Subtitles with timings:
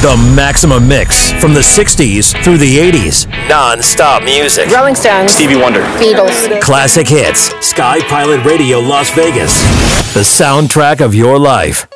[0.00, 3.28] The Maximum Mix from the 60s through the 80s.
[3.50, 4.70] Non stop music.
[4.70, 5.30] Rolling Stones.
[5.30, 5.82] Stevie Wonder.
[6.00, 6.58] Beatles.
[6.62, 7.50] Classic hits.
[7.60, 9.60] Sky Pilot Radio Las Vegas.
[10.14, 11.86] The soundtrack of your life.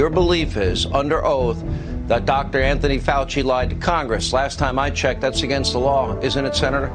[0.00, 1.62] Your belief is, under oath,
[2.08, 2.62] that Dr.
[2.62, 4.32] Anthony Fauci lied to Congress.
[4.32, 6.90] Last time I checked, that's against the law, isn't it, Senator?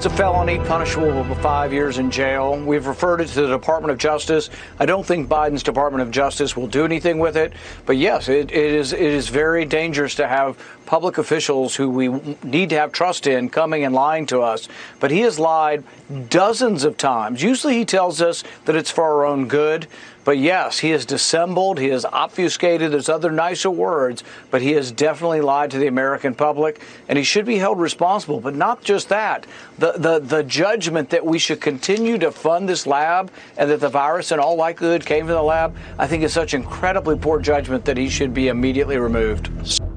[0.00, 2.58] It's a felony punishable with five years in jail.
[2.58, 4.48] We've referred it to the Department of Justice.
[4.78, 7.52] I don't think Biden's Department of Justice will do anything with it.
[7.84, 10.56] But yes, it, it is it is very dangerous to have
[10.86, 12.08] public officials who we
[12.42, 14.68] need to have trust in coming and lying to us.
[15.00, 15.84] But he has lied
[16.30, 17.42] dozens of times.
[17.42, 19.86] Usually he tells us that it's for our own good.
[20.24, 24.92] But yes, he has dissembled, he has obfuscated, there's other nicer words, but he has
[24.92, 28.40] definitely lied to the American public, and he should be held responsible.
[28.40, 29.46] But not just that.
[29.78, 33.88] The, the, the judgment that we should continue to fund this lab and that the
[33.88, 37.84] virus in all likelihood came from the lab, I think is such incredibly poor judgment
[37.86, 39.89] that he should be immediately removed.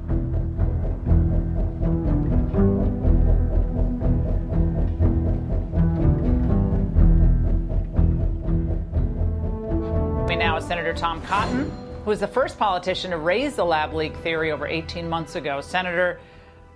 [10.54, 11.68] Now is Senator Tom Cotton,
[12.04, 15.60] who was the first politician to raise the lab leak theory over 18 months ago.
[15.60, 16.20] Senator,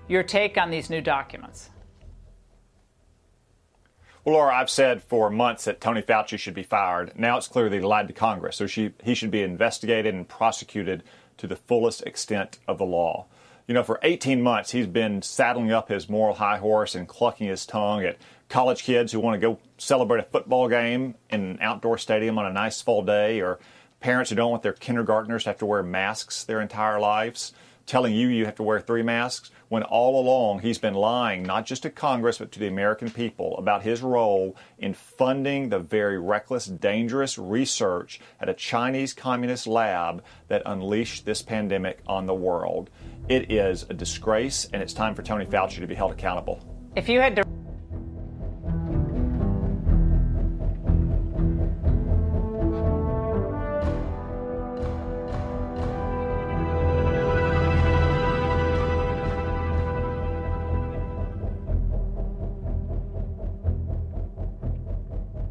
[0.08, 1.70] your take on these new documents?
[4.24, 7.12] Well, Laura, I've said for months that Tony Fauci should be fired.
[7.16, 10.28] Now it's clear that he lied to Congress, so she, he should be investigated and
[10.28, 11.04] prosecuted
[11.36, 13.26] to the fullest extent of the law.
[13.68, 17.46] You know, for 18 months, he's been saddling up his moral high horse and clucking
[17.46, 18.16] his tongue at
[18.48, 22.46] college kids who want to go celebrate a football game in an outdoor stadium on
[22.46, 23.58] a nice fall day, or
[24.00, 27.52] parents who don't want their kindergartners to have to wear masks their entire lives,
[27.84, 31.66] telling you you have to wear three masks, when all along he's been lying, not
[31.66, 36.18] just to Congress, but to the American people about his role in funding the very
[36.18, 42.88] reckless, dangerous research at a Chinese communist lab that unleashed this pandemic on the world.
[43.28, 46.64] It is a disgrace, and it's time for Tony Fauci to be held accountable.
[46.96, 47.44] If you had to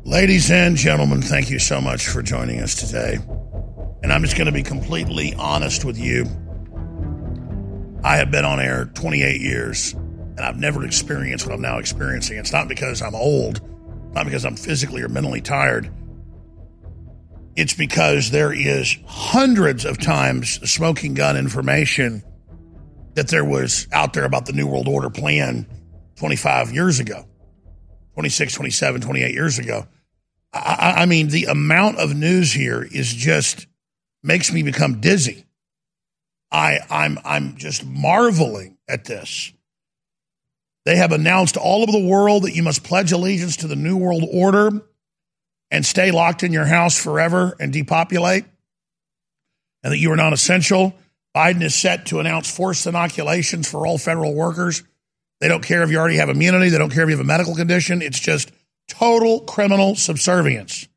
[0.08, 3.18] Ladies and gentlemen, thank you so much for joining us today.
[4.02, 6.26] And I'm just going to be completely honest with you.
[8.06, 12.38] I have been on air 28 years, and I've never experienced what I'm now experiencing.
[12.38, 13.60] It's not because I'm old,
[14.14, 15.94] not because I'm physically or mentally tired.
[17.58, 22.24] It's because there is hundreds of times smoking gun information
[23.16, 25.68] that there was out there about the New World Order plan
[26.16, 27.26] 25 years ago,
[28.14, 29.86] 26, 27, 28 years ago.
[30.54, 33.68] I, I mean, the amount of news here is just
[34.24, 35.46] makes me become dizzy.
[36.52, 39.52] I, I'm, I'm just marveling at this.
[40.86, 43.98] They have announced all over the world that you must pledge allegiance to the New
[43.98, 44.82] World Order
[45.70, 48.46] and stay locked in your house forever and depopulate,
[49.84, 50.96] and that you are non essential.
[51.36, 54.82] Biden is set to announce forced inoculations for all federal workers.
[55.42, 57.28] They don't care if you already have immunity, they don't care if you have a
[57.28, 58.02] medical condition.
[58.02, 58.52] It's just
[58.88, 60.88] total criminal subservience.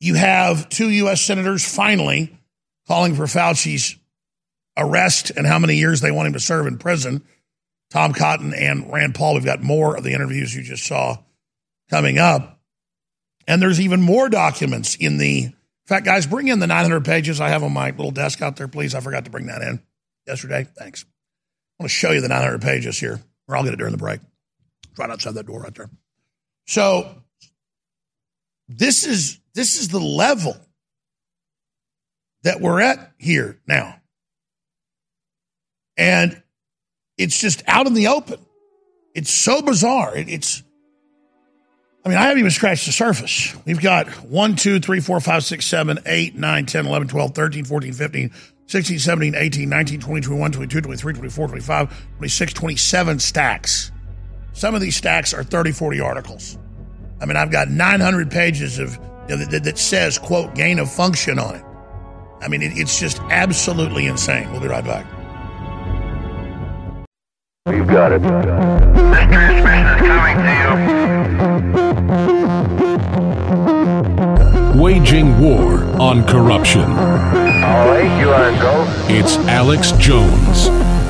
[0.00, 1.20] You have two U.S.
[1.20, 2.36] senators finally
[2.88, 3.96] calling for Fauci's
[4.76, 7.22] arrest and how many years they want him to serve in prison.
[7.90, 9.34] Tom Cotton and Rand Paul.
[9.34, 11.18] We've got more of the interviews you just saw
[11.90, 12.58] coming up.
[13.46, 15.44] And there's even more documents in the.
[15.44, 15.54] In
[15.96, 18.68] fact, guys, bring in the 900 pages I have on my little desk out there,
[18.68, 18.94] please.
[18.94, 19.82] I forgot to bring that in
[20.24, 20.68] yesterday.
[20.78, 21.04] Thanks.
[21.04, 23.98] I want to show you the 900 pages here, or I'll get it during the
[23.98, 24.20] break.
[24.98, 25.90] Right outside that door right there.
[26.66, 27.08] So
[28.68, 30.56] this is this is the level
[32.42, 33.96] that we're at here now.
[35.96, 36.42] And
[37.18, 38.38] it's just out in the open.
[39.14, 40.16] It's so bizarre.
[40.16, 40.62] It, it's,
[42.04, 43.54] I mean, I haven't even scratched the surface.
[43.66, 47.64] We've got 1, 2, 3, 4, 5, 6, 7, 8, 9, 10, 11, 12, 13,
[47.64, 48.30] 14, 15,
[48.66, 53.92] 16, 17, 18, 19, 20, 21, 22, 23, 24, 25, 26, 27 stacks.
[54.52, 56.58] Some of these stacks are 30, 40 articles.
[57.20, 58.98] I mean, I've got 900 pages of
[59.28, 61.64] you know, that, that, says, quote, gain of function on it.
[62.40, 64.50] I mean, it, it's just absolutely insane.
[64.50, 65.06] We'll be right back.
[67.68, 68.22] You got it.
[68.22, 70.50] This transmission is coming to
[74.74, 74.80] you.
[74.80, 76.82] Waging war on corruption.
[76.82, 78.86] All right, you are go.
[79.08, 80.68] It's Alex Jones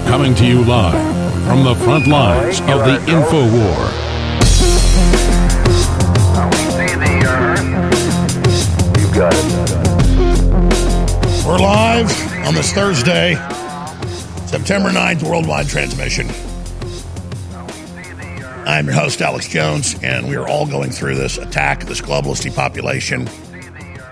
[0.09, 1.20] coming to you live
[1.51, 3.91] from the front lines of the info war.
[11.45, 13.35] We're live on this Thursday,
[14.47, 16.29] September 9th, worldwide transmission.
[18.65, 22.45] I'm your host, Alex Jones, and we are all going through this attack, this globalist
[22.45, 23.27] depopulation,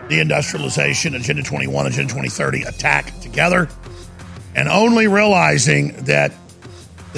[0.09, 3.69] deindustrialization, Agenda 21, Agenda 2030 attack together,
[4.57, 6.33] and only realizing that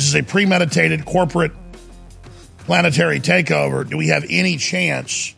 [0.00, 1.52] this is a premeditated corporate
[2.60, 3.86] planetary takeover.
[3.86, 5.34] Do we have any chance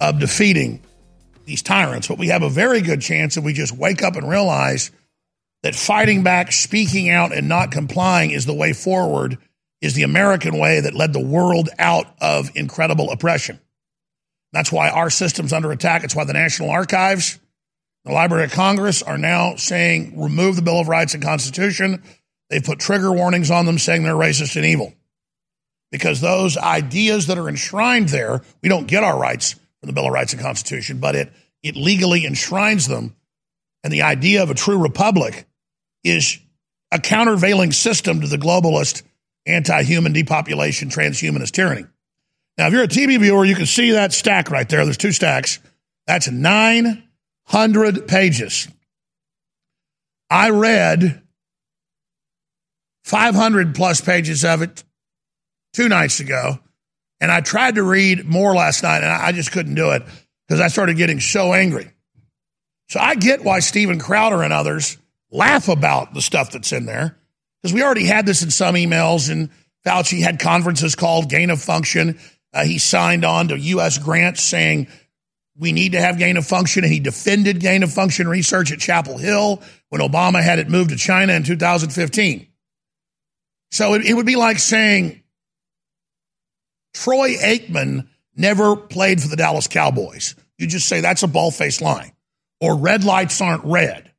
[0.00, 0.80] of defeating
[1.44, 2.08] these tyrants?
[2.08, 4.90] But we have a very good chance if we just wake up and realize
[5.64, 9.36] that fighting back, speaking out, and not complying is the way forward
[9.82, 13.60] is the American way that led the world out of incredible oppression.
[14.54, 16.04] That's why our system's under attack.
[16.04, 17.38] It's why the National Archives,
[18.06, 22.02] the Library of Congress are now saying remove the Bill of Rights and Constitution.
[22.52, 24.92] They've put trigger warnings on them saying they're racist and evil.
[25.90, 30.04] Because those ideas that are enshrined there, we don't get our rights from the Bill
[30.04, 31.32] of Rights and Constitution, but it,
[31.62, 33.16] it legally enshrines them.
[33.82, 35.46] And the idea of a true republic
[36.04, 36.38] is
[36.90, 39.02] a countervailing system to the globalist
[39.46, 41.86] anti human depopulation, transhumanist tyranny.
[42.58, 44.84] Now, if you're a TV viewer, you can see that stack right there.
[44.84, 45.58] There's two stacks.
[46.06, 48.68] That's 900 pages.
[50.28, 51.21] I read
[53.04, 54.84] 500 plus pages of it
[55.72, 56.58] two nights ago,
[57.20, 60.02] and I tried to read more last night, and I just couldn't do it
[60.46, 61.90] because I started getting so angry.
[62.88, 64.98] So I get why Steven Crowder and others
[65.30, 67.16] laugh about the stuff that's in there
[67.62, 69.50] because we already had this in some emails, and
[69.86, 72.18] Fauci had conferences called gain of function.
[72.52, 73.98] Uh, he signed on to U.S.
[73.98, 74.88] grants saying
[75.56, 78.78] we need to have gain of function, and he defended gain of function research at
[78.78, 82.48] Chapel Hill when Obama had it moved to China in 2015.
[83.72, 85.22] So it, it would be like saying
[86.94, 90.36] Troy Aikman never played for the Dallas Cowboys.
[90.58, 92.12] You just say that's a ball faced lie,
[92.60, 94.12] or red lights aren't red.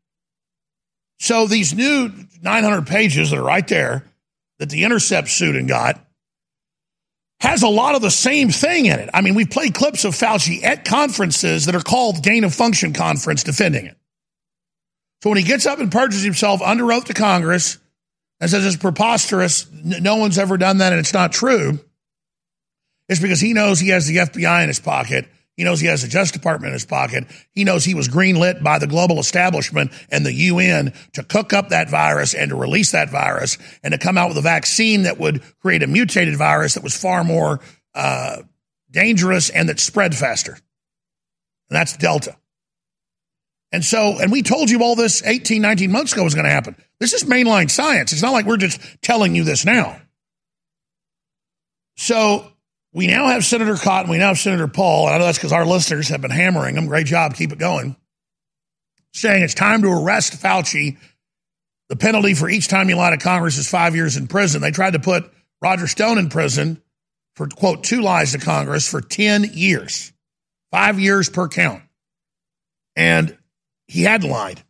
[1.20, 2.12] So these new
[2.42, 4.06] 900 pages that are right there
[4.60, 6.04] that the Intercept suit and got
[7.40, 9.10] has a lot of the same thing in it.
[9.14, 12.94] I mean, we've played clips of Fauci at conferences that are called gain of function
[12.94, 13.98] conference defending it.
[15.22, 17.78] So when he gets up and purges himself under oath to Congress
[18.44, 21.80] and says it's preposterous, no one's ever done that and it's not true,
[23.10, 26.02] it's because he knows he has the FBI in his pocket he knows he has
[26.02, 27.26] the Justice Department in his pocket.
[27.52, 31.70] He knows he was greenlit by the global establishment and the UN to cook up
[31.70, 35.20] that virus and to release that virus and to come out with a vaccine that
[35.20, 37.60] would create a mutated virus that was far more
[37.94, 38.38] uh,
[38.90, 40.54] dangerous and that spread faster.
[40.54, 42.36] And that's Delta.
[43.74, 46.52] And so, and we told you all this 18, 19 months ago was going to
[46.52, 46.76] happen.
[47.00, 48.14] This is mainline science.
[48.14, 50.00] It's not like we're just telling you this now.
[51.98, 52.48] So
[52.94, 54.12] we now have Senator Cotton.
[54.12, 55.08] We now have Senator Paul.
[55.08, 56.86] And I know that's because our listeners have been hammering them.
[56.86, 57.34] Great job.
[57.34, 57.96] Keep it going.
[59.12, 60.98] Saying it's time to arrest Fauci.
[61.90, 64.62] The penalty for each time you lie to Congress is five years in prison.
[64.62, 65.32] They tried to put
[65.64, 66.80] Roger Stone in prison
[67.36, 70.14] for, quote, two lies to Congress for 10 years,
[70.70, 71.82] five years per count.
[72.96, 73.36] And
[73.94, 74.64] he had lied.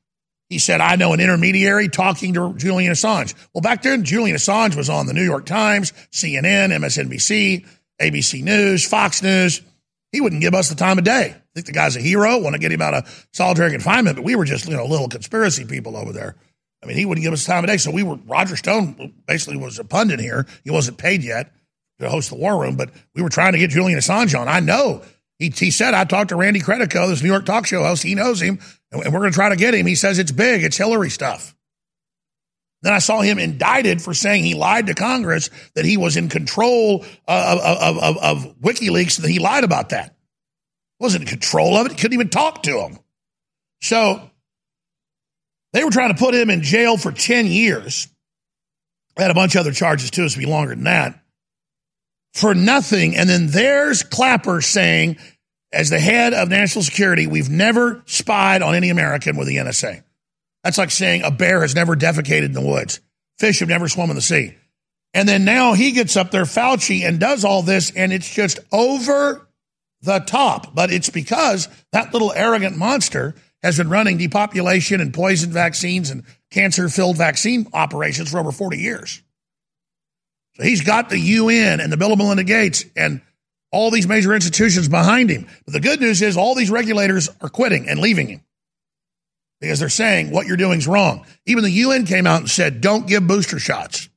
[0.50, 3.34] He said, I know an intermediary talking to Julian Assange.
[3.54, 7.66] Well, back then, Julian Assange was on the New York Times, CNN, MSNBC.
[8.02, 9.62] ABC News, Fox News.
[10.12, 11.36] He wouldn't give us the time of day.
[11.36, 12.40] I think the guy's a hero.
[12.40, 15.08] Want to get him out of solitary confinement, but we were just you know little
[15.08, 16.36] conspiracy people over there.
[16.84, 17.78] I mean, he wouldn't give us the time of day.
[17.78, 20.46] So we were Roger Stone basically was a pundit here.
[20.64, 21.52] He wasn't paid yet
[22.00, 24.48] to host the War Room, but we were trying to get Julian Assange on.
[24.48, 25.02] I know
[25.40, 28.04] he, he said I talked to Randy Credico, this New York talk show host.
[28.04, 28.60] He knows him,
[28.94, 29.86] and we're going to try to get him.
[29.86, 30.64] He says it's big.
[30.64, 31.56] It's Hillary stuff.
[32.84, 36.28] Then I saw him indicted for saying he lied to Congress that he was in
[36.28, 40.16] control of, of, of, of WikiLeaks and that he lied about that.
[41.00, 41.98] Wasn't in control of it.
[41.98, 43.00] Couldn't even talk to him.
[43.82, 44.30] So
[45.72, 48.10] they were trying to put him in jail for 10 years.
[49.16, 51.20] They had a bunch of other charges too, to be longer than that.
[52.34, 53.16] For nothing.
[53.16, 55.18] And then there's Clapper saying,
[55.74, 60.04] as the head of national security, we've never spied on any American with the NSA.
[60.64, 63.02] That's like saying a bear has never defecated in the woods.
[63.40, 64.56] Fish have never swum in the sea.
[65.14, 68.60] And then now he gets up there, Fauci, and does all this, and it's just
[68.72, 69.48] over
[70.02, 70.74] the top.
[70.74, 76.24] But it's because that little arrogant monster has been running depopulation and poison vaccines and
[76.52, 79.22] cancer filled vaccine operations for over 40 years.
[80.56, 83.22] So he's got the UN and the Bill and Melinda Gates and
[83.74, 85.48] all these major institutions behind him.
[85.66, 88.42] But the good news is all these regulators are quitting and leaving him
[89.60, 91.26] because they're saying what you're doing is wrong.
[91.46, 94.08] Even the UN came out and said, don't give booster shots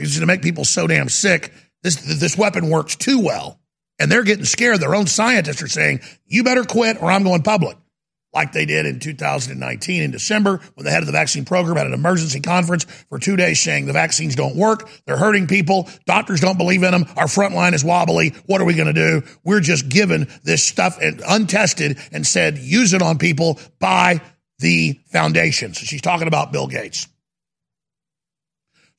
[0.00, 1.52] it's going to make people so damn sick.
[1.82, 3.60] This, this weapon works too well.
[3.98, 4.80] And they're getting scared.
[4.80, 7.76] Their own scientists are saying, you better quit or I'm going public.
[8.32, 11.86] Like they did in 2019 in December when the head of the vaccine program had
[11.86, 14.88] an emergency conference for two days saying the vaccines don't work.
[15.04, 15.88] They're hurting people.
[16.06, 17.06] Doctors don't believe in them.
[17.16, 18.30] Our front line is wobbly.
[18.46, 19.22] What are we going to do?
[19.42, 24.20] We're just given this stuff and untested and said, use it on people by
[24.60, 25.74] the foundation.
[25.74, 27.08] So she's talking about Bill Gates.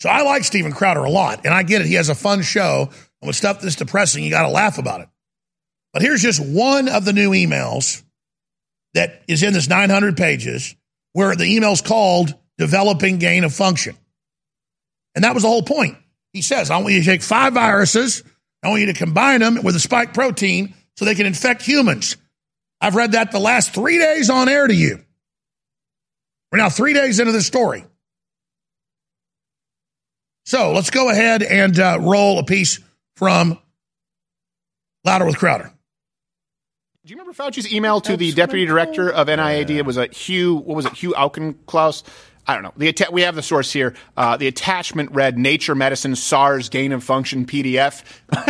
[0.01, 1.87] So I like Steven Crowder a lot, and I get it.
[1.87, 2.89] He has a fun show.
[3.21, 5.09] And with stuff that's depressing, you got to laugh about it.
[5.93, 8.03] But here's just one of the new emails
[8.93, 10.75] that is in this 900 pages
[11.13, 13.95] where the email's called Developing Gain of Function.
[15.15, 15.97] And that was the whole point.
[16.33, 18.23] He says, I want you to take five viruses,
[18.63, 22.15] I want you to combine them with a spike protein so they can infect humans.
[22.79, 24.99] I've read that the last three days on air to you.
[26.51, 27.85] We're now three days into this story.
[30.45, 32.79] So let's go ahead and uh, roll a piece
[33.15, 33.59] from
[35.05, 35.71] Louder with Crowder.
[37.11, 39.71] Do you remember Fauci's email to the deputy director of NIAID?
[39.71, 42.03] It was a Hugh, what was it, Hugh Auchincloss?
[42.47, 42.73] I don't know.
[42.75, 43.93] The atta- we have the source here.
[44.17, 48.03] Uh, the attachment read Nature Medicine SARS gain of function PDF.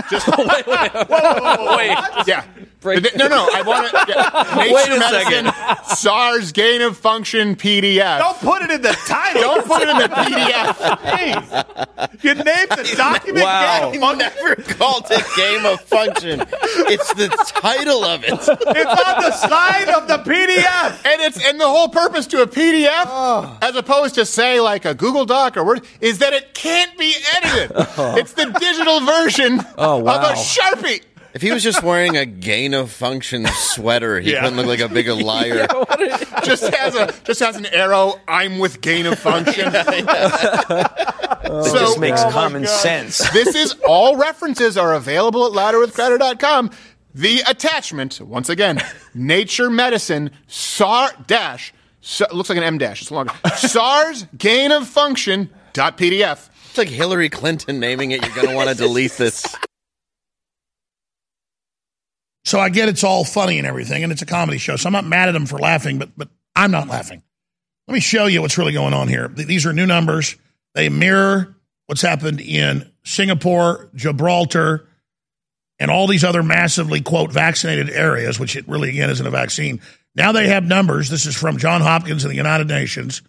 [0.09, 2.45] Just wait, wait, wait, yeah.
[2.79, 3.47] Break- no, no.
[3.53, 4.05] I want to.
[4.07, 4.57] Yeah.
[4.57, 8.17] Wait Nature a Medicine SARS gain of function PDF.
[8.17, 9.41] Don't put it in the title.
[9.41, 10.73] Don't put it in the PDF.
[11.11, 12.23] Jeez.
[12.23, 13.91] You named the document Wow.
[13.91, 16.41] Game of Never called it game of function.
[16.89, 17.27] It's the
[17.61, 18.29] title of it.
[18.33, 21.05] It's on the side of the PDF.
[21.05, 24.93] and it's and the whole purpose to a PDF, as opposed to say like a
[24.93, 27.71] Google Doc or Word, is that it can't be edited.
[28.21, 30.17] It's the digital version Oh, wow.
[30.17, 31.01] of a Sharpie.
[31.33, 34.41] If he was just wearing a gain of function sweater, he Yeah.
[34.41, 35.65] couldn't look like a big liar.
[36.43, 38.15] just has a just has an arrow.
[38.27, 39.71] I'm with gain of function.
[39.71, 43.17] That just makes oh common sense.
[43.31, 46.71] this is all references are available at louderwithcrowder.com.
[47.13, 48.81] The attachment, once again,
[49.13, 51.73] Nature Medicine SAR dash.
[52.01, 53.01] So, looks like an M dash.
[53.01, 53.33] It's longer.
[53.55, 56.49] SARS gain of function dot PDF.
[56.69, 58.25] It's like Hillary Clinton naming it.
[58.25, 59.45] You're going to want to delete this.
[62.43, 64.75] So I get it's all funny and everything, and it's a comedy show.
[64.75, 67.23] So I'm not mad at them for laughing, but but I'm not laughing.
[67.87, 69.27] Let me show you what's really going on here.
[69.27, 70.37] These are new numbers.
[70.73, 71.55] They mirror
[71.87, 74.87] what's happened in Singapore, Gibraltar,
[75.81, 79.81] and all these other massively quote vaccinated areas, which it really again isn't a vaccine.
[80.13, 81.09] Now they have numbers.
[81.09, 83.23] This is from John Hopkins and the United Nations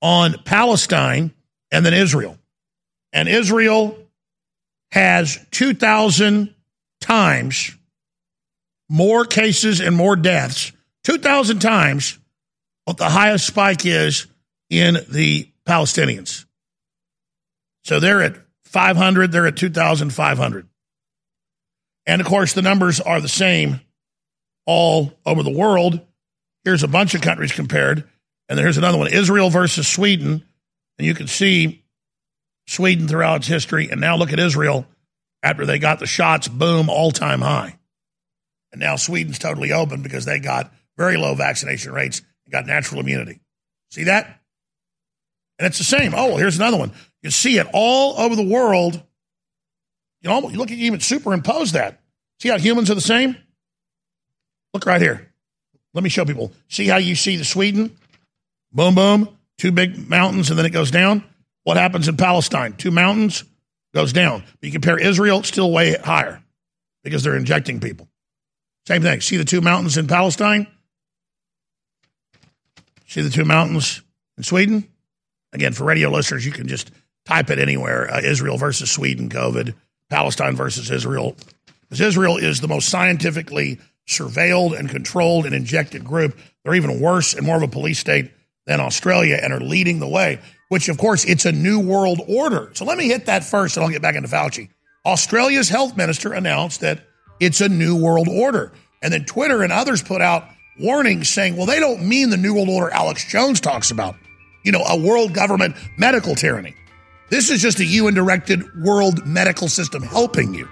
[0.00, 1.32] on Palestine
[1.70, 2.38] and then Israel.
[3.12, 3.94] And Israel
[4.90, 6.54] has 2,000
[7.02, 7.76] times
[8.88, 10.72] more cases and more deaths,
[11.04, 12.18] 2,000 times
[12.86, 14.26] what the highest spike is
[14.70, 16.46] in the Palestinians.
[17.84, 20.68] So they're at 500, they're at 2,500.
[22.08, 23.80] And of course, the numbers are the same
[24.66, 26.00] all over the world.
[26.64, 28.02] Here's a bunch of countries compared.
[28.48, 30.42] And here's another one Israel versus Sweden.
[30.98, 31.84] And you can see
[32.66, 33.90] Sweden throughout its history.
[33.90, 34.86] And now look at Israel
[35.42, 37.78] after they got the shots, boom, all time high.
[38.72, 43.02] And now Sweden's totally open because they got very low vaccination rates and got natural
[43.02, 43.40] immunity.
[43.90, 44.40] See that?
[45.58, 46.14] And it's the same.
[46.14, 46.92] Oh, here's another one.
[47.22, 49.02] You see it all over the world.
[50.22, 52.00] You know, you look at even superimpose that.
[52.40, 53.36] See how humans are the same?
[54.74, 55.32] Look right here.
[55.94, 56.52] Let me show people.
[56.68, 57.96] See how you see the Sweden?
[58.72, 59.28] Boom, boom.
[59.56, 61.24] Two big mountains, and then it goes down.
[61.64, 62.74] What happens in Palestine?
[62.74, 63.44] Two mountains
[63.94, 64.44] goes down.
[64.60, 66.42] But you compare Israel, still way higher
[67.02, 68.08] because they're injecting people.
[68.86, 69.20] Same thing.
[69.20, 70.66] See the two mountains in Palestine?
[73.06, 74.02] See the two mountains
[74.36, 74.88] in Sweden?
[75.52, 76.90] Again, for radio listeners, you can just
[77.24, 79.74] type it anywhere uh, Israel versus Sweden, COVID,
[80.10, 81.36] Palestine versus Israel.
[81.82, 86.36] Because Israel is the most scientifically surveilled and controlled and injected group.
[86.64, 88.30] They're even worse and more of a police state
[88.66, 92.70] than Australia and are leading the way, which, of course, it's a new world order.
[92.74, 94.68] So let me hit that first and I'll get back into Fauci.
[95.06, 97.00] Australia's health minister announced that
[97.40, 98.72] it's a new world order.
[99.02, 100.44] And then Twitter and others put out
[100.78, 104.16] warnings saying, well, they don't mean the new world order Alex Jones talks about,
[104.64, 106.74] you know, a world government medical tyranny.
[107.30, 110.68] This is just a UN directed world medical system helping you.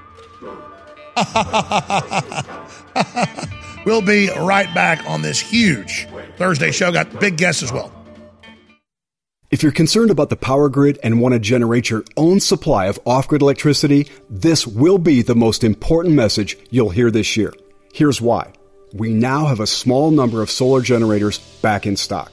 [3.86, 6.92] we'll be right back on this huge Thursday show.
[6.92, 7.92] Got big guests as well.
[9.50, 12.98] If you're concerned about the power grid and want to generate your own supply of
[13.06, 17.54] off grid electricity, this will be the most important message you'll hear this year.
[17.92, 18.52] Here's why.
[18.92, 22.32] We now have a small number of solar generators back in stock.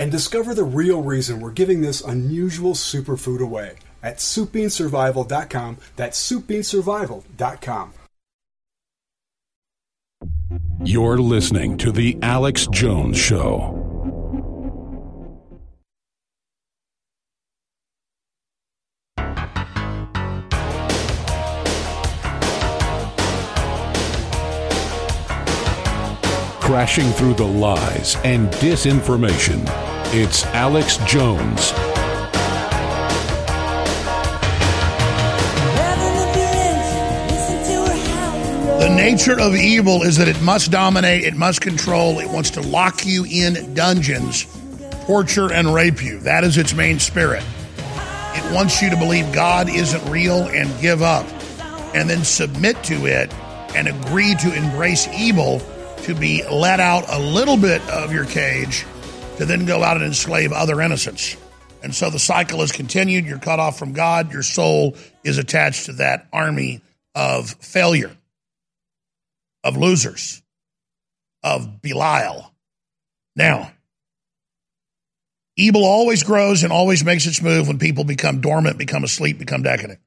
[0.00, 7.92] and discover the real reason we're giving this unusual superfood away at soupbeansurvival.com, that's soupbeansurvival.com.
[10.82, 13.76] You're listening to The Alex Jones Show.
[26.60, 29.89] Crashing through the lies and disinformation.
[30.12, 31.70] It's Alex Jones.
[38.80, 42.60] The nature of evil is that it must dominate, it must control, it wants to
[42.60, 44.48] lock you in dungeons,
[45.06, 46.18] torture, and rape you.
[46.18, 47.44] That is its main spirit.
[48.34, 51.24] It wants you to believe God isn't real and give up,
[51.94, 53.32] and then submit to it
[53.76, 55.62] and agree to embrace evil
[55.98, 58.84] to be let out a little bit of your cage
[59.40, 61.34] to then go out and enslave other innocents.
[61.82, 63.24] And so the cycle is continued.
[63.24, 64.34] You're cut off from God.
[64.34, 66.82] Your soul is attached to that army
[67.14, 68.14] of failure,
[69.64, 70.42] of losers,
[71.42, 72.52] of Belial.
[73.34, 73.72] Now,
[75.56, 79.62] evil always grows and always makes its move when people become dormant, become asleep, become
[79.62, 80.00] decadent.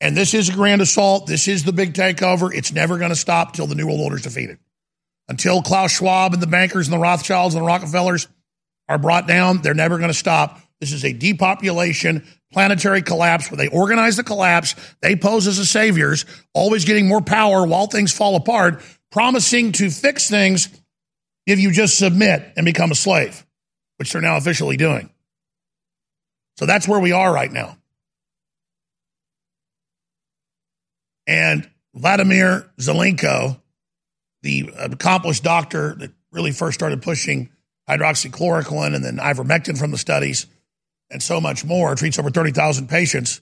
[0.00, 1.26] And this is a grand assault.
[1.26, 2.50] This is the big takeover.
[2.52, 4.58] It's never going to stop till the New World Order is defeated.
[5.32, 8.28] Until Klaus Schwab and the bankers and the Rothschilds and the Rockefellers
[8.86, 10.60] are brought down, they're never going to stop.
[10.78, 14.74] This is a depopulation, planetary collapse where they organize the collapse.
[15.00, 19.88] They pose as the saviors, always getting more power while things fall apart, promising to
[19.88, 20.68] fix things
[21.46, 23.46] if you just submit and become a slave,
[23.96, 25.08] which they're now officially doing.
[26.58, 27.78] So that's where we are right now.
[31.26, 33.61] And Vladimir Zelenko,
[34.42, 37.50] the accomplished doctor that really first started pushing
[37.88, 40.46] hydroxychloroquine and then ivermectin from the studies
[41.10, 43.40] and so much more, treats over 30,000 patients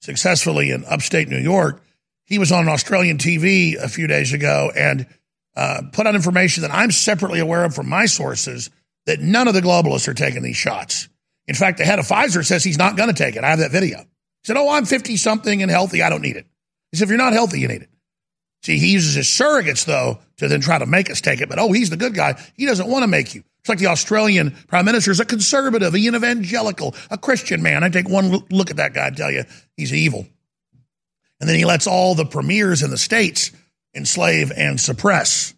[0.00, 1.82] successfully in upstate New York.
[2.24, 5.06] He was on Australian TV a few days ago and
[5.56, 8.70] uh, put out information that I'm separately aware of from my sources
[9.06, 11.08] that none of the globalists are taking these shots.
[11.46, 13.42] In fact, the head of Pfizer says he's not going to take it.
[13.42, 13.98] I have that video.
[13.98, 14.04] He
[14.44, 16.02] said, Oh, I'm 50 something and healthy.
[16.02, 16.46] I don't need it.
[16.92, 17.90] He said, If you're not healthy, you need it.
[18.62, 21.48] See, he uses his surrogates, though, to then try to make us take it.
[21.48, 22.40] But oh, he's the good guy.
[22.54, 23.42] He doesn't want to make you.
[23.60, 27.84] It's like the Australian prime minister is a conservative, an evangelical, a Christian man.
[27.84, 29.44] I take one look at that guy and tell you
[29.76, 30.26] he's evil.
[31.40, 33.50] And then he lets all the premiers in the states
[33.94, 35.54] enslave and suppress.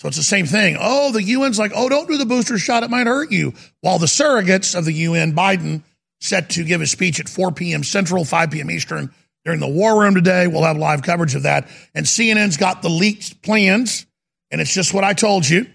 [0.00, 0.76] So it's the same thing.
[0.78, 2.82] Oh, the UN's like, oh, don't do the booster shot.
[2.82, 3.54] It might hurt you.
[3.80, 5.82] While the surrogates of the UN, Biden,
[6.20, 7.84] set to give a speech at 4 p.m.
[7.84, 8.70] Central, 5 p.m.
[8.70, 9.12] Eastern
[9.44, 10.46] during the war room today.
[10.46, 11.68] We'll have live coverage of that.
[11.94, 14.06] And CNN's got the leaked plans
[14.50, 15.66] And it's just what I told you.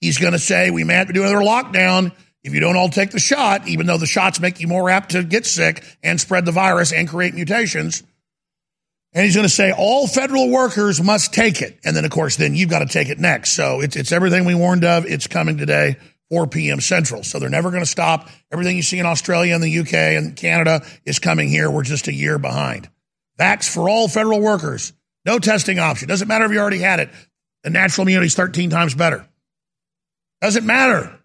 [0.00, 2.88] He's going to say we may have to do another lockdown if you don't all
[2.88, 6.18] take the shot, even though the shots make you more apt to get sick and
[6.18, 8.02] spread the virus and create mutations.
[9.12, 11.78] And he's going to say all federal workers must take it.
[11.84, 13.52] And then, of course, then you've got to take it next.
[13.52, 15.04] So it's, it's everything we warned of.
[15.04, 15.96] It's coming today,
[16.30, 16.80] 4 p.m.
[16.80, 17.22] Central.
[17.22, 18.28] So they're never going to stop.
[18.52, 21.70] Everything you see in Australia and the UK and Canada is coming here.
[21.70, 22.88] We're just a year behind.
[23.38, 24.92] Vax for all federal workers.
[25.24, 26.08] No testing option.
[26.08, 27.10] Doesn't matter if you already had it.
[27.64, 29.26] The natural immunity is 13 times better.
[30.40, 31.18] Doesn't matter.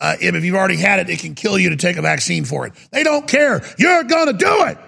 [0.00, 2.66] Uh, if, you've already had it, it can kill you to take a vaccine for
[2.66, 2.72] it.
[2.92, 3.62] They don't care.
[3.78, 4.78] You're going to do it.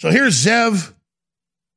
[0.00, 0.94] So here's Zev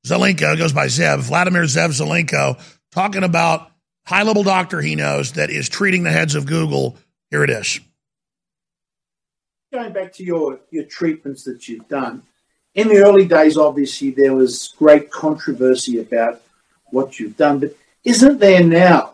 [0.05, 2.61] Zelenko, goes by Zev, Vladimir Zev Zelenko,
[2.91, 3.70] talking about
[4.05, 6.97] high level doctor he knows that is treating the heads of Google.
[7.29, 7.79] Here it is.
[9.71, 12.23] Going back to your, your treatments that you've done,
[12.73, 16.41] in the early days, obviously, there was great controversy about
[16.85, 19.13] what you've done, but isn't there now?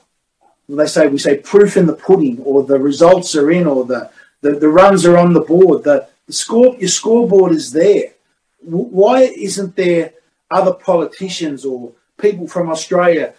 [0.69, 4.11] They say we say proof in the pudding, or the results are in, or the,
[4.41, 5.83] the, the runs are on the board.
[5.83, 8.13] The, the score your scoreboard is there.
[8.61, 10.13] Why isn't there
[10.51, 13.33] other politicians or people from Australia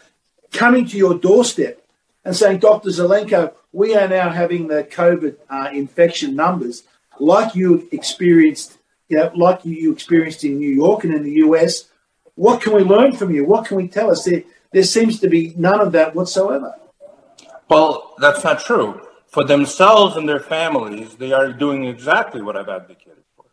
[0.53, 1.85] coming to your doorstep
[2.25, 2.91] and saying, Dr.
[2.91, 6.85] Zelenko, we are now having the COVID uh, infection numbers
[7.21, 11.89] like you experienced, you know, like you, experienced in New York and in the US.
[12.35, 13.45] What can we learn from you?
[13.45, 14.25] What can we tell us?
[14.25, 16.75] There, there seems to be none of that whatsoever.
[17.69, 19.01] Well, that's not true.
[19.27, 23.45] For themselves and their families, they are doing exactly what I've advocated for.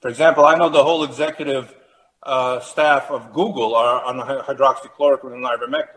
[0.00, 1.74] For example, I know the whole executive
[2.22, 5.95] uh, staff of Google are on hydroxychloroquine and ivermectin.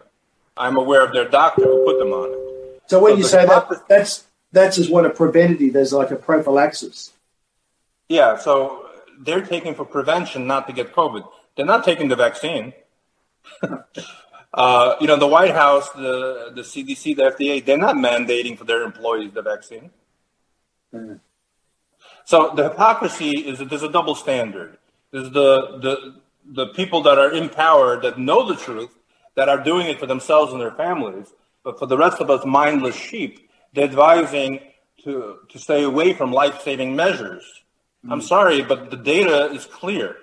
[0.59, 2.81] I'm aware of their doctor who put them on it.
[2.87, 5.73] So when so you say that, that's that's as what a preventative.
[5.73, 7.13] There's like a prophylaxis.
[8.09, 8.87] Yeah, so
[9.19, 11.27] they're taking for prevention, not to get COVID.
[11.55, 12.73] They're not taking the vaccine.
[14.51, 18.63] Uh, you know, the White House, the, the CDC, the FDA, they're not mandating for
[18.63, 19.91] their employees the vaccine.
[20.93, 21.15] Mm-hmm.
[22.25, 24.77] So the hypocrisy is that there's a double standard.
[25.11, 28.89] There's the, the, the people that are in power that know the truth,
[29.39, 31.27] that are doing it for themselves and their families.
[31.63, 34.59] But for the rest of us mindless sheep, they're advising
[35.05, 37.43] to, to stay away from life saving measures.
[38.03, 38.11] Mm-hmm.
[38.11, 40.17] I'm sorry, but the data is clear.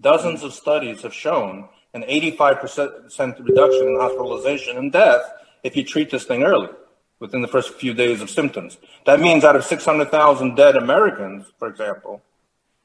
[0.00, 5.24] Dozens of studies have shown an 85% reduction in hospitalization and death
[5.64, 6.70] if you treat this thing early
[7.18, 8.78] within the first few days of symptoms.
[9.04, 12.22] That means out of 600,000 dead Americans, for example,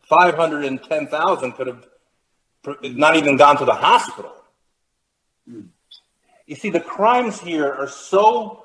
[0.10, 1.86] 510,000 could have
[2.82, 4.34] not even gone to the hospital.
[6.46, 8.64] You see, the crimes here are so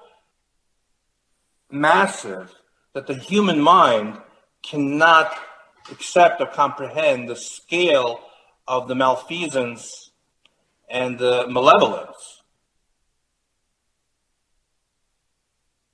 [1.70, 2.52] massive
[2.92, 4.18] that the human mind
[4.62, 5.32] cannot
[5.90, 8.20] accept or comprehend the scale
[8.68, 10.10] of the malfeasance
[10.90, 12.42] and the malevolence.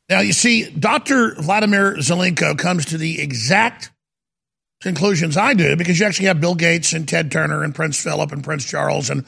[0.09, 1.35] Now, you see, Dr.
[1.35, 3.91] Vladimir Zelenko comes to the exact
[4.81, 8.31] conclusions I do because you actually have Bill Gates and Ted Turner and Prince Philip
[8.33, 9.25] and Prince Charles and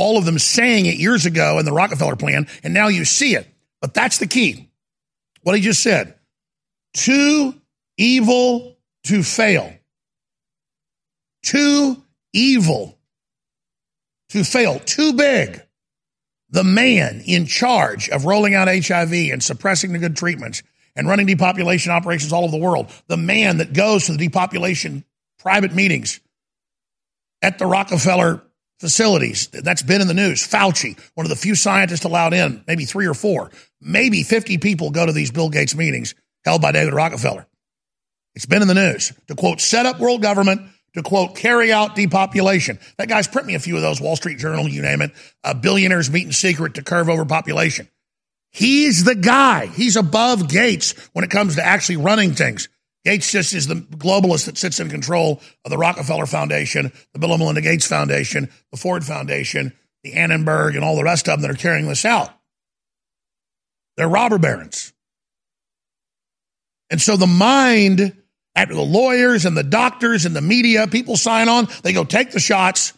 [0.00, 3.34] all of them saying it years ago in the Rockefeller plan, and now you see
[3.34, 3.46] it.
[3.82, 4.70] But that's the key.
[5.42, 6.14] What he just said
[6.94, 7.54] too
[7.98, 9.72] evil to fail.
[11.42, 12.98] Too evil
[14.30, 14.78] to fail.
[14.80, 15.62] Too big.
[16.48, 20.62] The man in charge of rolling out HIV and suppressing the good treatments
[20.96, 25.04] and running depopulation operations all over the world, the man that goes to the depopulation
[25.38, 26.20] private meetings
[27.42, 28.42] at the Rockefeller
[28.80, 29.48] facilities.
[29.48, 30.46] That's been in the news.
[30.46, 34.90] Fauci, one of the few scientists allowed in, maybe three or four, maybe 50 people
[34.90, 36.14] go to these Bill Gates meetings
[36.44, 37.46] held by David Rockefeller.
[38.34, 40.62] It's been in the news to quote, set up world government
[40.94, 42.78] to quote, carry out depopulation.
[42.96, 45.12] That guy's print me a few of those, Wall Street Journal, you name it.
[45.44, 47.88] Uh, billionaires meet in secret to curve over population.
[48.50, 49.66] He's the guy.
[49.66, 52.68] He's above Gates when it comes to actually running things.
[53.04, 57.32] Gates just is the globalist that sits in control of the Rockefeller Foundation, the Bill
[57.32, 61.42] and Melinda Gates Foundation, the Ford Foundation, the Annenberg, and all the rest of them
[61.42, 62.30] that are carrying this out.
[63.96, 64.92] They're robber barons.
[66.90, 68.16] And so the mind
[68.54, 72.32] after the lawyers and the doctors and the media, people sign on, they go take
[72.32, 72.92] the shots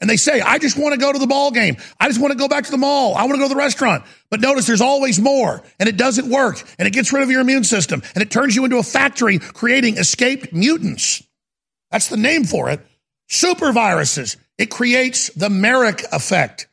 [0.00, 1.76] and they say, I just want to go to the ball game.
[1.98, 3.14] I just want to go back to the mall.
[3.14, 4.04] I want to go to the restaurant.
[4.30, 7.42] But notice there's always more and it doesn't work and it gets rid of your
[7.42, 11.22] immune system and it turns you into a factory creating escaped mutants.
[11.90, 12.80] That's the name for it.
[13.28, 14.36] Super viruses.
[14.56, 16.66] It creates the Marek effect.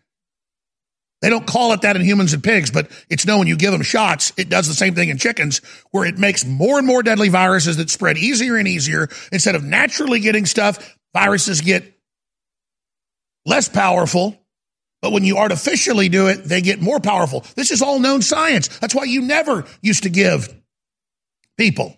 [1.22, 3.82] They don't call it that in humans and pigs, but it's known you give them
[3.82, 7.30] shots, it does the same thing in chickens, where it makes more and more deadly
[7.30, 9.10] viruses that spread easier and easier.
[9.32, 11.97] Instead of naturally getting stuff, viruses get
[13.48, 14.38] less powerful,
[15.02, 17.46] But when you artificially do it, they get more powerful.
[17.56, 18.68] This is all known science.
[18.80, 20.54] That's why you never used to give
[21.58, 21.96] people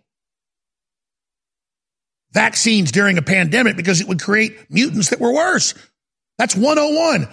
[2.31, 5.73] vaccines during a pandemic because it would create mutants that were worse.
[6.37, 7.27] That's 101.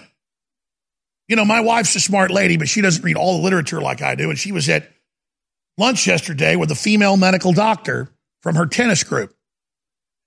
[1.27, 4.01] You know, my wife's a smart lady, but she doesn't read all the literature like
[4.01, 4.29] I do.
[4.29, 4.89] And she was at
[5.77, 8.09] lunch yesterday with a female medical doctor
[8.41, 9.35] from her tennis group.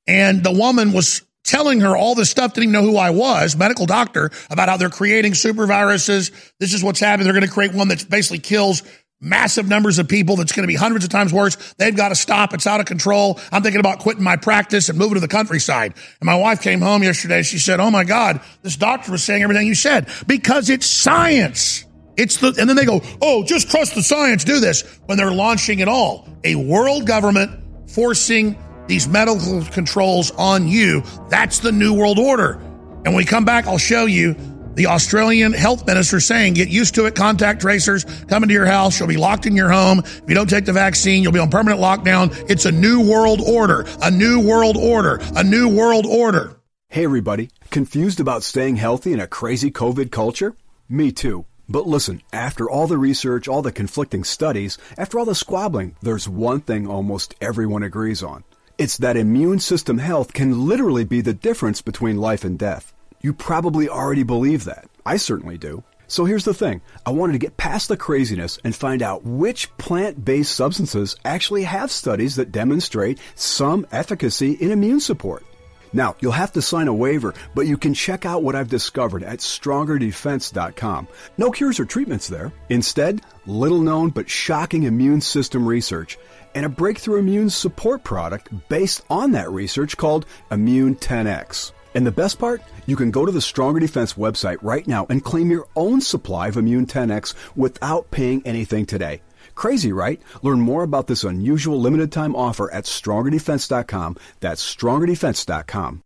[0.06, 3.56] And the woman was telling her all this stuff, didn't even know who I was,
[3.56, 6.30] medical doctor, about how they're creating super viruses.
[6.58, 7.24] This is what's happening.
[7.24, 8.82] They're going to create one that basically kills
[9.20, 11.56] massive numbers of people that's going to be hundreds of times worse.
[11.74, 12.54] They've got to stop.
[12.54, 13.38] It's out of control.
[13.52, 15.94] I'm thinking about quitting my practice and moving to the countryside.
[16.20, 17.42] And my wife came home yesterday.
[17.42, 21.84] She said, Oh my God, this doctor was saying everything you said because it's science.
[22.16, 24.44] It's the, and then they go, Oh, just trust the science.
[24.44, 26.28] Do this when they're launching it all.
[26.44, 31.02] A world government forcing these medical controls on you.
[31.28, 32.52] That's the new world order.
[32.52, 34.36] And when we come back, I'll show you
[34.74, 37.14] the Australian health minister saying, get used to it.
[37.14, 38.98] Contact tracers coming to your house.
[38.98, 40.00] You'll be locked in your home.
[40.00, 42.50] If you don't take the vaccine, you'll be on permanent lockdown.
[42.50, 46.56] It's a new world order, a new world order, a new world order.
[46.88, 47.50] Hey, everybody.
[47.70, 50.54] Confused about staying healthy in a crazy COVID culture?
[50.88, 51.46] Me too.
[51.68, 56.28] But listen, after all the research, all the conflicting studies, after all the squabbling, there's
[56.28, 58.42] one thing almost everyone agrees on.
[58.80, 62.94] It's that immune system health can literally be the difference between life and death.
[63.20, 64.88] You probably already believe that.
[65.04, 65.84] I certainly do.
[66.06, 66.80] So here's the thing.
[67.04, 71.90] I wanted to get past the craziness and find out which plant-based substances actually have
[71.90, 75.44] studies that demonstrate some efficacy in immune support.
[75.92, 79.22] Now, you'll have to sign a waiver, but you can check out what I've discovered
[79.22, 81.08] at strongerdefense.com.
[81.36, 82.50] No cures or treatments there.
[82.70, 86.16] Instead, little known but shocking immune system research
[86.54, 91.72] and a breakthrough immune support product based on that research called Immune 10X.
[91.94, 92.62] And the best part?
[92.86, 96.48] You can go to the Stronger Defense website right now and claim your own supply
[96.48, 99.22] of Immune 10X without paying anything today.
[99.54, 100.20] Crazy, right?
[100.42, 104.16] Learn more about this unusual limited time offer at strongerdefense.com.
[104.40, 106.02] That's strongerdefense.com.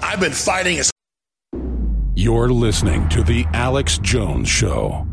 [0.00, 0.84] I've been fighting a
[2.14, 5.06] You're listening to The Alex Jones Show.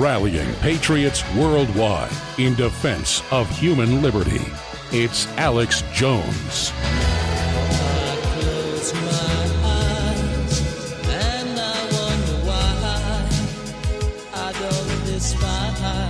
[0.00, 4.42] Rallying patriots worldwide in defense of human liberty.
[4.90, 6.72] It's Alex Jones.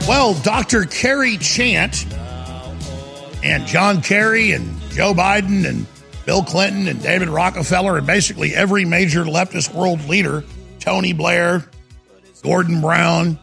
[0.06, 0.84] Well, Dr.
[0.84, 2.06] Kerry Chant
[3.42, 5.86] and John Kerry and Joe Biden and
[6.24, 10.44] Bill Clinton and David Rockefeller and basically every major leftist world leader,
[10.78, 11.64] Tony Blair,
[12.42, 13.38] Gordon Brown,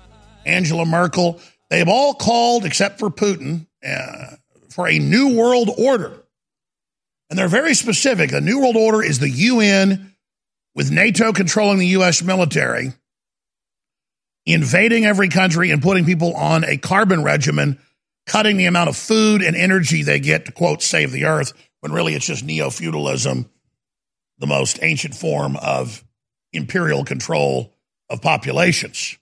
[0.45, 4.35] Angela Merkel, they've all called, except for Putin, uh,
[4.69, 6.17] for a new world order.
[7.29, 8.31] And they're very specific.
[8.31, 10.15] The new world order is the UN
[10.75, 12.21] with NATO controlling the U.S.
[12.21, 12.93] military
[14.45, 17.79] invading every country and putting people on a carbon regimen,
[18.25, 21.91] cutting the amount of food and energy they get to, quote, save the earth, when
[21.91, 23.49] really it's just neo feudalism,
[24.39, 26.03] the most ancient form of
[26.53, 27.73] imperial control
[28.09, 29.17] of populations.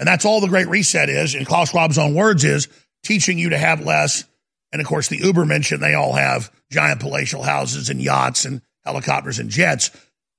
[0.00, 2.66] And that's all the Great Reset is, in Klaus Schwab's own words, is
[3.04, 4.24] teaching you to have less.
[4.72, 9.38] And of course, the Ubermenschen, they all have giant palatial houses and yachts and helicopters
[9.38, 9.90] and jets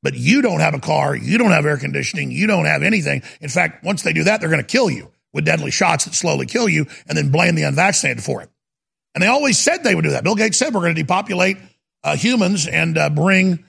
[0.03, 3.21] but you don't have a car, you don't have air conditioning, you don't have anything.
[3.39, 6.13] In fact, once they do that, they're going to kill you with deadly shots that
[6.13, 8.49] slowly kill you and then blame the unvaccinated for it.
[9.13, 10.23] And they always said they would do that.
[10.23, 11.57] Bill Gates said we're going to depopulate
[12.03, 13.63] uh, humans and uh, bring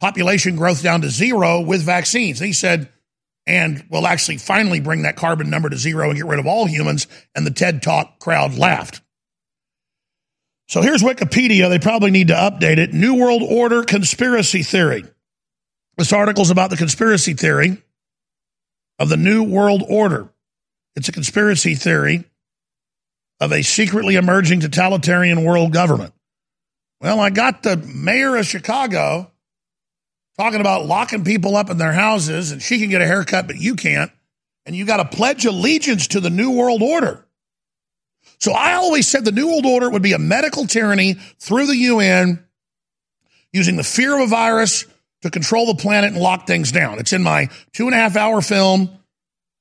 [0.00, 2.40] population growth down to zero with vaccines.
[2.40, 2.88] And he said,
[3.46, 6.66] and we'll actually finally bring that carbon number to zero and get rid of all
[6.66, 7.06] humans.
[7.34, 9.00] And the TED Talk crowd laughed.
[10.68, 11.68] So here's Wikipedia.
[11.68, 12.92] They probably need to update it.
[12.92, 15.04] New World Order conspiracy theory.
[15.96, 17.82] This article is about the conspiracy theory
[18.98, 20.28] of the New World Order.
[20.94, 22.24] It's a conspiracy theory
[23.40, 26.14] of a secretly emerging totalitarian world government.
[27.00, 29.31] Well, I got the mayor of Chicago
[30.38, 33.56] talking about locking people up in their houses and she can get a haircut, but
[33.56, 34.10] you can't.
[34.64, 37.26] And you got to pledge allegiance to the New World Order.
[38.38, 41.76] So I always said the New World Order would be a medical tyranny through the
[41.76, 42.44] UN
[43.52, 44.86] using the fear of a virus
[45.22, 46.98] to control the planet and lock things down.
[46.98, 48.90] It's in my two and a half hour film,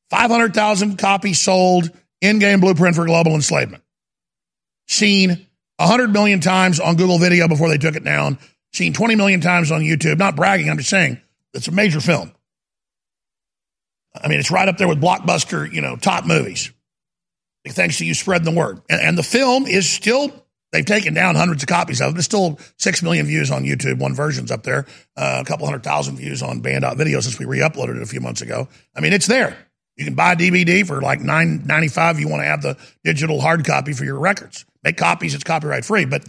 [0.10, 1.90] 500,000 copies sold,
[2.24, 3.84] Endgame blueprint for global enslavement.
[4.88, 8.38] Seen 100 million times on Google Video before they took it down,
[8.74, 10.18] seen 20 million times on YouTube.
[10.18, 11.20] Not bragging, I'm just saying
[11.54, 12.32] it's a major film.
[14.16, 16.72] I mean, it's right up there with blockbuster, you know, top movies.
[17.68, 18.82] Thanks to you spreading the word.
[18.90, 20.32] And, and the film is still
[20.72, 22.14] They've taken down hundreds of copies of it.
[22.14, 24.00] There's still six million views on YouTube.
[24.00, 24.86] One version's up there.
[25.18, 28.42] Uh, a couple hundred thousand views on Banned.Video since we re-uploaded it a few months
[28.42, 28.70] ago.
[28.96, 29.58] I mean, it's there.
[29.98, 32.20] You can buy DVD for like nine ninety five.
[32.20, 34.66] You want to have the digital hard copy for your records.
[34.84, 35.36] Make copies.
[35.36, 36.06] It's copyright free.
[36.06, 36.26] But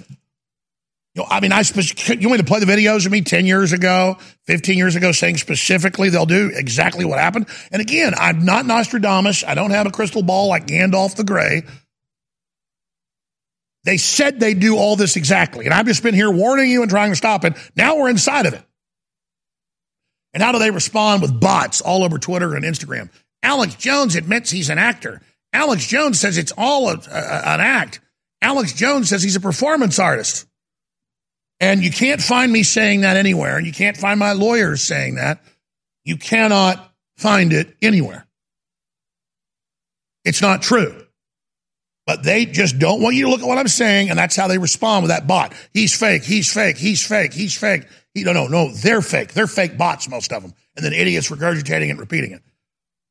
[1.15, 3.21] you know, I mean, I spec- you want me to play the videos of me
[3.21, 7.49] ten years ago, fifteen years ago, saying specifically they'll do exactly what happened.
[7.71, 9.45] And again, I'm not Nostradamus.
[9.45, 11.65] I don't have a crystal ball like Gandalf the Grey.
[13.85, 15.65] They said they'd do all this exactly.
[15.65, 17.55] And I've just been here warning you and trying to stop it.
[17.77, 18.63] Now we're inside of it.
[20.33, 23.11] And how do they respond with bots all over Twitter and Instagram?
[23.43, 25.21] Alex Jones admits he's an actor.
[25.53, 28.01] Alex Jones says it's all a, a, an act.
[28.41, 30.47] Alex Jones says he's a performance artist.
[31.63, 33.61] And you can't find me saying that anywhere.
[33.61, 35.45] You can't find my lawyers saying that.
[36.05, 38.27] You cannot find it anywhere.
[40.25, 41.07] It's not true.
[42.05, 44.49] But they just don't want you to look at what I'm saying, and that's how
[44.49, 45.55] they respond with that bot.
[45.73, 47.87] He's fake, he's fake, he's fake, he's fake.
[48.13, 49.33] He, no, no, no, they're fake.
[49.33, 50.53] They're fake bots, most of them.
[50.75, 52.43] And then idiots regurgitating and repeating it.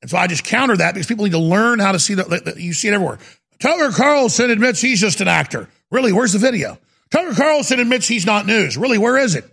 [0.01, 2.55] And so I just counter that because people need to learn how to see that.
[2.57, 3.19] You see it everywhere.
[3.59, 5.69] Tucker Carlson admits he's just an actor.
[5.89, 6.77] Really, where's the video?
[7.11, 8.77] Tucker Carlson admits he's not news.
[8.77, 9.45] Really, where is it?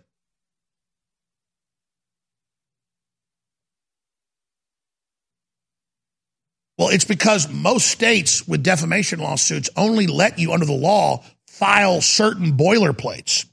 [6.79, 12.01] Well, it's because most states with defamation lawsuits only let you, under the law, file
[12.01, 13.47] certain boilerplates.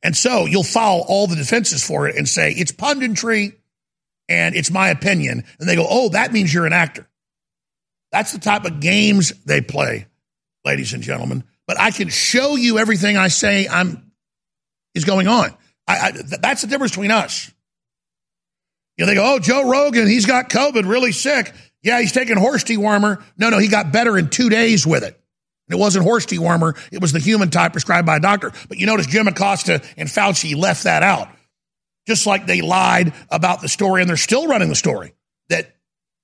[0.00, 3.56] And so you'll file all the defenses for it and say, it's punditry
[4.28, 5.44] and it's my opinion.
[5.58, 7.08] And they go, oh, that means you're an actor.
[8.12, 10.06] That's the type of games they play,
[10.64, 11.42] ladies and gentlemen.
[11.72, 14.12] But I can show you everything I say I'm
[14.94, 15.54] is going on.
[15.88, 17.50] I, I, that's the difference between us.
[18.98, 21.50] You know, they go, oh, Joe Rogan, he's got COVID, really sick.
[21.82, 23.22] Yeah, he's taking horse dewormer.
[23.38, 25.18] No, no, he got better in two days with it.
[25.70, 26.76] It wasn't horse dewormer.
[26.92, 28.52] It was the human type prescribed by a doctor.
[28.68, 31.28] But you notice Jim Acosta and Fauci left that out.
[32.06, 35.14] Just like they lied about the story, and they're still running the story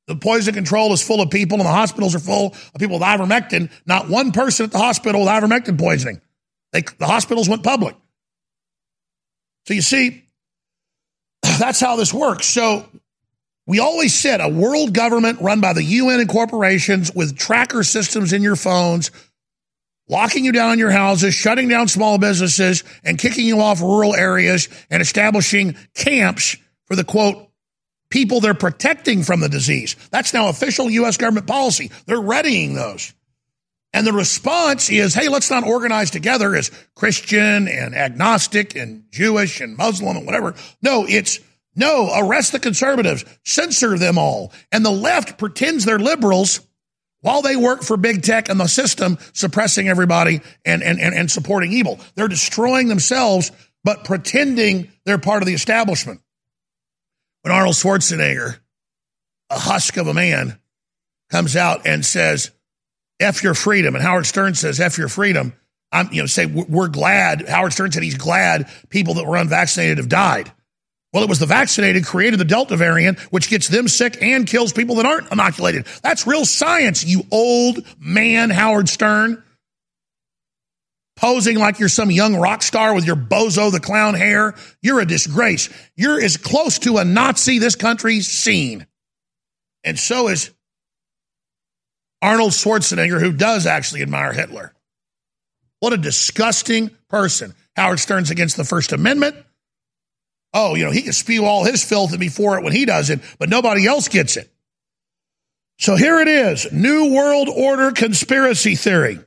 [0.09, 3.07] the poison control is full of people and the hospitals are full of people with
[3.07, 3.71] ivermectin.
[3.85, 6.23] Not one person at the hospital with ivermectin poisoning.
[6.73, 7.95] They, the hospitals went public.
[9.67, 10.25] So you see,
[11.43, 12.47] that's how this works.
[12.47, 12.89] So
[13.67, 18.33] we always said a world government run by the UN and corporations with tracker systems
[18.33, 19.11] in your phones,
[20.09, 24.15] locking you down in your houses, shutting down small businesses, and kicking you off rural
[24.15, 27.48] areas and establishing camps for the quote,
[28.11, 29.97] people they're protecting from the disease.
[30.11, 31.17] That's now official U.S.
[31.17, 31.91] government policy.
[32.07, 33.13] They're readying those.
[33.93, 39.61] And the response is, hey, let's not organize together as Christian and agnostic and Jewish
[39.61, 40.55] and Muslim and whatever.
[40.83, 41.41] No, it's
[41.75, 44.53] no, arrest the conservatives, censor them all.
[44.73, 46.61] And the left pretends they're liberals
[47.21, 51.31] while they work for big tech and the system, suppressing everybody and, and, and, and
[51.31, 52.01] supporting evil.
[52.15, 53.53] They're destroying themselves,
[53.85, 56.21] but pretending they're part of the establishment.
[57.43, 58.59] When Arnold Schwarzenegger,
[59.51, 60.59] a husk of a man,
[61.31, 62.51] comes out and says,
[63.21, 65.53] F your freedom, and Howard Stern says, F your freedom,
[65.91, 69.99] I'm, you know, say, we're glad, Howard Stern said he's glad people that were unvaccinated
[69.99, 70.53] have died.
[71.13, 74.75] Well, it was the vaccinated created the Delta variant, which gets them sick and kills
[74.75, 75.87] people that aren't inoculated.
[76.03, 79.43] That's real science, you old man, Howard Stern.
[81.19, 84.55] Posing like you're some young rock star with your bozo the clown hair.
[84.81, 85.69] You're a disgrace.
[85.97, 88.87] You're as close to a Nazi this country's seen.
[89.83, 90.53] And so is
[92.23, 94.73] Arnold Schwarzenegger, who does actually admire Hitler.
[95.81, 97.53] What a disgusting person.
[97.75, 99.35] Howard Stern's against the First Amendment.
[100.55, 103.11] Oh, you know, he can spew all his filth and before it when he does
[103.11, 104.49] it, but nobody else gets it.
[105.81, 109.19] So here it is New World Order conspiracy theory.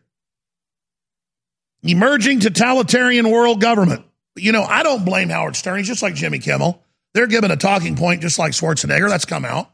[1.83, 4.05] Emerging totalitarian world government.
[4.35, 5.77] You know, I don't blame Howard Stern.
[5.77, 6.83] He's just like Jimmy Kimmel.
[7.13, 9.09] They're given a talking point just like Schwarzenegger.
[9.09, 9.69] That's come out.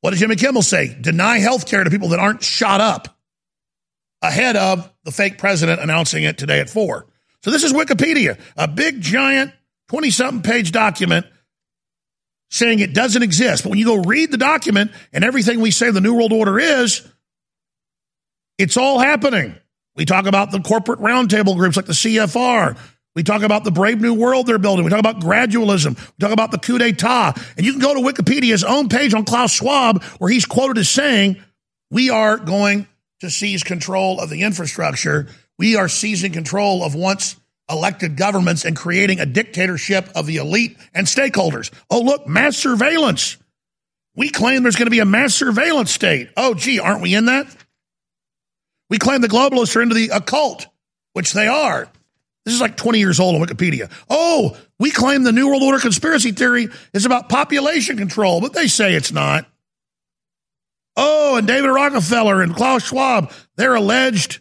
[0.00, 0.96] What did Jimmy Kimmel say?
[1.00, 3.16] Deny health care to people that aren't shot up
[4.22, 7.06] ahead of the fake president announcing it today at four.
[7.42, 9.52] So this is Wikipedia, a big giant
[9.88, 11.26] 20 something page document
[12.50, 13.62] saying it doesn't exist.
[13.62, 16.58] But when you go read the document and everything we say the New World Order
[16.58, 17.06] is,
[18.58, 19.54] it's all happening.
[19.96, 22.78] We talk about the corporate roundtable groups like the CFR.
[23.14, 24.84] We talk about the brave new world they're building.
[24.84, 25.96] We talk about gradualism.
[25.96, 27.32] We talk about the coup d'etat.
[27.56, 30.90] And you can go to Wikipedia's own page on Klaus Schwab where he's quoted as
[30.90, 31.42] saying,
[31.90, 32.86] we are going
[33.20, 35.28] to seize control of the infrastructure.
[35.58, 37.36] We are seizing control of once
[37.70, 41.72] elected governments and creating a dictatorship of the elite and stakeholders.
[41.90, 43.38] Oh, look, mass surveillance.
[44.14, 46.28] We claim there's going to be a mass surveillance state.
[46.36, 47.46] Oh, gee, aren't we in that?
[48.90, 50.66] We claim the globalists are into the occult,
[51.12, 51.88] which they are.
[52.44, 53.90] This is like 20 years old on Wikipedia.
[54.08, 58.68] Oh, we claim the New World Order conspiracy theory is about population control, but they
[58.68, 59.46] say it's not.
[60.96, 64.40] Oh, and David Rockefeller and Klaus Schwab, they're alleged,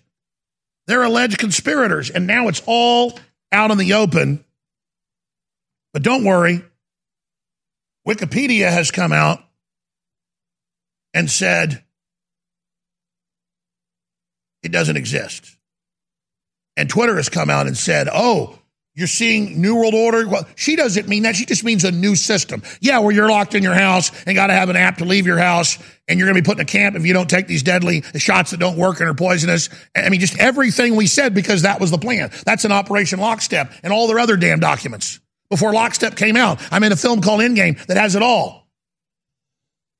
[0.85, 2.11] they're alleged conspirators.
[2.11, 3.17] And now it's all
[3.51, 4.45] out in the open.
[5.93, 6.61] But don't worry.
[8.07, 9.39] Wikipedia has come out
[11.13, 11.84] and said
[14.65, 15.57] it doesn't exist.
[16.77, 18.59] And Twitter has come out and said, oh,
[18.95, 20.25] you're seeing New World Order.
[20.27, 21.35] Well, she doesn't mean that.
[21.35, 22.63] She just means a new system.
[22.79, 25.27] Yeah, where you're locked in your house and got to have an app to leave
[25.27, 27.47] your house, and you're going to be put in a camp if you don't take
[27.47, 29.69] these deadly shots that don't work and are poisonous.
[29.95, 32.31] I mean, just everything we said because that was the plan.
[32.45, 36.61] That's an Operation Lockstep and all their other damn documents before Lockstep came out.
[36.71, 38.64] I'm in a film called Endgame that has it all.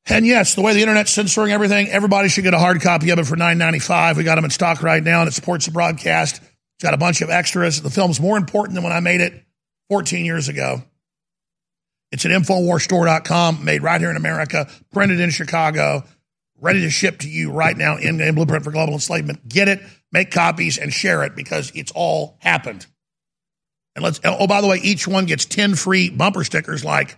[0.08, 3.18] And yes, the way the internet's censoring everything, everybody should get a hard copy of
[3.18, 4.18] it for $9.95.
[4.18, 6.38] We got them in stock right now, and it supports the broadcast.
[6.38, 7.82] It's got a bunch of extras.
[7.82, 9.44] The film's more important than when I made it
[9.90, 10.84] 14 years ago.
[12.12, 16.04] It's at InfoWarsStore.com, made right here in America, printed in Chicago,
[16.60, 19.48] ready to ship to you right now in, in Blueprint for Global Enslavement.
[19.50, 19.82] Get it,
[20.12, 22.86] make copies, and share it because it's all happened.
[23.96, 27.18] And let's, oh, by the way, each one gets 10 free bumper stickers like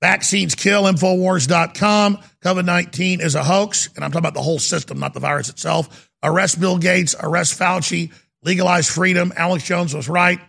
[0.00, 3.88] vaccines kill, Infowars.com, COVID 19 is a hoax.
[3.94, 6.10] And I'm talking about the whole system, not the virus itself.
[6.22, 9.32] Arrest Bill Gates, arrest Fauci, legalize freedom.
[9.36, 10.40] Alex Jones was right.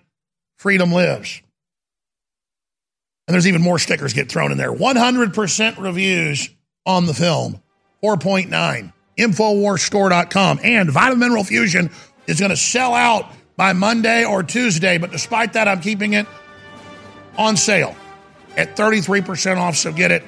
[0.57, 1.41] Freedom lives.
[3.27, 4.73] And there's even more stickers get thrown in there.
[4.73, 6.49] 100% reviews
[6.85, 7.61] on the film.
[8.03, 8.91] 4.9.
[9.17, 10.59] Infowarsstore.com.
[10.63, 11.91] And Vitamin Mineral Fusion
[12.27, 14.97] is going to sell out by Monday or Tuesday.
[14.97, 16.25] But despite that, I'm keeping it
[17.37, 17.95] on sale
[18.57, 19.75] at 33% off.
[19.75, 20.23] So get it.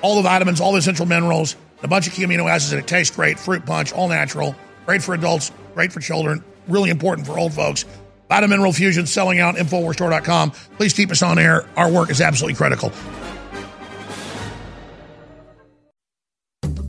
[0.00, 2.86] All the vitamins, all the essential minerals, a bunch of key amino acids, and it
[2.86, 3.38] tastes great.
[3.38, 4.54] Fruit punch, all natural.
[4.86, 7.84] Great for adults, great for children, really important for old folks.
[8.28, 10.52] Vitamin Mineral Fusion selling out, Infowarsstore.com.
[10.76, 11.66] Please keep us on air.
[11.76, 12.90] Our work is absolutely critical.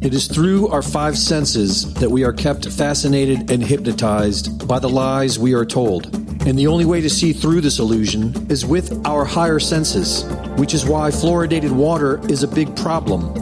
[0.04, 4.90] It is through our five senses that we are kept fascinated and hypnotized by the
[4.90, 6.14] lies we are told.
[6.46, 10.26] And the only way to see through this illusion is with our higher senses,
[10.58, 13.34] which is why fluoridated water is a big problem.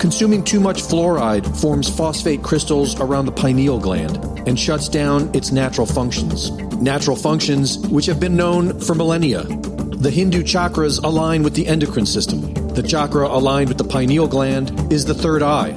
[0.00, 4.16] Consuming too much fluoride forms phosphate crystals around the pineal gland
[4.48, 6.50] and shuts down its natural functions.
[6.82, 9.44] Natural functions which have been known for millennia.
[9.44, 12.52] The Hindu chakras align with the endocrine system.
[12.74, 15.76] The chakra aligned with the pineal gland is the third eye,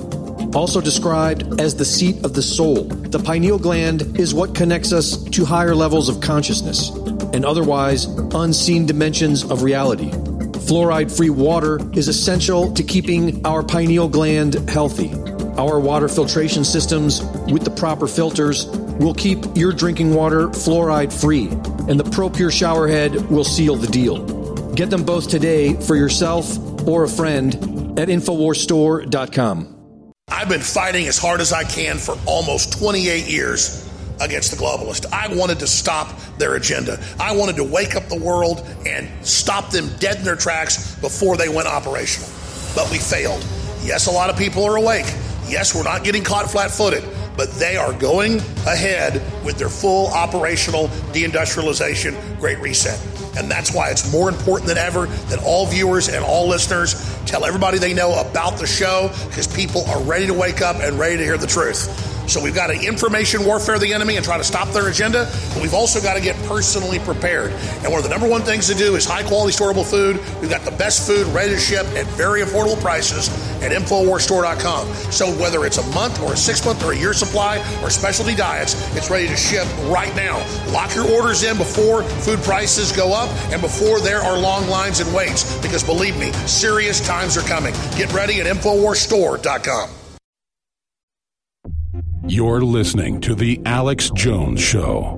[0.56, 2.84] also described as the seat of the soul.
[2.86, 6.90] The pineal gland is what connects us to higher levels of consciousness
[7.34, 10.12] and otherwise unseen dimensions of reality.
[10.68, 15.12] Fluoride free water is essential to keeping our pineal gland healthy.
[15.58, 17.22] Our water filtration systems
[17.52, 21.48] with the proper filters will keep your drinking water fluoride free,
[21.90, 24.24] and the ProPure shower head will seal the deal.
[24.74, 27.54] Get them both today for yourself or a friend
[28.00, 29.81] at InfoWarsStore.com.
[30.42, 33.88] I've been fighting as hard as I can for almost 28 years
[34.20, 35.06] against the globalists.
[35.14, 37.00] I wanted to stop their agenda.
[37.20, 41.38] I wanted to wake up the world and stop them dead in their tracks before
[41.38, 42.28] they went operational.
[42.74, 43.46] But we failed.
[43.84, 45.06] Yes, a lot of people are awake.
[45.48, 47.04] Yes, we're not getting caught flat footed,
[47.38, 53.00] but they are going ahead with their full operational deindustrialization, great reset.
[53.38, 57.46] And that's why it's more important than ever that all viewers and all listeners tell
[57.46, 61.18] everybody they know about the show because people are ready to wake up and ready
[61.18, 62.11] to hear the truth.
[62.28, 65.62] So we've got to information warfare the enemy and try to stop their agenda, but
[65.62, 67.52] we've also got to get personally prepared.
[67.52, 70.20] And one of the number one things to do is high quality storable food.
[70.42, 73.30] We've got the best food ready to ship at very affordable prices
[73.62, 74.88] at InfoWarsStore.com.
[75.12, 78.36] So whether it's a month or a six month or a year supply or specialty
[78.36, 80.38] diets, it's ready to ship right now.
[80.72, 85.00] Lock your orders in before food prices go up and before there are long lines
[85.00, 87.74] and waits because believe me, serious times are coming.
[87.96, 90.01] Get ready at InfoWarsStore.com.
[92.34, 95.18] You're listening to The Alex Jones Show.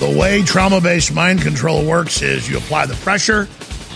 [0.00, 3.46] The way trauma based mind control works is you apply the pressure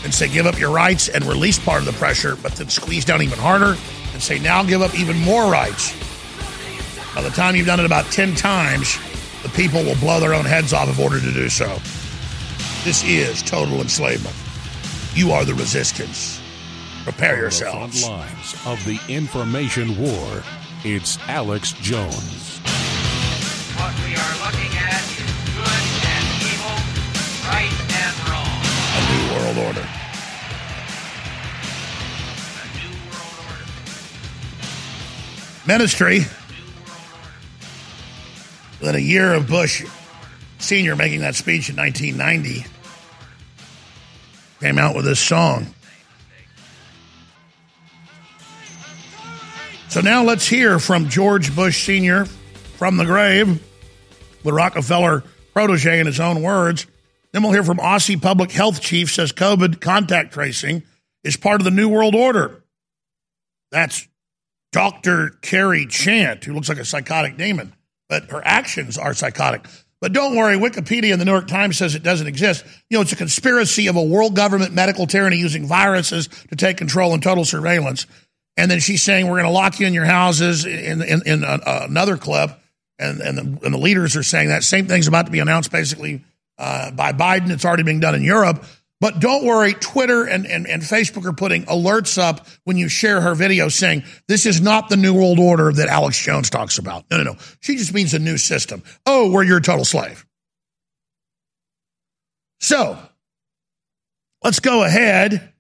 [0.05, 3.05] and say, give up your rights and release part of the pressure, but then squeeze
[3.05, 3.77] down even harder
[4.13, 5.93] and say, now give up even more rights.
[7.13, 8.97] By the time you've done it about 10 times,
[9.43, 11.77] the people will blow their own heads off in order to do so.
[12.83, 14.35] This is total enslavement.
[15.15, 16.41] You are the resistance.
[17.05, 18.01] Prepare yourselves.
[18.01, 20.43] the Front lines of the information war.
[20.83, 22.57] It's Alex Jones.
[23.77, 26.81] What we are looking at is good and evil,
[27.53, 27.69] right
[28.01, 28.65] and wrong.
[28.97, 29.87] A new world Order.
[32.57, 33.67] A new world order.
[35.67, 36.21] Ministry,
[38.81, 39.85] within a year of Bush
[40.61, 40.95] Sr.
[40.97, 42.67] making that speech in 1990,
[44.61, 45.67] came out with this song.
[49.89, 52.25] So now let's hear from George Bush Sr.
[52.25, 53.61] from the grave,
[54.45, 56.87] the Rockefeller protege in his own words.
[57.33, 60.85] Then we'll hear from Aussie public health chief says COVID contact tracing
[61.25, 62.63] is part of the New World Order.
[63.73, 64.07] That's
[64.73, 65.31] Dr.
[65.43, 67.75] Kerry Chant, who looks like a psychotic demon,
[68.09, 69.67] but her actions are psychotic.
[70.01, 72.65] But don't worry, Wikipedia and the New York Times says it doesn't exist.
[72.89, 76.79] You know, it's a conspiracy of a world government medical tyranny using viruses to take
[76.79, 78.07] control and total surveillance.
[78.57, 81.45] And then she's saying we're going to lock you in your houses in, in, in
[81.45, 82.57] a, another club.
[82.99, 85.71] And, and, the, and the leaders are saying that same thing's about to be announced
[85.71, 86.23] basically
[86.59, 87.51] uh, by Biden.
[87.51, 88.65] It's already being done in Europe.
[89.01, 93.23] But don't worry, Twitter and, and, and Facebook are putting alerts up when you share
[93.23, 97.05] her video saying this is not the New World Order that Alex Jones talks about.
[97.11, 97.37] No, no, no.
[97.61, 98.83] She just means a new system.
[99.07, 100.27] Oh, we're your total slave.
[102.61, 102.99] So
[104.45, 105.51] let's go ahead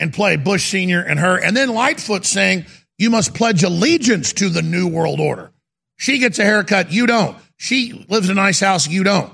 [0.00, 1.00] and play Bush Sr.
[1.00, 1.36] and her.
[1.36, 2.66] And then Lightfoot saying
[2.98, 5.52] you must pledge allegiance to the New World Order.
[5.98, 7.36] She gets a haircut, you don't.
[7.58, 9.32] She lives in a nice house, you don't.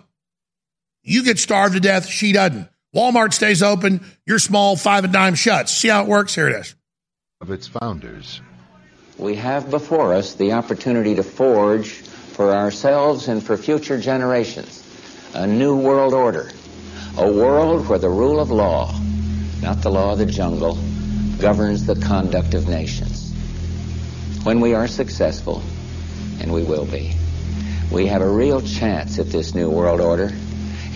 [1.02, 2.68] You get starved to death, she doesn't.
[2.96, 5.70] Walmart stays open, your small five and dime shuts.
[5.70, 6.34] See how it works?
[6.34, 6.74] Here it is.
[7.42, 8.40] Of its founders.
[9.18, 14.82] We have before us the opportunity to forge for ourselves and for future generations
[15.34, 16.50] a new world order,
[17.18, 18.98] a world where the rule of law,
[19.60, 20.78] not the law of the jungle,
[21.38, 23.30] governs the conduct of nations.
[24.44, 25.62] When we are successful,
[26.40, 27.14] and we will be,
[27.92, 30.32] we have a real chance at this new world order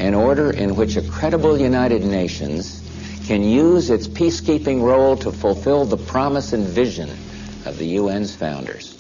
[0.01, 2.83] an order in which a credible United Nations
[3.27, 7.11] can use its peacekeeping role to fulfill the promise and vision
[7.67, 8.97] of the UN's founders.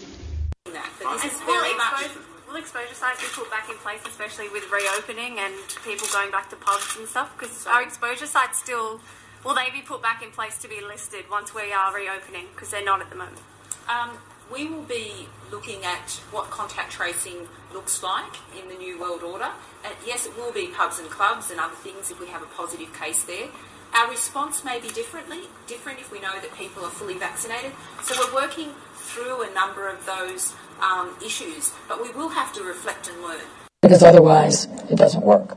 [0.67, 6.51] Will exposure sites be put back in place, especially with reopening and people going back
[6.51, 7.33] to pubs and stuff?
[7.39, 9.01] Because our exposure sites still,
[9.45, 12.47] will they be put back in place to be listed once we are reopening?
[12.53, 13.41] Because they're not at the moment.
[13.89, 14.19] Um,
[14.53, 19.51] we will be looking at what contact tracing looks like in the New World Order.
[19.85, 22.47] And yes, it will be pubs and clubs and other things if we have a
[22.47, 23.49] positive case there.
[23.95, 27.73] Our response may be differently, different if we know that people are fully vaccinated.
[28.03, 32.63] So we're working through a number of those um, issues, but we will have to
[32.63, 33.41] reflect and learn.
[33.83, 35.57] Because otherwise, it doesn't work.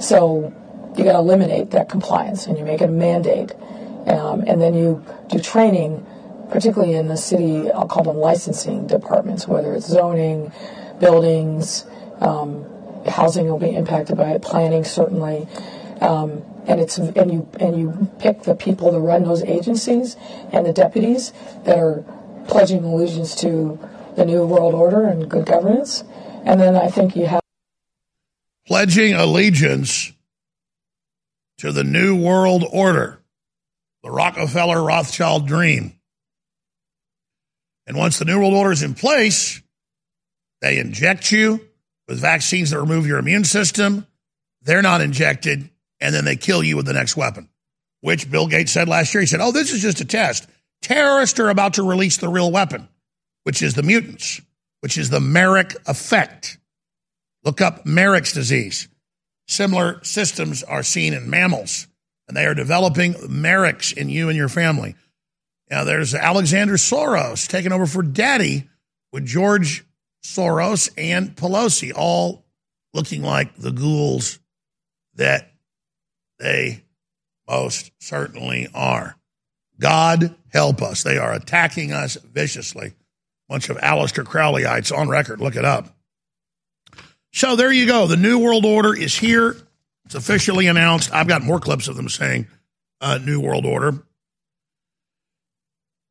[0.00, 0.52] So
[0.96, 3.52] you got to eliminate that compliance, and you make it a mandate,
[4.06, 6.04] um, and then you do training
[6.50, 10.52] particularly in the city, I'll call them licensing departments, whether it's zoning,
[10.98, 11.86] buildings,
[12.20, 12.64] um,
[13.06, 15.48] housing will be impacted by it, planning certainly.
[16.00, 20.16] Um, and it's and you and you pick the people to run those agencies
[20.52, 21.32] and the deputies
[21.64, 22.04] that are
[22.46, 23.78] pledging allegiance to
[24.16, 26.04] the new world order and good governance.
[26.44, 27.40] And then I think you have
[28.66, 30.12] pledging allegiance
[31.58, 33.20] to the new world order,
[34.02, 35.99] the Rockefeller Rothschild dream.
[37.90, 39.60] And once the New World Order is in place,
[40.60, 41.60] they inject you
[42.06, 44.06] with vaccines that remove your immune system.
[44.62, 45.68] They're not injected,
[46.00, 47.48] and then they kill you with the next weapon,
[48.00, 49.22] which Bill Gates said last year.
[49.22, 50.46] He said, Oh, this is just a test.
[50.80, 52.88] Terrorists are about to release the real weapon,
[53.42, 54.40] which is the mutants,
[54.82, 56.58] which is the Marek effect.
[57.42, 58.86] Look up Marek's disease.
[59.48, 61.88] Similar systems are seen in mammals,
[62.28, 64.94] and they are developing Marek's in you and your family.
[65.70, 68.68] Now, there's Alexander Soros taking over for daddy
[69.12, 69.84] with George
[70.24, 72.44] Soros and Pelosi, all
[72.92, 74.40] looking like the ghouls
[75.14, 75.52] that
[76.38, 76.84] they
[77.48, 79.16] most certainly are.
[79.78, 81.02] God help us.
[81.02, 82.94] They are attacking us viciously.
[83.48, 85.40] Bunch of Aleister Crowleyites on record.
[85.40, 85.96] Look it up.
[87.32, 88.06] So there you go.
[88.06, 89.56] The New World Order is here.
[90.04, 91.12] It's officially announced.
[91.12, 92.46] I've got more clips of them saying
[93.00, 94.02] uh, New World Order.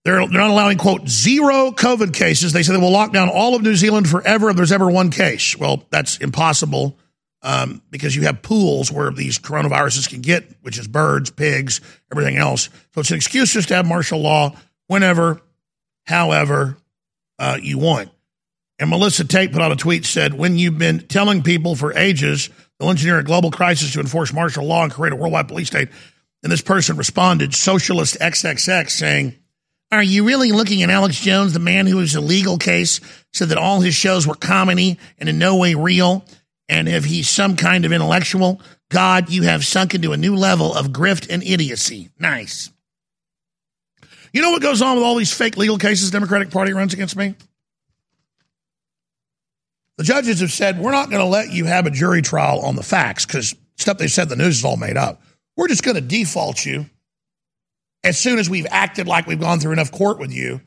[0.06, 2.54] They're, they're not allowing, quote, zero COVID cases.
[2.54, 5.12] They say they will lock down all of New Zealand forever if there's ever one
[5.12, 5.58] case.
[5.58, 6.98] Well, that's impossible
[7.42, 11.82] um, because you have pools where these coronaviruses can get, which is birds, pigs,
[12.12, 12.70] everything else.
[12.94, 14.56] So it's an excuse just to have martial law
[14.88, 15.42] whenever,
[16.06, 16.78] however
[17.38, 18.10] uh, you want.
[18.80, 22.50] And Melissa Tate put out a tweet said, when you've been telling people for ages
[22.80, 25.90] they'll engineer a global crisis to enforce martial law and create a worldwide police state.
[26.42, 29.36] And this person responded, Socialist XXX, saying,
[29.92, 33.02] are you really looking at Alex Jones, the man who was a legal case,
[33.34, 36.26] said that all his shows were comedy and in no way real?
[36.68, 40.74] And if he's some kind of intellectual, God, you have sunk into a new level
[40.74, 42.10] of grift and idiocy.
[42.20, 42.70] Nice.
[44.32, 47.16] You know what goes on with all these fake legal cases Democratic Party runs against
[47.16, 47.36] me?
[49.98, 52.76] The judges have said, we're not going to let you have a jury trial on
[52.76, 55.22] the facts because stuff they said the news is all made up.
[55.58, 56.86] We're just going to default you
[58.04, 60.62] as soon as we've acted like we've gone through enough court with you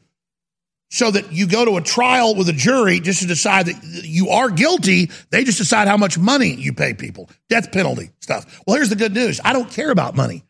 [0.91, 4.29] so that you go to a trial with a jury just to decide that you
[4.29, 5.11] are guilty.
[5.31, 8.61] They just decide how much money you pay people, death penalty stuff.
[8.67, 10.45] Well, here's the good news I don't care about money.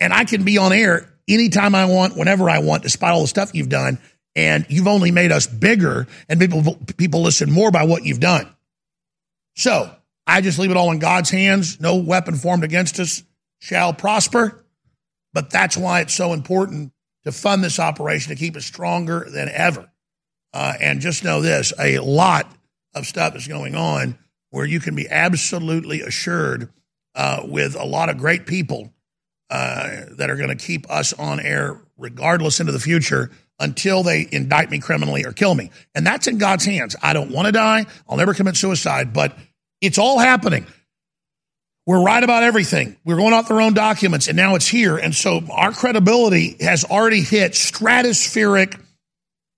[0.00, 3.28] And I can be on air anytime I want, whenever I want, despite all the
[3.28, 3.98] stuff you've done.
[4.34, 8.52] And you've only made us bigger, and people, people listen more by what you've done.
[9.54, 9.88] So
[10.26, 11.80] I just leave it all in God's hands.
[11.80, 13.22] No weapon formed against us
[13.60, 14.63] shall prosper.
[15.34, 16.92] But that's why it's so important
[17.24, 19.90] to fund this operation to keep it stronger than ever.
[20.54, 22.50] Uh, and just know this a lot
[22.94, 24.16] of stuff is going on
[24.50, 26.72] where you can be absolutely assured
[27.16, 28.92] uh, with a lot of great people
[29.50, 34.28] uh, that are going to keep us on air regardless into the future until they
[34.30, 35.70] indict me criminally or kill me.
[35.94, 36.94] And that's in God's hands.
[37.02, 37.86] I don't want to die.
[38.08, 39.36] I'll never commit suicide, but
[39.80, 40.66] it's all happening.
[41.86, 42.96] We're right about everything.
[43.04, 44.96] We're going off their own documents, and now it's here.
[44.96, 48.80] And so our credibility has already hit stratospheric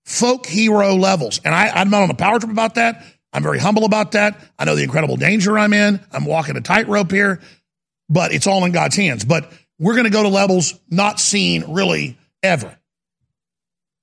[0.04, 1.40] folk hero levels.
[1.44, 3.04] And I, I'm not on a power trip about that.
[3.32, 4.40] I'm very humble about that.
[4.58, 6.00] I know the incredible danger I'm in.
[6.10, 7.40] I'm walking a tightrope here,
[8.08, 9.24] but it's all in God's hands.
[9.24, 12.76] But we're going to go to levels not seen really ever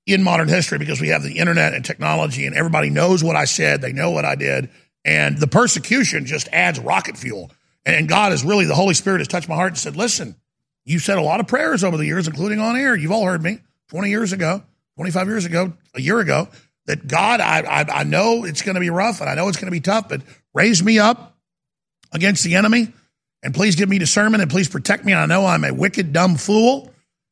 [0.06, 3.46] in modern history because we have the internet and technology, and everybody knows what I
[3.46, 3.80] said.
[3.80, 4.70] They know what I did.
[5.04, 7.50] And the persecution just adds rocket fuel.
[7.86, 10.36] And God has really, the Holy Spirit has touched my heart and said, listen,
[10.84, 12.96] you've said a lot of prayers over the years, including on air.
[12.96, 13.58] You've all heard me
[13.88, 14.62] 20 years ago,
[14.96, 16.48] 25 years ago, a year ago,
[16.86, 19.56] that God, I, I, I know it's going to be rough and I know it's
[19.56, 20.22] going to be tough, but
[20.54, 21.36] raise me up
[22.12, 22.92] against the enemy
[23.42, 25.12] and please give me discernment and please protect me.
[25.12, 26.90] I know I'm a wicked, dumb fool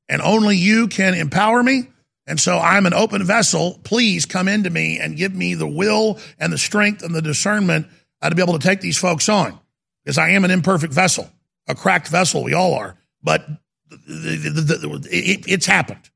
[0.08, 1.88] and only you can empower me.
[2.26, 3.80] And so I'm an open vessel.
[3.82, 7.88] Please come into me and give me the will and the strength and the discernment
[8.20, 9.58] uh, to be able to take these folks on
[10.04, 11.30] because I am an imperfect vessel,
[11.68, 12.42] a cracked vessel.
[12.42, 12.96] We all are.
[13.22, 13.46] But
[13.90, 16.10] it's happened.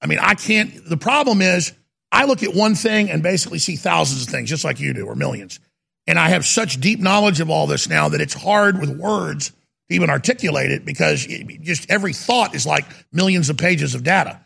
[0.00, 0.88] I mean, I can't.
[0.88, 1.72] The problem is,
[2.12, 5.06] I look at one thing and basically see thousands of things, just like you do,
[5.06, 5.60] or millions.
[6.06, 9.50] And I have such deep knowledge of all this now that it's hard with words
[9.50, 14.04] to even articulate it because it, just every thought is like millions of pages of
[14.04, 14.40] data.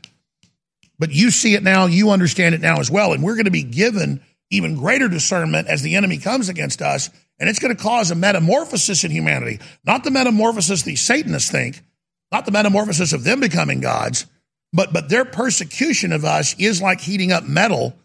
[0.98, 3.12] But you see it now, you understand it now as well.
[3.12, 7.10] And we're going to be given even greater discernment as the enemy comes against us
[7.40, 9.60] and it's going to cause a metamorphosis in humanity.
[9.84, 11.82] Not the metamorphosis these Satanists think,
[12.30, 14.26] not the metamorphosis of them becoming gods,
[14.72, 17.96] but, but their persecution of us is like heating up metal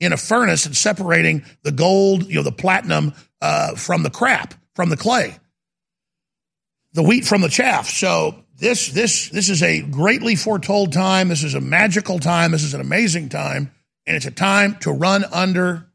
[0.00, 4.54] in a furnace and separating the gold, you know, the platinum uh, from the crap,
[4.74, 5.36] from the clay,
[6.92, 7.88] the wheat from the chaff.
[7.88, 11.28] So this this this is a greatly foretold time.
[11.28, 12.52] This is a magical time.
[12.52, 13.72] This is an amazing time,
[14.06, 15.86] and it's a time to run under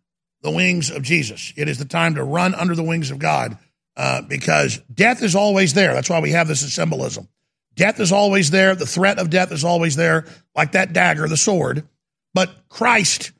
[0.41, 1.53] the wings of Jesus.
[1.55, 3.57] It is the time to run under the wings of God
[3.97, 5.93] uh, because death is always there.
[5.93, 7.27] That's why we have this symbolism.
[7.75, 8.75] Death is always there.
[8.75, 10.25] The threat of death is always there,
[10.55, 11.87] like that dagger, the sword.
[12.33, 13.31] But Christ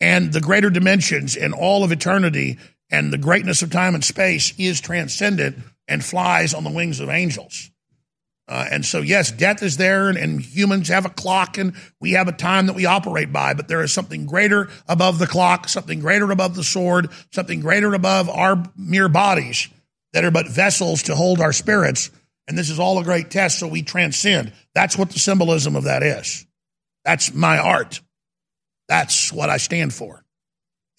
[0.00, 2.58] and the greater dimensions and all of eternity
[2.90, 7.08] and the greatness of time and space is transcendent and flies on the wings of
[7.08, 7.70] angels.
[8.46, 12.12] Uh, and so, yes, death is there, and, and, humans have a clock, and we
[12.12, 13.54] have a time that we operate by.
[13.54, 17.94] But there is something greater above the clock, something greater above the sword, something greater
[17.94, 19.68] above our mere bodies
[20.12, 22.10] that are but vessels to hold our spirits.
[22.46, 24.52] And this is all a great test, so we transcend.
[24.74, 26.46] That's what the symbolism of that is.
[27.04, 28.02] That's my art.
[28.88, 30.22] That's what I stand for.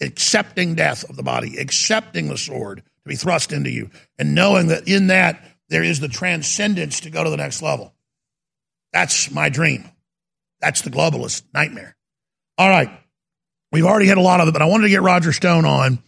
[0.02, 4.68] Accepting death of the body, accepting the sword to be thrust into you, and knowing
[4.68, 5.40] that in that
[5.70, 7.94] there is the transcendence to go to the next level.
[8.94, 9.90] That's my dream.
[10.62, 11.96] That's the globalist nightmare.
[12.58, 12.90] All right.
[13.72, 16.00] We've already had a lot of it, but I wanted to get Roger Stone on.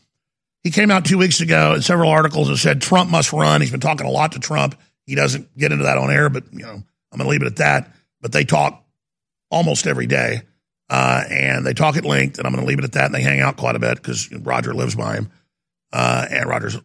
[0.63, 3.61] He came out two weeks ago in several articles and said Trump must run.
[3.61, 4.75] He's been talking a lot to Trump.
[5.05, 7.47] He doesn't get into that on air, but you know, I'm going to leave it
[7.47, 7.93] at that.
[8.21, 8.83] But they talk
[9.49, 10.41] almost every day,
[10.89, 13.05] uh, and they talk at length, and I'm going to leave it at that.
[13.05, 15.31] And they hang out quite a bit because Roger lives by him,
[15.93, 16.77] uh, and Roger's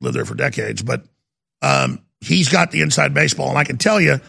[0.00, 0.82] lived there for decades.
[0.82, 1.04] But
[1.66, 3.48] um, he's got the inside baseball.
[3.48, 4.20] And I can tell you,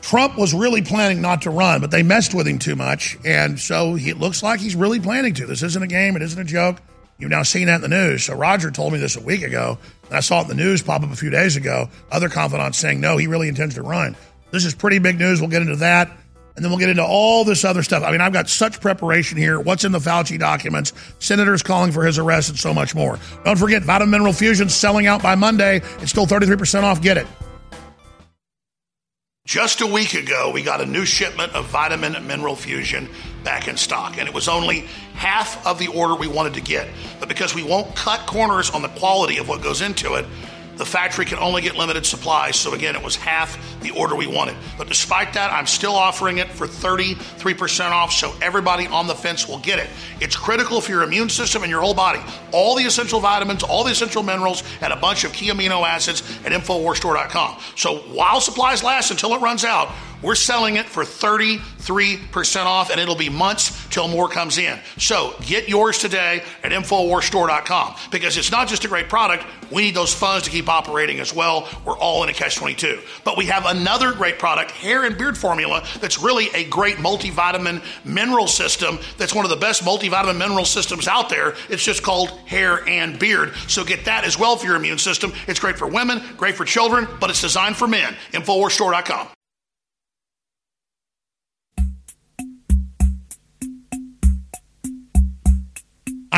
[0.00, 3.18] Trump was really planning not to run, but they messed with him too much.
[3.24, 5.46] And so he, it looks like he's really planning to.
[5.46, 6.80] This isn't a game, it isn't a joke.
[7.18, 8.24] You've now seen that in the news.
[8.24, 9.76] So Roger told me this a week ago,
[10.06, 11.88] and I saw it in the news pop up a few days ago.
[12.12, 14.16] Other confidants saying, no, he really intends to run.
[14.52, 15.40] This is pretty big news.
[15.40, 16.16] We'll get into that.
[16.58, 18.02] And then we'll get into all this other stuff.
[18.02, 19.60] I mean, I've got such preparation here.
[19.60, 20.92] What's in the Fauci documents?
[21.20, 23.16] Senators calling for his arrest and so much more.
[23.44, 25.76] Don't forget, Vitamin Mineral Fusion selling out by Monday.
[26.00, 27.00] It's still 33% off.
[27.00, 27.28] Get it.
[29.46, 33.08] Just a week ago, we got a new shipment of Vitamin Mineral Fusion
[33.44, 34.80] back in stock, and it was only
[35.14, 36.88] half of the order we wanted to get.
[37.20, 40.26] But because we won't cut corners on the quality of what goes into it,
[40.78, 42.56] the factory can only get limited supplies.
[42.56, 44.56] So again, it was half the order we wanted.
[44.78, 49.48] But despite that, I'm still offering it for 33% off so everybody on the fence
[49.48, 49.90] will get it.
[50.20, 52.20] It's critical for your immune system and your whole body.
[52.52, 56.22] All the essential vitamins, all the essential minerals, and a bunch of key amino acids
[56.44, 57.58] at InfoWarsStore.com.
[57.74, 59.90] So while supplies last until it runs out,
[60.22, 64.78] we're selling it for 33% off, and it'll be months till more comes in.
[64.96, 69.44] So get yours today at InfoWarsStore.com because it's not just a great product.
[69.70, 71.68] We need those funds to keep operating as well.
[71.84, 73.00] We're all in a catch 22.
[73.24, 77.82] But we have another great product, hair and beard formula, that's really a great multivitamin
[78.04, 81.54] mineral system that's one of the best multivitamin mineral systems out there.
[81.68, 83.54] It's just called hair and beard.
[83.68, 85.32] So get that as well for your immune system.
[85.46, 88.14] It's great for women, great for children, but it's designed for men.
[88.32, 89.37] InfoWarsStore.com.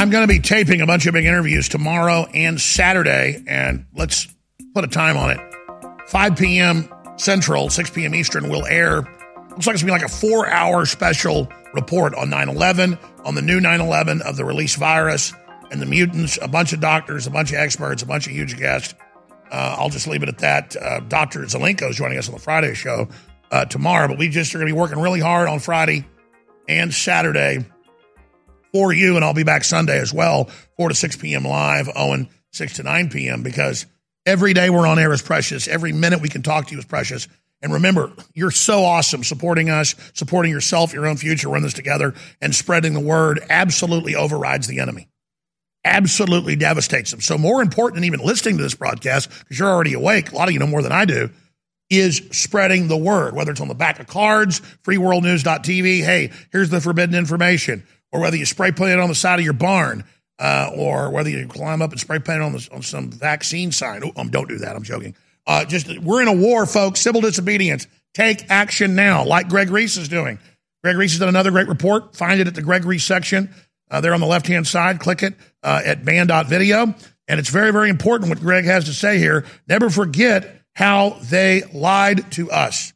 [0.01, 4.29] I'm going to be taping a bunch of big interviews tomorrow and Saturday, and let's
[4.73, 6.09] put a time on it.
[6.09, 6.89] 5 p.m.
[7.19, 8.15] Central, 6 p.m.
[8.15, 9.03] Eastern will air.
[9.51, 12.99] Looks like it's going to be like a four hour special report on 9 11,
[13.27, 15.35] on the new 9 11 of the release virus
[15.71, 18.57] and the mutants, a bunch of doctors, a bunch of experts, a bunch of huge
[18.57, 18.95] guests.
[19.53, 20.77] Uh, I'll just leave it at that.
[20.77, 21.41] Uh, Dr.
[21.41, 23.07] Zelenko is joining us on the Friday show
[23.51, 26.07] uh, tomorrow, but we just are going to be working really hard on Friday
[26.69, 27.67] and Saturday
[28.73, 30.45] for you, and I'll be back Sunday as well,
[30.77, 31.45] 4 to 6 p.m.
[31.45, 33.87] live, Owen, 6 to 9 p.m., because
[34.27, 35.69] every day we're on air is precious.
[35.69, 37.29] Every minute we can talk to you is precious.
[37.63, 41.51] And remember, you're so awesome supporting us, supporting yourself, your own future.
[41.51, 45.09] We're in this together, and spreading the word absolutely overrides the enemy.
[45.85, 47.21] Absolutely devastates them.
[47.21, 50.49] So, more important than even listening to this broadcast, because you're already awake, a lot
[50.49, 51.31] of you know more than I do,
[51.91, 56.05] is spreading the word, whether it's on the back of cards, freeworldnews.tv.
[56.05, 59.45] Hey, here's the forbidden information or whether you spray paint it on the side of
[59.45, 60.05] your barn,
[60.39, 63.73] uh, or whether you climb up and spray paint it on, the, on some vaccine
[63.73, 64.03] sign.
[64.17, 64.75] Um, don't do that.
[64.75, 65.15] I'm joking.
[65.47, 67.01] Uh, just we're in a war, folks.
[67.01, 67.87] Civil disobedience.
[68.15, 70.39] Take action now, like Greg Reese is doing.
[70.83, 72.17] Greg Reese has done another great report.
[72.17, 73.55] Find it at the Greg Reese section
[73.91, 74.99] uh, there on the left hand side.
[74.99, 76.95] Click it uh, at Banned.Video.
[77.29, 79.45] And it's very, very important what Greg has to say here.
[79.69, 82.93] Never forget how they lied to us.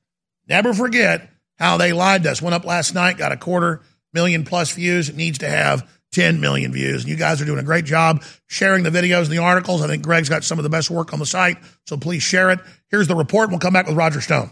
[0.48, 2.42] Never forget how they lied to us.
[2.42, 3.82] Went up last night, got a quarter
[4.14, 5.08] million plus views.
[5.08, 7.02] It needs to have 10 million views.
[7.02, 9.82] And you guys are doing a great job sharing the videos and the articles.
[9.82, 12.50] I think Greg's got some of the best work on the site, so please share
[12.50, 12.60] it.
[12.90, 13.50] Here's the report.
[13.50, 14.50] We'll come back with Roger Stone.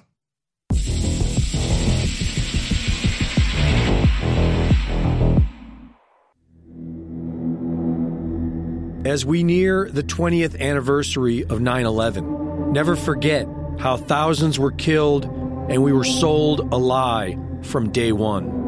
[9.05, 13.49] As we near the 20th anniversary of 9 11, never forget
[13.79, 15.25] how thousands were killed
[15.69, 18.62] and we were sold a lie from day one.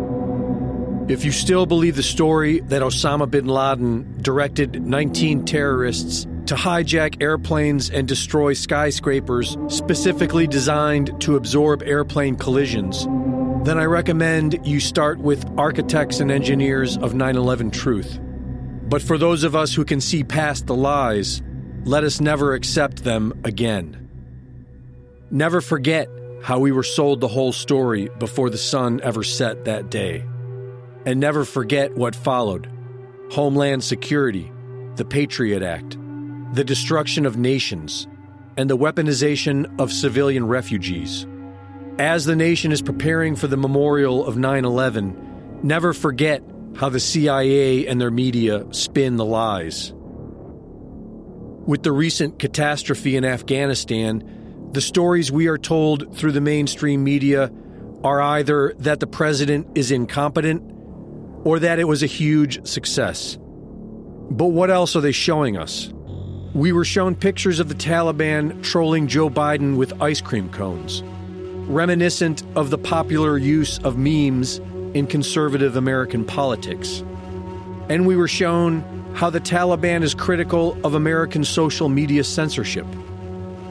[1.07, 7.23] If you still believe the story that Osama bin Laden directed 19 terrorists to hijack
[7.23, 13.05] airplanes and destroy skyscrapers specifically designed to absorb airplane collisions,
[13.67, 18.19] then I recommend you start with Architects and Engineers of 9 11 Truth.
[18.89, 21.43] But for those of us who can see past the lies,
[21.85, 24.09] let us never accept them again.
[25.31, 26.09] Never forget
[26.43, 30.25] how we were sold the whole story before the sun ever set that day.
[31.07, 32.71] And never forget what followed
[33.31, 34.51] Homeland Security,
[34.97, 35.99] the Patriot Act,
[36.55, 38.07] the destruction of nations,
[38.57, 41.27] and the weaponization of civilian refugees.
[41.99, 46.43] As the nation is preparing for the memorial of 9 11, never forget
[46.77, 49.93] how the CIA and their media spin the lies.
[51.67, 57.51] With the recent catastrophe in Afghanistan, the stories we are told through the mainstream media
[58.03, 60.74] are either that the president is incompetent
[61.45, 63.37] or that it was a huge success.
[64.31, 65.93] But what else are they showing us?
[66.55, 71.03] We were shown pictures of the Taliban trolling Joe Biden with ice cream cones,
[71.69, 74.59] reminiscent of the popular use of memes
[74.95, 77.03] in conservative American politics.
[77.89, 78.83] And we were shown
[79.15, 82.87] how the Taliban is critical of American social media censorship,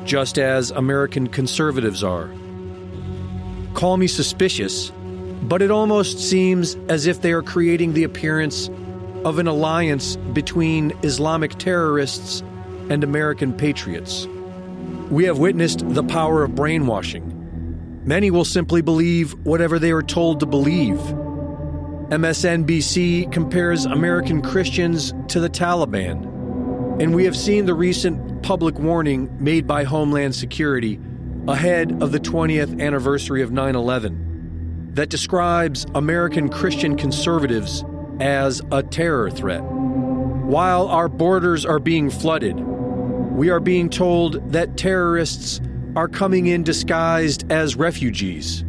[0.05, 2.29] just as American conservatives are.
[3.73, 4.91] Call me suspicious,
[5.47, 8.69] but it almost seems as if they are creating the appearance
[9.25, 12.41] of an alliance between Islamic terrorists
[12.89, 14.27] and American patriots.
[15.09, 17.33] We have witnessed the power of brainwashing
[18.05, 20.97] Many will simply believe whatever they are told to believe.
[22.09, 27.01] MSNBC compares American Christians to the Taliban.
[27.01, 30.99] And we have seen the recent public warning made by Homeland Security
[31.47, 34.32] ahead of the 20th anniversary of 9 11
[34.93, 37.83] that describes American Christian conservatives
[38.19, 39.63] as a terror threat.
[39.63, 45.59] While our borders are being flooded, we are being told that terrorists
[45.95, 48.63] are coming in disguised as refugees.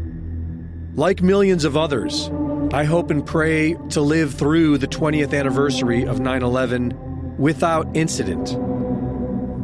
[0.95, 2.31] Like millions of others,
[2.73, 8.57] I hope and pray to live through the 20th anniversary of 9 11 without incident.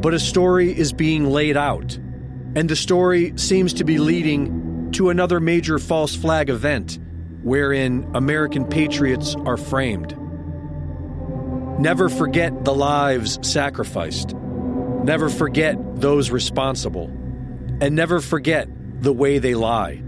[0.01, 1.97] But a story is being laid out,
[2.55, 4.60] and the story seems to be leading
[4.93, 6.99] to another major false flag event
[7.43, 10.17] wherein American patriots are framed.
[11.79, 14.35] Never forget the lives sacrificed.
[15.03, 17.07] Never forget those responsible.
[17.81, 18.67] And never forget
[19.01, 20.03] the way they lie.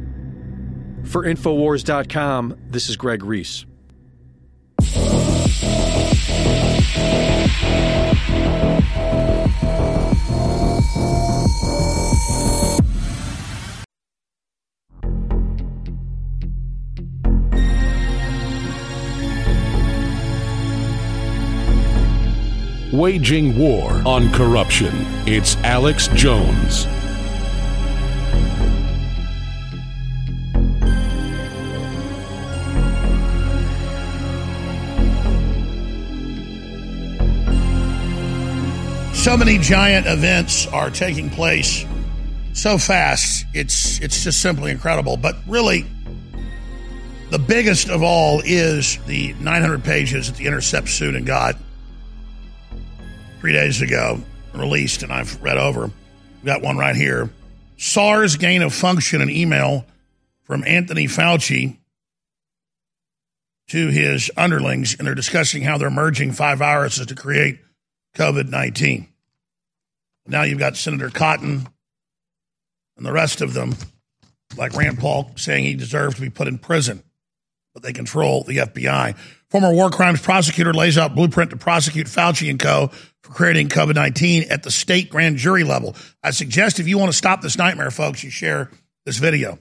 [1.05, 3.65] For Infowars.com, this is Greg Reese.
[22.93, 24.91] Waging war on corruption.
[25.25, 26.85] It's Alex Jones.
[39.15, 41.85] so many giant events are taking place
[42.53, 43.45] so fast.
[43.55, 45.17] It's it's just simply incredible.
[45.17, 45.87] But really,
[47.31, 51.55] the biggest of all is the 900 pages that the Intercept and got
[53.43, 54.21] three days ago,
[54.53, 55.87] released, and I've read over.
[55.87, 57.29] We got one right here.
[57.75, 59.85] SARS gain of function, an email
[60.43, 61.75] from Anthony Fauci
[63.67, 67.59] to his underlings, and they're discussing how they're merging five viruses to create
[68.15, 69.09] COVID 19.
[70.25, 71.67] Now you've got Senator Cotton
[72.95, 73.75] and the rest of them,
[74.55, 77.03] like Rand Paul, saying he deserves to be put in prison,
[77.73, 79.17] but they control the FBI.
[79.53, 82.87] Former war crimes prosecutor lays out blueprint to prosecute Fauci and co.
[83.21, 85.95] for creating COVID 19 at the state grand jury level.
[86.23, 88.71] I suggest if you want to stop this nightmare, folks, you share
[89.05, 89.59] this video.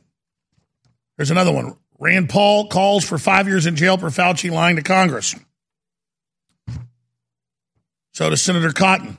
[1.18, 1.76] There's another one.
[1.99, 5.34] Rand Paul calls for five years in jail for Fauci lying to Congress.
[8.14, 9.18] So does Senator Cotton.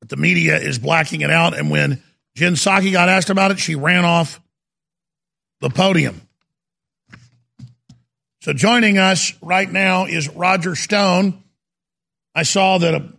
[0.00, 1.56] But the media is blacking it out.
[1.56, 2.02] And when
[2.34, 4.40] Jen Psaki got asked about it, she ran off
[5.60, 6.25] the podium.
[8.46, 11.42] So joining us right now is Roger Stone.
[12.32, 13.12] I saw that a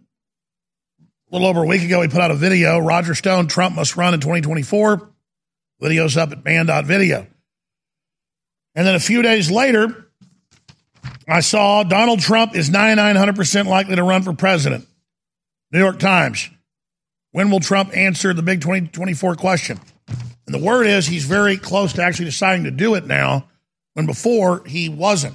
[1.29, 2.79] little over a week ago he put out a video.
[2.79, 5.11] Roger Stone, Trump must run in 2024.
[5.81, 7.27] Video's up at Banned.Video.
[8.73, 10.07] And then a few days later,
[11.27, 14.87] I saw Donald Trump is 9900% likely to run for president.
[15.73, 16.49] New York Times.
[17.33, 19.77] When will Trump answer the big 2024 question?
[20.45, 23.49] And the word is he's very close to actually deciding to do it now,
[23.97, 25.33] when before he wasn't.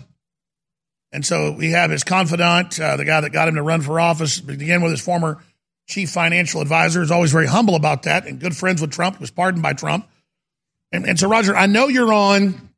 [1.11, 3.99] And so we have his confidant, uh, the guy that got him to run for
[3.99, 5.43] office, began with his former
[5.89, 9.33] chief financial advisor, is always very humble about that and good friends with Trump, was
[9.33, 10.09] pardoned by Trump.
[10.93, 12.71] And, and so, Roger, I know you're on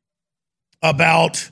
[0.81, 1.51] about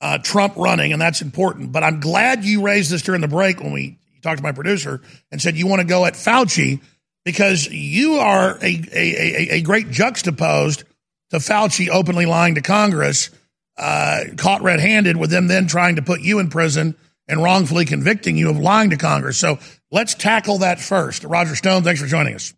[0.00, 3.60] uh, Trump running, and that's important, but I'm glad you raised this during the break
[3.60, 6.80] when we talked to my producer and said you want to go at Fauci
[7.24, 10.82] because you are a, a, a, a great juxtaposed
[11.30, 13.30] to Fauci openly lying to Congress,
[13.76, 16.96] uh, caught red handed with them then trying to put you in prison
[17.28, 19.38] and wrongfully convicting you of lying to Congress.
[19.38, 19.58] So
[19.90, 21.24] let's tackle that first.
[21.24, 22.54] Roger Stone, thanks for joining us.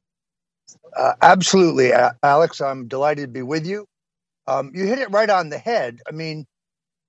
[0.97, 1.93] Uh, absolutely,
[2.23, 2.61] Alex.
[2.61, 3.87] I'm delighted to be with you.
[4.47, 6.01] Um, you hit it right on the head.
[6.09, 6.47] I mean,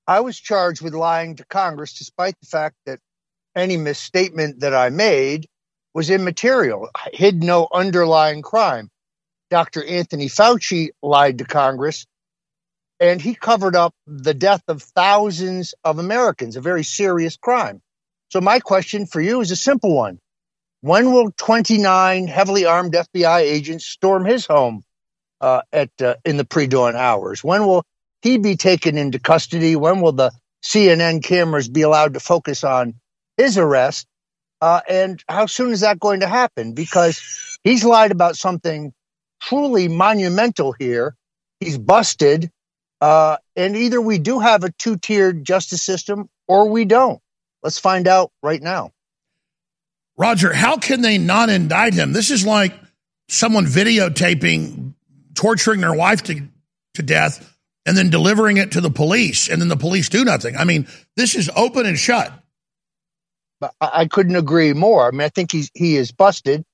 [0.08, 3.00] I was charged with lying to Congress, despite the fact that
[3.56, 5.48] any misstatement that I made
[5.94, 8.90] was immaterial, I hid no underlying crime.
[9.50, 9.84] Dr.
[9.84, 12.06] Anthony Fauci lied to Congress
[13.00, 17.82] and he covered up the death of thousands of Americans, a very serious crime.
[18.30, 20.20] So, my question for you is a simple one
[20.82, 24.84] When will 29 heavily armed FBI agents storm his home
[25.40, 27.44] uh, at uh, in the pre dawn hours?
[27.44, 27.84] When will
[28.22, 29.76] he be taken into custody?
[29.76, 30.32] When will the
[30.64, 32.96] CNN cameras be allowed to focus on
[33.38, 34.08] his arrest.
[34.62, 36.74] Uh, and how soon is that going to happen?
[36.74, 38.94] Because he's lied about something
[39.42, 41.16] truly monumental here.
[41.60, 42.52] He's busted.
[43.02, 47.22] Uh, and either we do have a two tiered justice system or we don't.
[47.64, 48.92] Let's find out right now.
[50.18, 52.12] Roger, how can they not indict him?
[52.12, 52.74] This is like
[53.30, 54.94] someone videotaping
[55.34, 56.42] torturing their wife to,
[56.96, 60.58] to death and then delivering it to the police and then the police do nothing.
[60.58, 62.34] I mean, this is open and shut.
[63.62, 65.08] I I couldn't agree more.
[65.08, 66.66] I mean, I think he's he is busted.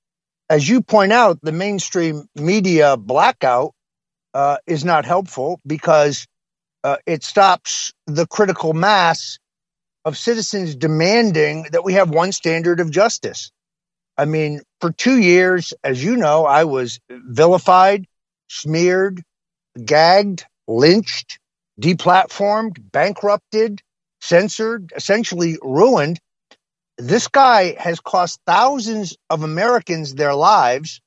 [0.50, 3.74] As you point out, the mainstream media blackout
[4.34, 6.28] uh, is not helpful because
[6.84, 9.40] uh, it stops the critical mass
[10.04, 13.52] of citizens demanding that we have one standard of justice.
[14.18, 18.06] I mean, for two years, as you know, I was vilified,
[18.48, 19.24] smeared,
[19.84, 21.40] gagged, lynched,
[21.82, 23.82] deplatformed, bankrupted,
[24.22, 26.20] censored, essentially ruined.
[26.98, 31.02] This guy has cost thousands of Americans their lives.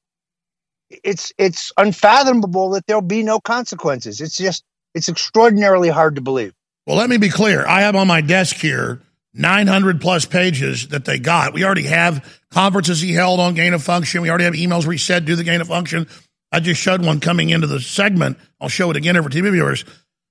[0.90, 4.20] It's it's unfathomable that there'll be no consequences.
[4.20, 4.64] It's just
[4.94, 6.52] it's extraordinarily hard to believe.
[6.86, 7.66] Well, let me be clear.
[7.66, 9.02] I have on my desk here
[9.34, 11.52] 900 plus pages that they got.
[11.52, 14.22] We already have conferences he held on gain of function.
[14.22, 16.06] We already have emails where he said do the gain of function.
[16.50, 18.38] I just showed one coming into the segment.
[18.60, 19.84] I'll show it again over TV viewers.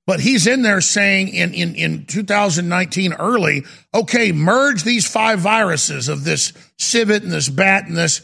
[0.08, 6.08] But he's in there saying in, in, in 2019 early, okay, merge these five viruses
[6.08, 8.22] of this civet and this bat and this,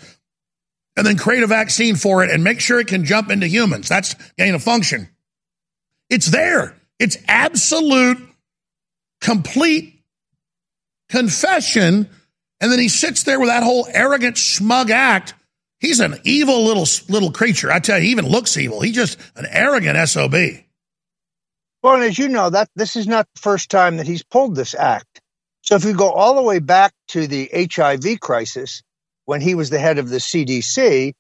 [0.96, 3.90] and then create a vaccine for it and make sure it can jump into humans.
[3.90, 5.10] That's gain of function.
[6.10, 6.74] It's there.
[7.00, 8.20] It's absolute,
[9.20, 10.02] complete
[11.10, 12.10] confession.
[12.62, 15.34] And then he sits there with that whole arrogant, smug act.
[15.82, 17.70] He's an evil little little creature.
[17.70, 18.80] I tell you, he even looks evil.
[18.80, 20.34] He's just an arrogant SOB.
[21.84, 24.56] Well, and as you know, that this is not the first time that he's pulled
[24.56, 25.20] this act.
[25.64, 28.82] So if you go all the way back to the HIV crisis,
[29.26, 31.14] when he was the head of the CDC,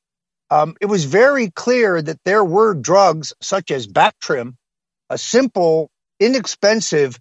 [0.50, 4.56] um, it was very clear that there were drugs such as Bactrim,
[5.10, 5.90] a simple,
[6.20, 7.20] inexpensive,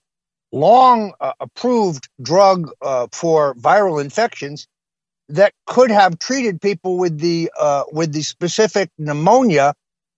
[0.53, 4.69] long uh, approved drug uh, for viral infections
[5.31, 9.75] that could have treated people with the uh, with the specific pneumonia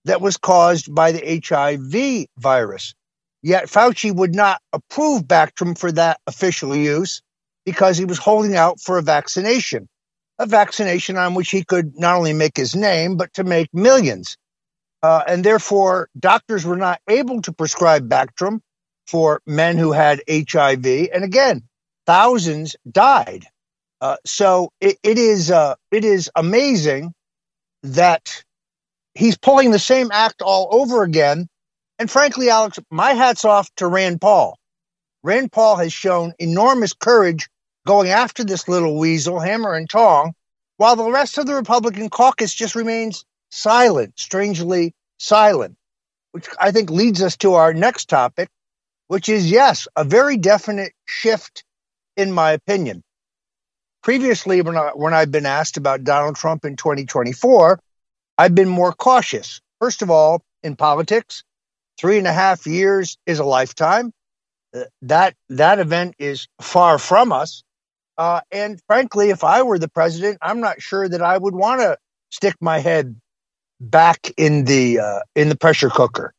[0.07, 2.95] that was caused by the HIV virus.
[3.45, 7.21] Yet Fauci would not approve Bactrim for that official use
[7.67, 9.87] because he was holding out for a vaccination,
[10.39, 14.39] a vaccination on which he could not only make his name but to make millions.
[15.03, 18.61] Uh, and therefore, doctors were not able to prescribe Bactrim
[19.07, 20.87] for men who had HIV.
[21.13, 21.65] And again,
[22.07, 23.45] thousands died.
[24.01, 27.13] Uh, so it, it is uh, it is amazing
[27.83, 28.43] that
[29.15, 31.47] he's pulling the same act all over again.
[31.99, 34.59] And frankly, Alex, my hat's off to Rand Paul.
[35.23, 37.49] Rand Paul has shown enormous courage
[37.87, 40.35] going after this little weasel, hammer and tong,
[40.77, 45.77] while the rest of the Republican caucus just remains silent, strangely silent,
[46.33, 48.49] which I think leads us to our next topic,
[49.09, 51.65] which is yes, a very definite shift,
[52.17, 53.03] in my opinion.
[54.03, 57.79] Previously, when, I, when I've been asked about Donald Trump in 2024,
[58.37, 59.61] I've been more cautious.
[59.81, 61.45] First of all, in politics,
[61.99, 64.13] three and a half years is a lifetime.
[64.75, 67.63] Uh, that that event is far from us.
[68.17, 71.81] Uh, and frankly, if I were the president, I'm not sure that I would want
[71.81, 71.97] to
[72.31, 73.17] stick my head
[73.81, 76.33] back in the uh, in the pressure cooker.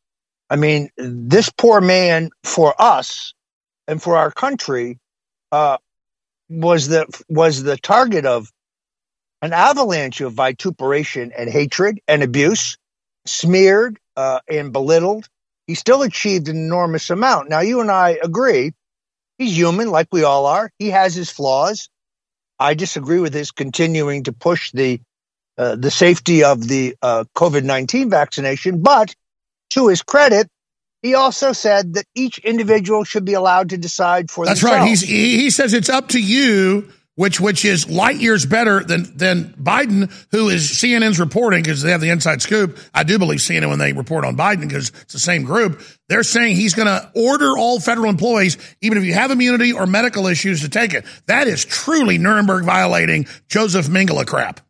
[0.48, 3.34] I mean, this poor man for us
[3.88, 4.98] and for our country
[5.52, 5.78] uh,
[6.48, 8.50] was the was the target of
[9.42, 12.76] an avalanche of vituperation and hatred and abuse,
[13.26, 15.28] smeared uh, and belittled.
[15.66, 17.48] He still achieved an enormous amount.
[17.48, 18.72] Now, you and I agree.
[19.38, 20.70] He's human, like we all are.
[20.78, 21.88] He has his flaws.
[22.58, 25.00] I disagree with his continuing to push the
[25.58, 29.14] uh, the safety of the uh, COVID nineteen vaccination, but
[29.70, 30.48] to his credit,
[31.02, 34.80] he also said that each individual should be allowed to decide for That's themselves.
[34.80, 34.88] right.
[34.88, 39.16] He's, he, he says it's up to you, which which is light years better than
[39.16, 42.78] than Biden, who is CNN's reporting because they have the inside scoop.
[42.94, 45.82] I do believe CNN when they report on Biden because it's the same group.
[46.08, 49.86] They're saying he's going to order all federal employees, even if you have immunity or
[49.86, 51.04] medical issues, to take it.
[51.26, 54.60] That is truly Nuremberg violating Joseph Mengele crap.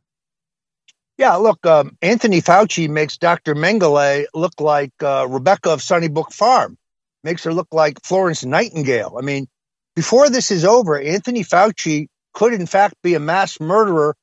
[1.18, 3.54] Yeah, look, um, Anthony Fauci makes Dr.
[3.54, 6.76] Mengele look like uh, Rebecca of Sunnybrook Farm,
[7.24, 9.16] makes her look like Florence Nightingale.
[9.18, 9.46] I mean,
[9.94, 14.14] before this is over, Anthony Fauci could, in fact, be a mass murderer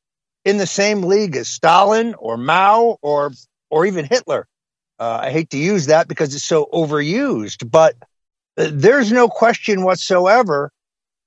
[0.45, 3.32] in the same league as Stalin or Mao or
[3.72, 4.47] or even Hitler.
[4.99, 7.95] Uh, I hate to use that because it's so overused, but
[8.55, 10.72] uh, there's no question whatsoever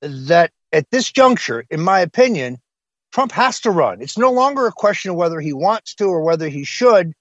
[0.00, 2.58] that at this juncture, in my opinion,
[3.12, 4.00] Trump has to run.
[4.00, 7.14] It's no longer a question of whether he wants to or whether he should.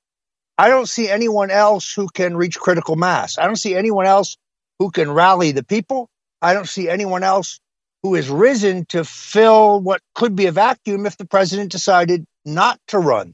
[0.59, 3.39] I don't see anyone else who can reach critical mass.
[3.39, 4.37] I don't see anyone else
[4.77, 6.07] who can rally the people.
[6.39, 7.59] I don't see anyone else
[8.05, 12.79] who has risen to fill what could be a vacuum if the president decided not
[12.87, 13.33] to run.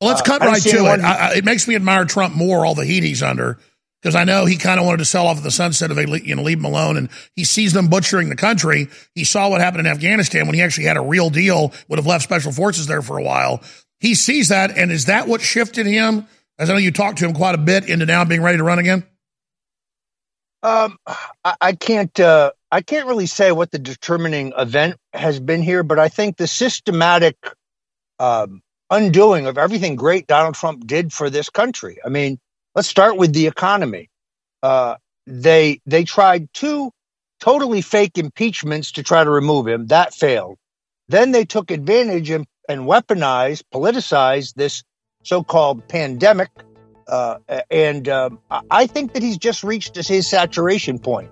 [0.00, 1.00] Well, let's Uh, cut don't right to it.
[1.00, 3.58] I, it makes me admire Trump more, all the heat he's under,
[4.00, 6.20] because I know he kind of wanted to sell off at the sunset of le-
[6.20, 8.86] you know leave him alone, and he sees them butchering the country.
[9.16, 12.06] He saw what happened in Afghanistan when he actually had a real deal, would have
[12.06, 13.60] left special forces there for a while.
[13.98, 16.28] He sees that, and is that what shifted him?
[16.60, 18.64] As I know you talked to him quite a bit into now being ready to
[18.64, 19.02] run again.
[20.62, 20.96] Um,
[21.44, 22.20] I, I can't.
[22.20, 26.38] Uh, I can't really say what the determining event has been here, but I think
[26.38, 27.36] the systematic
[28.18, 31.98] um, undoing of everything great Donald Trump did for this country.
[32.02, 32.38] I mean,
[32.74, 34.08] let's start with the economy.
[34.62, 34.96] Uh,
[35.26, 36.90] they they tried two
[37.40, 39.88] totally fake impeachments to try to remove him.
[39.88, 40.56] That failed.
[41.08, 44.82] Then they took advantage and, and weaponized, politicized this
[45.24, 46.48] so-called pandemic.
[47.06, 47.36] Uh,
[47.70, 48.38] and um,
[48.70, 51.30] I- think that he's just reached his saturation point.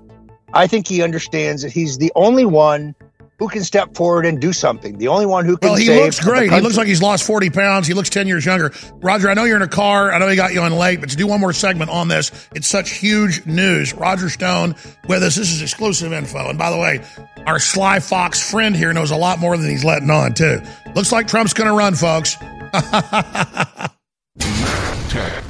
[0.52, 2.94] I think he understands that he's the only one
[3.40, 4.98] who can step forward and do something.
[4.98, 5.70] The only one who can.
[5.70, 6.52] Well, he save looks great.
[6.52, 7.86] He looks like he's lost 40 pounds.
[7.86, 8.70] He looks 10 years younger.
[8.96, 10.12] Roger, I know you're in a car.
[10.12, 12.30] I know he got you on late, but to do one more segment on this,
[12.54, 13.94] it's such huge news.
[13.94, 14.76] Roger Stone
[15.08, 15.36] with us.
[15.36, 16.50] This is exclusive info.
[16.50, 17.00] And by the way,
[17.46, 20.60] our Sly Fox friend here knows a lot more than he's letting on, too.
[20.94, 22.36] Looks like Trump's going to run, folks.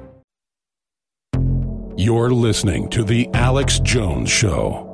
[2.03, 4.87] You're listening to The Alex Jones Show.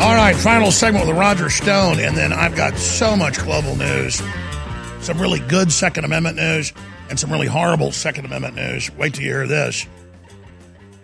[0.00, 4.22] All right, final segment with Roger Stone, and then I've got so much global news,
[5.00, 6.72] some really good Second Amendment news,
[7.10, 8.88] and some really horrible Second Amendment news.
[8.92, 9.84] Wait till you hear this.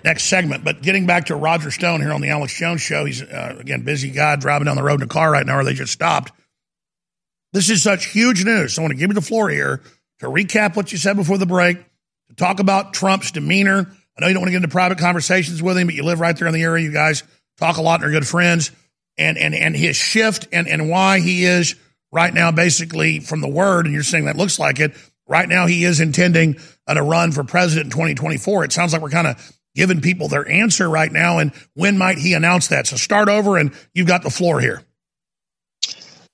[0.05, 3.21] Next segment, but getting back to Roger Stone here on the Alex Jones Show, he's
[3.21, 5.75] uh, again busy guy driving down the road in a car right now, or they
[5.75, 6.33] just stopped.
[7.53, 8.75] This is such huge news.
[8.75, 9.83] So I want to give you the floor here
[10.21, 11.79] to recap what you said before the break,
[12.29, 13.91] to talk about Trump's demeanor.
[14.17, 16.21] I know you don't want to get into private conversations with him, but you live
[16.21, 16.85] right there in the area.
[16.85, 17.25] You guys
[17.59, 18.71] talk a lot and are good friends.
[19.17, 21.75] And and and his shift and, and why he is
[22.13, 24.93] right now basically from the word, and you're saying that looks like it.
[25.27, 28.65] Right now he is intending uh, to run for president in 2024.
[28.65, 31.39] It sounds like we're kind of giving people their answer right now.
[31.39, 32.89] And when might he announce that?
[32.89, 34.83] So start over and you've got the floor here.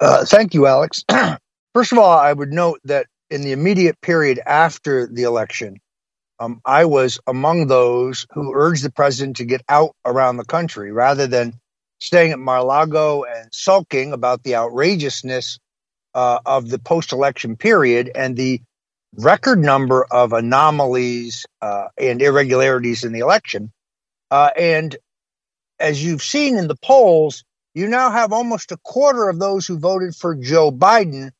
[0.00, 1.04] Uh, thank you, Alex.
[1.74, 5.76] First of all, I would note that in the immediate period after the election,
[6.40, 10.90] um, I was among those who urged the president to get out around the country
[10.90, 11.52] rather than
[12.00, 15.58] staying at Mar-a-Lago and sulking about the outrageousness
[16.14, 18.62] uh, of the post-election period and the
[19.16, 23.72] record number of anomalies uh, and irregularities in the election.
[24.30, 24.96] Uh, and
[25.78, 29.78] as you've seen in the polls, you now have almost a quarter of those who
[29.78, 31.30] voted for Joe Biden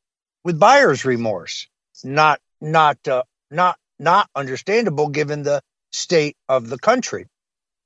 [0.45, 1.69] with buyer's remorse.
[2.03, 7.27] Not, not, uh, not, not understandable given the state of the country.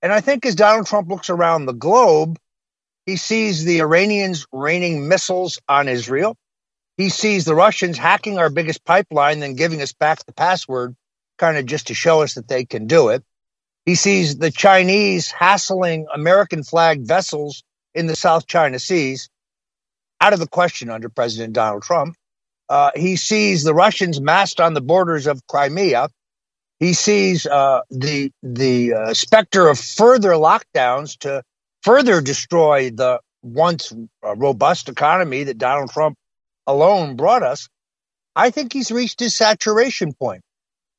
[0.01, 2.39] And I think as Donald Trump looks around the globe,
[3.05, 6.36] he sees the Iranians raining missiles on Israel.
[6.99, 10.97] He sees the Russians hacking our biggest pipeline, then giving us back the password,
[11.39, 13.23] kind of just to show us that they can do it.
[13.87, 17.62] He sees the Chinese hassling American flagged vessels
[17.95, 19.31] in the South China Seas,
[20.20, 22.16] out of the question under President Donald Trump.
[22.69, 26.09] Uh, he sees the Russians massed on the borders of Crimea.
[26.81, 31.43] He sees uh, the the uh, specter of further lockdowns to
[31.83, 33.93] further destroy the once
[34.27, 36.16] uh, robust economy that Donald Trump
[36.69, 37.69] alone brought us.
[38.36, 40.43] I think he's reached his saturation point.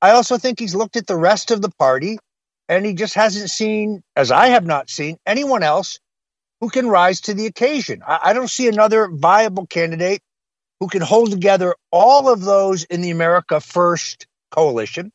[0.01, 2.19] I also think he's looked at the rest of the party
[2.67, 5.99] and he just hasn't seen, as I have not seen, anyone else
[6.61, 8.01] who can rise to the occasion.
[8.05, 10.21] I, I don't see another viable candidate
[10.79, 15.11] who can hold together all of those in the America First coalition,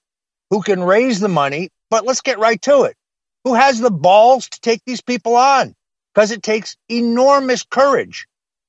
[0.51, 1.71] who can raise the money.
[1.91, 2.97] But let's get right to it.
[3.45, 5.75] Who has the balls to take these people on?
[6.15, 8.27] Because it takes enormous courage.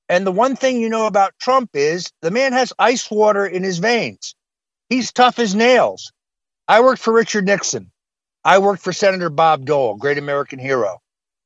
[0.09, 3.63] And the one thing you know about Trump is the man has ice water in
[3.63, 4.35] his veins.
[4.89, 6.11] He's tough as nails.
[6.67, 7.91] I worked for Richard Nixon.
[8.43, 10.99] I worked for Senator Bob Dole, great American hero.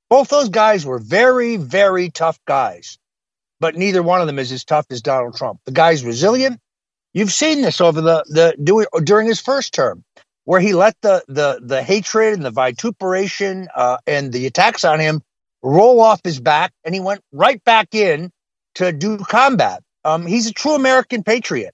[0.09, 2.97] Both those guys were very, very tough guys,
[3.59, 5.59] but neither one of them is as tough as Donald Trump.
[5.65, 6.59] The guy's resilient.
[7.13, 10.03] You've seen this over the, the during his first term,
[10.43, 14.99] where he let the the the hatred and the vituperation uh, and the attacks on
[14.99, 15.21] him
[15.63, 18.31] roll off his back, and he went right back in
[18.79, 19.83] to do combat.
[20.03, 21.73] Um, he's a true American patriot.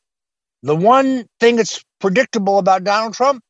[0.63, 3.43] The one thing that's predictable about Donald Trump,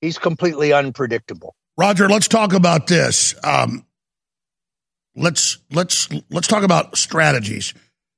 [0.00, 1.54] he's completely unpredictable.
[1.76, 3.34] Roger, let's talk about this.
[3.44, 3.84] Um,
[5.16, 7.74] let's let's let's talk about strategies.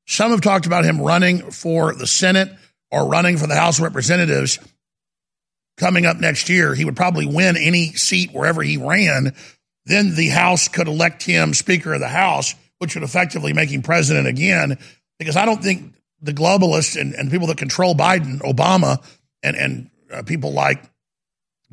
[0.06, 2.50] Some have talked about him running for the Senate
[2.90, 4.58] or running for the House of Representatives
[5.78, 6.74] coming up next year.
[6.74, 9.34] He would probably win any seat wherever he ran.
[9.86, 13.82] Then the House could elect him Speaker of the House, which would effectively make him
[13.82, 14.78] president again.
[15.18, 19.02] Because I don't think the globalists and, and people that control Biden, Obama,
[19.42, 20.82] and and uh, people like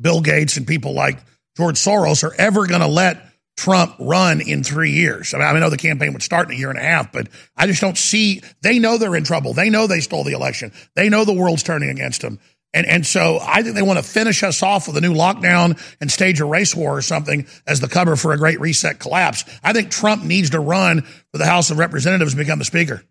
[0.00, 1.18] Bill Gates and people like
[1.56, 3.22] George Soros are ever going to let
[3.56, 5.32] Trump run in three years.
[5.32, 7.28] I, mean, I know the campaign would start in a year and a half, but
[7.56, 8.42] I just don't see.
[8.60, 9.54] They know they're in trouble.
[9.54, 10.72] They know they stole the election.
[10.94, 12.38] They know the world's turning against them.
[12.76, 15.80] And, and so I think they want to finish us off with a new lockdown
[15.98, 19.44] and stage a race war or something as the cover for a great reset collapse.
[19.64, 21.00] I think Trump needs to run
[21.32, 23.02] for the House of Representatives and become the Speaker.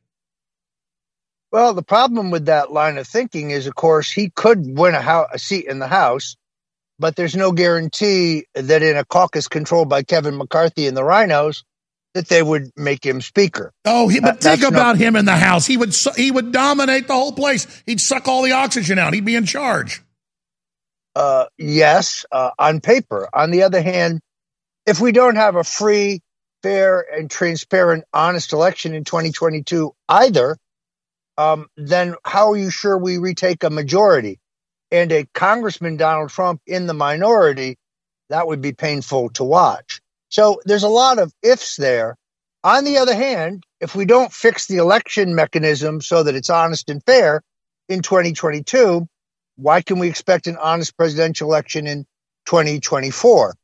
[1.51, 5.25] Well, the problem with that line of thinking is, of course, he could win a,
[5.33, 6.35] a seat in the House
[6.97, 11.63] but there's no guarantee that in a caucus controlled by Kevin McCarthy and the RINOs
[12.15, 13.71] that they would make him speaker.
[13.85, 15.67] Oh, he, but think about him in the House.
[15.67, 17.67] He would he would dominate the whole place.
[17.85, 19.13] He'd suck all the oxygen out.
[19.13, 20.01] He'd be in charge.
[21.15, 23.29] Uh, yes, uh, on paper.
[23.31, 24.19] On the other hand,
[24.87, 26.21] if we don't have a free,
[26.63, 30.57] fair, and transparent, honest election in 2022 either,
[31.37, 34.39] um, then how are you sure we retake a majority?
[34.91, 37.77] and a Congressman Donald Trump in the minority,
[38.29, 40.01] that would be painful to watch.
[40.35, 42.17] So there's a lot of ifs there.
[42.61, 46.89] On the other hand, if we don't fix the election mechanism so that it's honest
[46.89, 47.41] and fair
[47.87, 49.07] in 2022,
[49.55, 52.05] why can we expect an honest presidential election in
[52.47, 53.55] 2024?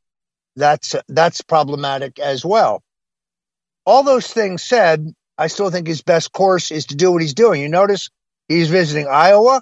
[0.56, 2.82] That's that's problematic as well.
[3.84, 7.34] All those things said, I still think his best course is to do what he's
[7.34, 7.60] doing.
[7.60, 8.08] You notice
[8.48, 9.60] he's visiting Iowa,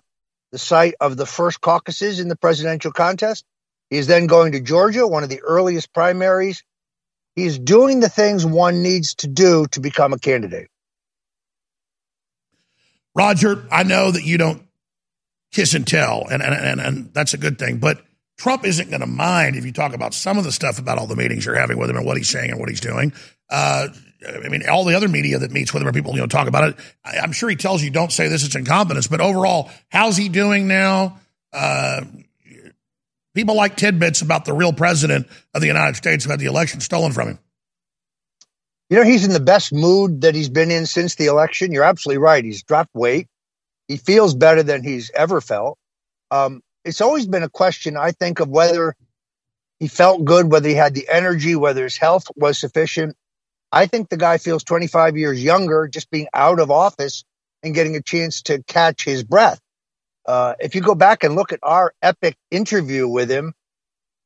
[0.53, 3.45] the site of the first caucuses in the presidential contest.
[3.89, 6.62] He is then going to Georgia, one of the earliest primaries.
[7.35, 10.69] He's doing the things one needs to do to become a candidate.
[13.15, 14.62] Roger, I know that you don't
[15.52, 18.02] kiss and tell, and, and, and, and that's a good thing, but
[18.39, 21.07] Trump isn't going to mind if you talk about some of the stuff about all
[21.07, 23.12] the meetings you're having with him and what he's saying and what he's doing.
[23.51, 23.89] Uh,
[24.27, 26.48] I mean, all the other media that meets with him or people, you know, talk
[26.48, 26.77] about it.
[27.05, 29.09] I, am sure he tells you, don't say this, it's incompetence.
[29.09, 31.19] But overall, how's he doing now?
[31.52, 32.02] Uh,
[33.35, 36.81] people like tidbits about the real president of the United States who had the election
[36.81, 37.39] stolen from him.
[38.89, 41.70] You know, he's in the best mood that he's been in since the election.
[41.70, 42.44] You're absolutely right.
[42.44, 43.28] He's dropped weight.
[43.86, 45.78] He feels better than he's ever felt.
[46.31, 48.94] Um, it's always been a question, I think, of whether
[49.78, 53.16] he felt good, whether he had the energy, whether his health was sufficient.
[53.73, 57.24] I think the guy feels 25 years younger just being out of office
[57.62, 59.61] and getting a chance to catch his breath.
[60.26, 63.55] Uh, if you go back and look at our epic interview with him,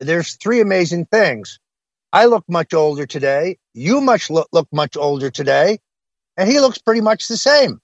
[0.00, 1.58] there's three amazing things.
[2.12, 3.58] I look much older today.
[3.72, 5.78] You much look, look much older today,
[6.36, 7.80] and he looks pretty much the same.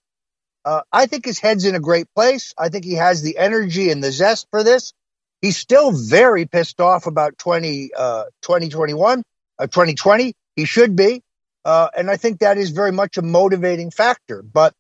[0.65, 2.53] Uh, I think his head's in a great place.
[2.59, 4.93] I think he has the energy and the zest for this.
[5.41, 9.23] He's still very pissed off about 20, uh, 2021,
[9.59, 10.35] uh, 2020.
[10.57, 11.23] He should be.
[11.65, 14.43] Uh, and I think that is very much a motivating factor.
[14.43, 14.75] But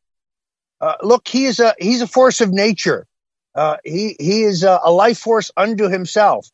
[0.80, 3.06] uh, look, he is a he's a force of nature.
[3.54, 6.48] Uh, he he is a, a life force unto himself.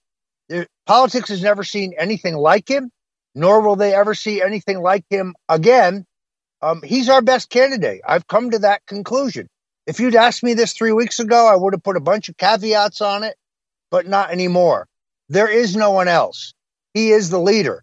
[0.86, 2.90] Politics has never seen anything like him,
[3.34, 6.06] nor will they ever see anything like him again.
[6.62, 8.00] Um, he's our best candidate.
[8.06, 9.48] I've come to that conclusion.
[9.86, 12.36] If you'd asked me this three weeks ago, I would have put a bunch of
[12.36, 13.36] caveats on it,
[13.90, 14.86] but not anymore.
[15.28, 16.54] There is no one else.
[16.94, 17.82] He is the leader.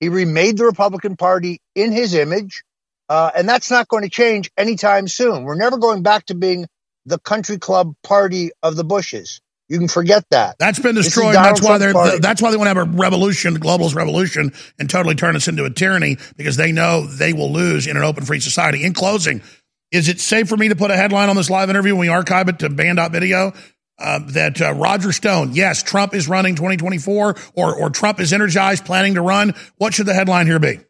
[0.00, 2.64] He remade the Republican Party in his image,
[3.08, 5.44] uh, and that's not going to change anytime soon.
[5.44, 6.66] We're never going back to being
[7.06, 9.40] the country club party of the Bushes.
[9.68, 10.56] You can forget that.
[10.58, 11.34] That's been destroyed.
[11.34, 11.92] That's why they're.
[11.92, 12.18] party.
[12.18, 15.64] That's why they want to have a revolution, globalist revolution, and totally turn us into
[15.64, 18.84] a tyranny because they know they will lose in an open, free society.
[18.84, 19.42] In closing,
[19.90, 22.08] is it safe for me to put a headline on this live interview when we
[22.08, 23.54] archive it to Banned.Video?
[23.98, 28.84] Uh, that uh, Roger Stone, yes, Trump is running 2024, or or Trump is energized,
[28.84, 29.54] planning to run.
[29.78, 30.80] What should the headline here be?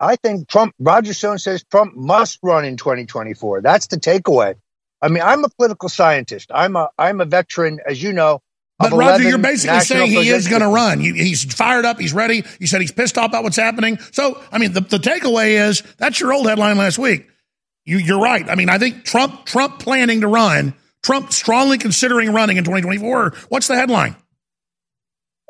[0.00, 3.62] I think Trump, Roger Stone says Trump must run in 2024.
[3.62, 4.56] That's the takeaway.
[5.02, 6.50] I mean, I'm a political scientist.
[6.54, 8.42] I'm a, I'm a veteran, as you know.
[8.78, 11.00] But Roger, you're basically saying he is going to run.
[11.00, 12.00] He's fired up.
[12.00, 12.44] He's ready.
[12.58, 13.98] You said he's pissed off about what's happening.
[14.12, 17.28] So, I mean, the, the takeaway is that's your old headline last week.
[17.84, 18.48] You, you're right.
[18.48, 23.34] I mean, I think Trump, Trump planning to run, Trump strongly considering running in 2024.
[23.50, 24.16] What's the headline?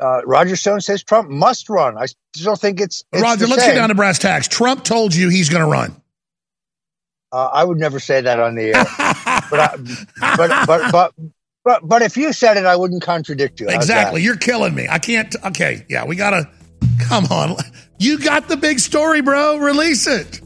[0.00, 1.98] Uh, Roger Stone says Trump must run.
[1.98, 3.72] I still think it's, it's Roger, let's same.
[3.72, 4.48] get down to brass tacks.
[4.48, 5.94] Trump told you he's going to run.
[7.30, 8.74] Uh, I would never say that on the air.
[9.50, 11.14] but, I, but, but, but,
[11.64, 13.68] but, but if you said it, I wouldn't contradict you.
[13.68, 14.22] Exactly.
[14.22, 14.86] You're killing me.
[14.88, 15.34] I can't.
[15.46, 15.84] Okay.
[15.88, 16.48] Yeah, we got to.
[17.08, 17.56] Come on.
[17.98, 19.58] You got the big story, bro.
[19.58, 20.40] Release it.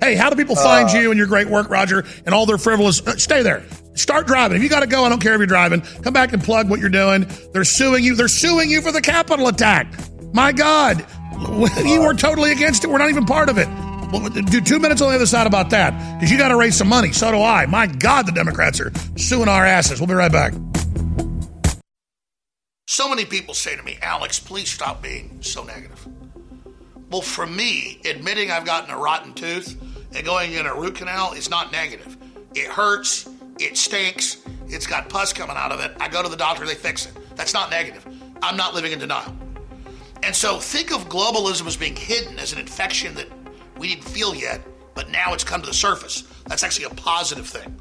[0.00, 2.58] Hey, how do people find Uh, you and your great work, Roger, and all their
[2.58, 3.06] frivolous?
[3.06, 3.62] uh, Stay there.
[3.94, 4.56] Start driving.
[4.56, 5.80] If you got to go, I don't care if you're driving.
[5.82, 7.26] Come back and plug what you're doing.
[7.52, 8.14] They're suing you.
[8.16, 9.92] They're suing you for the capital attack.
[10.32, 11.04] My God.
[11.84, 12.86] You were totally against it.
[12.90, 13.66] We're not even part of it.
[14.50, 16.88] Do two minutes on the other side about that because you got to raise some
[16.88, 17.12] money.
[17.12, 17.66] So do I.
[17.66, 20.00] My God, the Democrats are suing our asses.
[20.00, 20.54] We'll be right back.
[22.86, 26.06] So many people say to me, Alex, please stop being so negative.
[27.10, 29.80] Well, for me, admitting I've gotten a rotten tooth
[30.14, 32.16] and going in a root canal is not negative.
[32.54, 33.28] It hurts,
[33.58, 35.92] it stinks, it's got pus coming out of it.
[36.00, 37.12] I go to the doctor, they fix it.
[37.36, 38.06] That's not negative.
[38.42, 39.34] I'm not living in denial.
[40.22, 43.28] And so think of globalism as being hidden as an infection that
[43.78, 44.60] we didn't feel yet,
[44.94, 46.24] but now it's come to the surface.
[46.46, 47.78] That's actually a positive thing.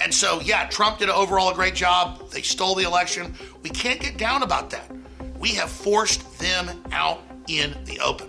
[0.00, 2.30] And so, yeah, Trump did overall a great job.
[2.30, 3.34] They stole the election.
[3.62, 4.90] We can't get down about that.
[5.38, 8.28] We have forced them out in the open.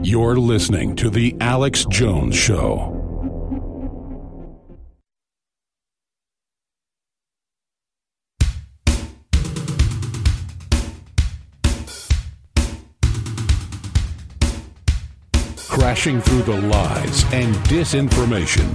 [0.00, 2.94] You're listening to The Alex Jones Show.
[15.68, 18.70] Crashing through the lies and disinformation.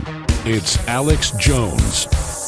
[0.45, 2.42] It's Alex Jones.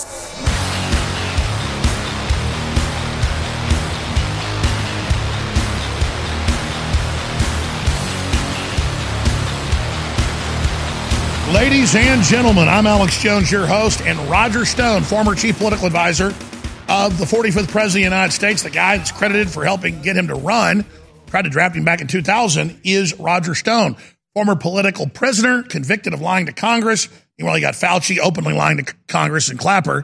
[11.55, 16.33] Ladies and gentlemen, I'm Alex Jones, your host, and Roger Stone, former chief political advisor
[16.89, 20.17] of the 45th President of the United States, the guy that's credited for helping get
[20.17, 20.83] him to run,
[21.27, 23.95] tried to draft him back in 2000, is Roger Stone,
[24.33, 27.07] former political prisoner, convicted of lying to Congress.
[27.37, 30.03] Meanwhile, you got Fauci openly lying to Congress and Clapper,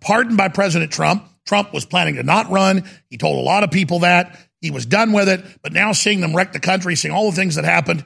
[0.00, 1.28] pardoned by President Trump.
[1.44, 2.88] Trump was planning to not run.
[3.10, 4.34] He told a lot of people that.
[4.62, 7.36] He was done with it, but now seeing them wreck the country, seeing all the
[7.36, 8.02] things that happened,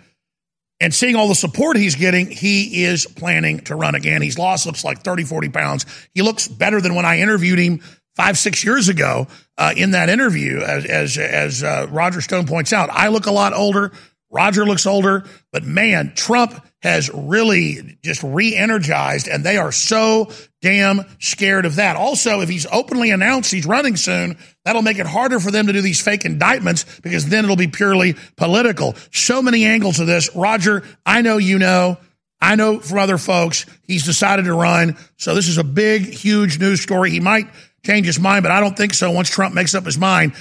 [0.81, 4.23] and seeing all the support he's getting, he is planning to run again.
[4.23, 5.87] He's lost, looks like 30, 40 pounds.
[6.15, 7.81] He looks better than when I interviewed him
[8.17, 9.27] five, six years ago
[9.59, 12.91] uh, in that interview, as, as, as uh, Roger Stone points out.
[12.91, 13.93] I look a lot older.
[14.31, 20.31] Roger looks older, but man, Trump has really just re energized, and they are so
[20.63, 21.97] damn scared of that.
[21.97, 25.73] Also, if he's openly announced he's running soon, that'll make it harder for them to
[25.73, 28.95] do these fake indictments because then it'll be purely political.
[29.13, 30.35] So many angles of this.
[30.35, 31.99] Roger, I know you know.
[32.41, 34.97] I know from other folks he's decided to run.
[35.17, 37.11] So this is a big, huge news story.
[37.11, 37.49] He might
[37.85, 40.35] change his mind, but I don't think so once Trump makes up his mind.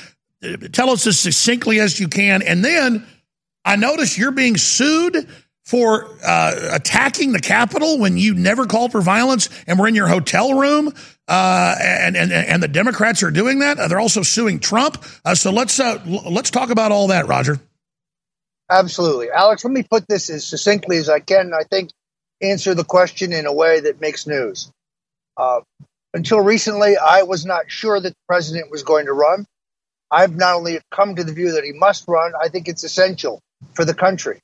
[0.72, 2.42] Tell us as succinctly as you can.
[2.42, 3.06] And then
[3.70, 5.28] I notice you're being sued
[5.64, 10.08] for uh, attacking the Capitol when you never called for violence and we're in your
[10.08, 10.92] hotel room.
[11.28, 13.78] Uh, and, and and the Democrats are doing that.
[13.78, 15.06] Uh, they're also suing Trump.
[15.24, 17.60] Uh, so let's uh, let's talk about all that, Roger.
[18.72, 19.30] Absolutely.
[19.30, 21.54] Alex, let me put this as succinctly as I can.
[21.54, 21.92] I think
[22.42, 24.72] answer the question in a way that makes news.
[25.38, 25.62] Uh,
[26.16, 29.46] until recently, I was not sure that the president was going to run.
[30.10, 33.44] I've not only come to the view that he must run, I think it's essential
[33.74, 34.40] for the country.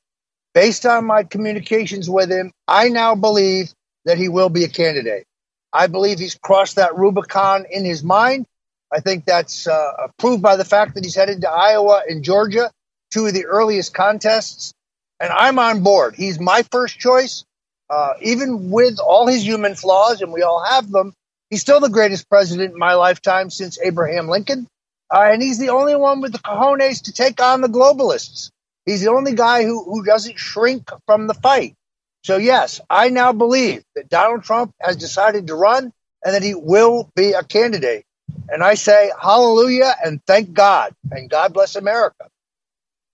[0.53, 3.73] Based on my communications with him, I now believe
[4.05, 5.25] that he will be a candidate.
[5.73, 8.45] I believe he's crossed that Rubicon in his mind.
[8.93, 12.71] I think that's uh, proved by the fact that he's headed to Iowa and Georgia,
[13.11, 14.73] two of the earliest contests.
[15.19, 16.15] And I'm on board.
[16.15, 17.43] He's my first choice.
[17.89, 21.13] Uh, even with all his human flaws, and we all have them,
[21.49, 24.67] he's still the greatest president in my lifetime since Abraham Lincoln.
[25.13, 28.49] Uh, and he's the only one with the cojones to take on the globalists.
[28.85, 31.75] He's the only guy who, who doesn't shrink from the fight.
[32.23, 35.91] So, yes, I now believe that Donald Trump has decided to run
[36.23, 38.05] and that he will be a candidate.
[38.49, 42.27] And I say hallelujah and thank God and God bless America.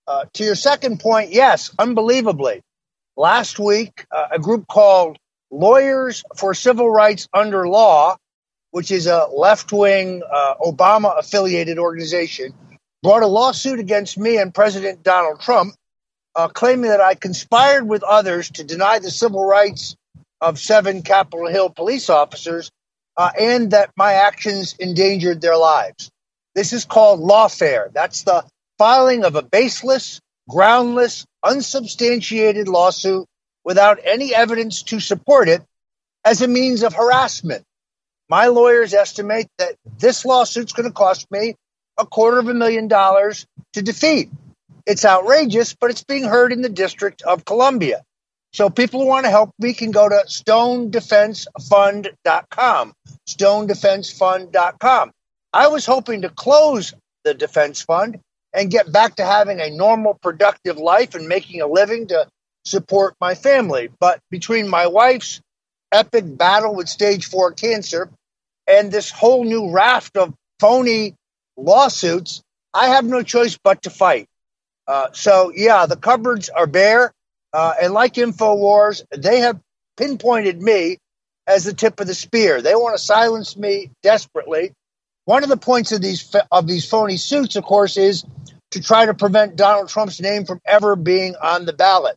[0.06, 2.62] Uh, to your second point, yes, unbelievably.
[3.16, 5.18] Last week, uh, a group called
[5.50, 8.16] Lawyers for Civil Rights Under Law,
[8.70, 12.54] which is a left wing uh, Obama affiliated organization,
[13.02, 15.74] brought a lawsuit against me and President Donald Trump,
[16.34, 19.96] uh, claiming that I conspired with others to deny the civil rights
[20.40, 22.70] of seven Capitol Hill police officers
[23.16, 26.10] uh, and that my actions endangered their lives.
[26.54, 27.92] This is called lawfare.
[27.92, 28.44] That's the
[28.78, 33.26] filing of a baseless, groundless, unsubstantiated lawsuit
[33.64, 35.62] without any evidence to support it
[36.24, 37.64] as a means of harassment.
[38.28, 41.54] My lawyers estimate that this lawsuit's going to cost me
[42.02, 44.30] a quarter of a million dollars to defeat.
[44.84, 48.02] It's outrageous, but it's being heard in the District of Columbia.
[48.52, 52.92] So people who want to help me can go to stonedefensefund.com.
[53.28, 55.12] Stonedefensefund.com.
[55.52, 56.92] I was hoping to close
[57.24, 58.18] the defense fund
[58.52, 62.26] and get back to having a normal, productive life and making a living to
[62.64, 63.90] support my family.
[64.00, 65.40] But between my wife's
[65.92, 68.10] epic battle with stage four cancer
[68.66, 71.14] and this whole new raft of phony
[71.56, 72.42] lawsuits,
[72.74, 74.26] I have no choice but to fight.
[74.86, 77.12] Uh, so, yeah, the cupboards are bare.
[77.52, 79.60] Uh, and like InfoWars, they have
[79.96, 80.98] pinpointed me
[81.46, 82.62] as the tip of the spear.
[82.62, 84.72] They want to silence me desperately.
[85.24, 88.24] One of the points of these of these phony suits, of course, is
[88.72, 92.16] to try to prevent Donald Trump's name from ever being on the ballot.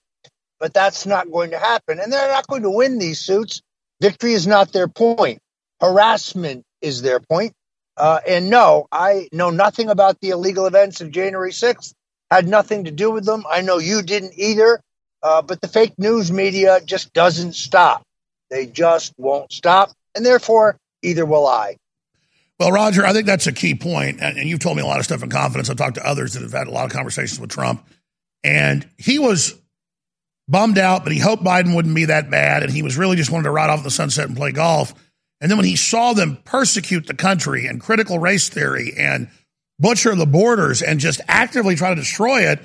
[0.59, 3.61] But that's not going to happen, and they're not going to win these suits.
[4.01, 5.39] Victory is not their point.
[5.81, 7.53] Harassment is their point.
[7.97, 11.93] Uh, and no, I know nothing about the illegal events of January 6th.
[12.29, 13.45] Had nothing to do with them.
[13.49, 14.81] I know you didn't either.
[15.23, 18.03] Uh, but the fake news media just doesn't stop.
[18.49, 19.91] They just won't stop.
[20.13, 21.77] And therefore, either will I.
[22.59, 25.05] Well, Roger, I think that's a key point, and you've told me a lot of
[25.05, 25.69] stuff in confidence.
[25.69, 27.85] I've talked to others that have had a lot of conversations with Trump,
[28.45, 29.59] and he was
[30.47, 33.29] bummed out, but he hoped Biden wouldn't be that bad, and he was really just
[33.29, 34.93] wanted to ride off the sunset and play golf.
[35.41, 39.29] And then when he saw them persecute the country and critical race theory and
[39.79, 42.59] butcher the borders and just actively try to destroy it,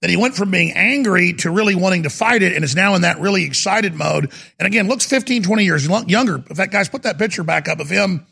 [0.00, 2.94] that he went from being angry to really wanting to fight it and is now
[2.94, 4.30] in that really excited mode.
[4.58, 6.36] And again, looks 15, 20 years younger.
[6.36, 8.26] In fact, guys, put that picture back up of him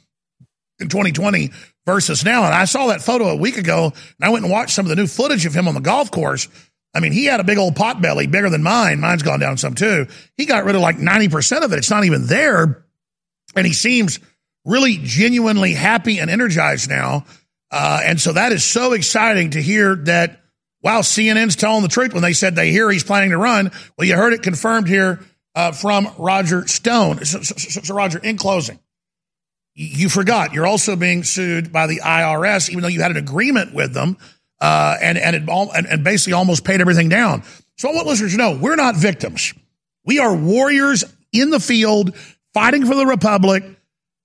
[0.79, 1.51] in 2020
[1.87, 2.45] versus now.
[2.45, 4.91] And I saw that photo a week ago and I went and watched some of
[4.91, 6.47] the new footage of him on the golf course.
[6.95, 9.01] I mean, he had a big old pot belly, bigger than mine.
[9.01, 10.09] Mine's gone down some too.
[10.37, 11.79] He got rid of like 90% of it.
[11.79, 12.85] It's not even there.
[13.55, 14.19] And he seems
[14.65, 17.25] really genuinely happy and energized now.
[17.71, 20.41] Uh, and so that is so exciting to hear that,
[20.83, 23.71] wow, CNN's telling the truth when they said they hear he's planning to run.
[23.97, 25.21] Well, you heard it confirmed here
[25.55, 27.25] uh, from Roger Stone.
[27.25, 28.79] So, so, so, Roger, in closing,
[29.75, 33.75] you forgot you're also being sued by the IRS, even though you had an agreement
[33.75, 34.19] with them,
[34.61, 37.43] uh, and and, it, all, and and basically almost paid everything down.
[37.79, 39.55] So I want listeners to know we're not victims.
[40.05, 42.15] We are warriors in the field
[42.55, 43.65] fighting for the republic.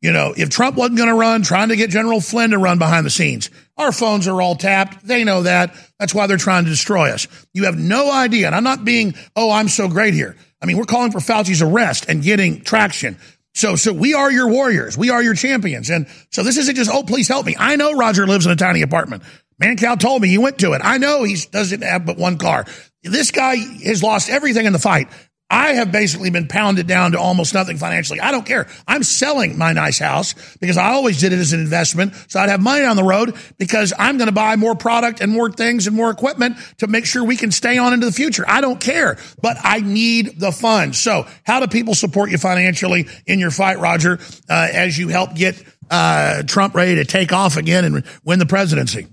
[0.01, 2.77] You know, if Trump wasn't going to run, trying to get General Flynn to run
[2.77, 3.49] behind the scenes.
[3.77, 5.05] Our phones are all tapped.
[5.05, 5.73] They know that.
[5.99, 7.27] That's why they're trying to destroy us.
[7.53, 8.45] You have no idea.
[8.45, 10.35] And I'm not being, oh, I'm so great here.
[10.61, 13.17] I mean, we're calling for Fauci's arrest and getting traction.
[13.55, 14.95] So, so we are your warriors.
[14.95, 15.89] We are your champions.
[15.89, 17.55] And so this isn't just, oh, please help me.
[17.57, 19.23] I know Roger lives in a tiny apartment.
[19.61, 20.81] Mancow told me he went to it.
[20.83, 22.65] I know he doesn't have but one car.
[23.01, 25.09] This guy has lost everything in the fight.
[25.49, 28.19] I have basically been pounded down to almost nothing financially.
[28.19, 28.67] I don't care.
[28.85, 32.15] I'm selling my nice house because I always did it as an investment.
[32.27, 35.31] So I'd have money on the road because I'm going to buy more product and
[35.31, 38.43] more things and more equipment to make sure we can stay on into the future.
[38.45, 40.99] I don't care, but I need the funds.
[40.99, 44.19] So how do people support you financially in your fight, Roger,
[44.49, 48.45] uh, as you help get uh, Trump ready to take off again and win the
[48.45, 49.07] presidency?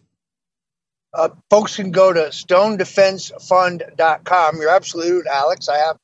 [1.13, 4.61] Uh, folks can go to stonedefensefund.com.
[4.61, 5.69] You're absolute, Alex.
[5.69, 5.97] I have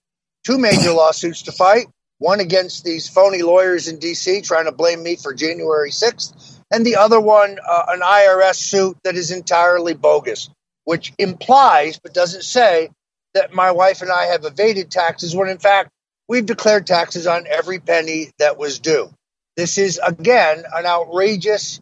[0.45, 1.87] two major lawsuits to fight
[2.19, 4.43] one against these phony lawyers in D.C.
[4.43, 8.99] trying to blame me for January 6th, and the other one, uh, an IRS suit
[9.05, 10.51] that is entirely bogus,
[10.85, 12.91] which implies but doesn't say
[13.35, 15.91] that my wife and I have evaded taxes when in fact
[16.29, 19.11] we've declared taxes on every penny that was due.
[19.57, 21.81] This is, again, an outrageous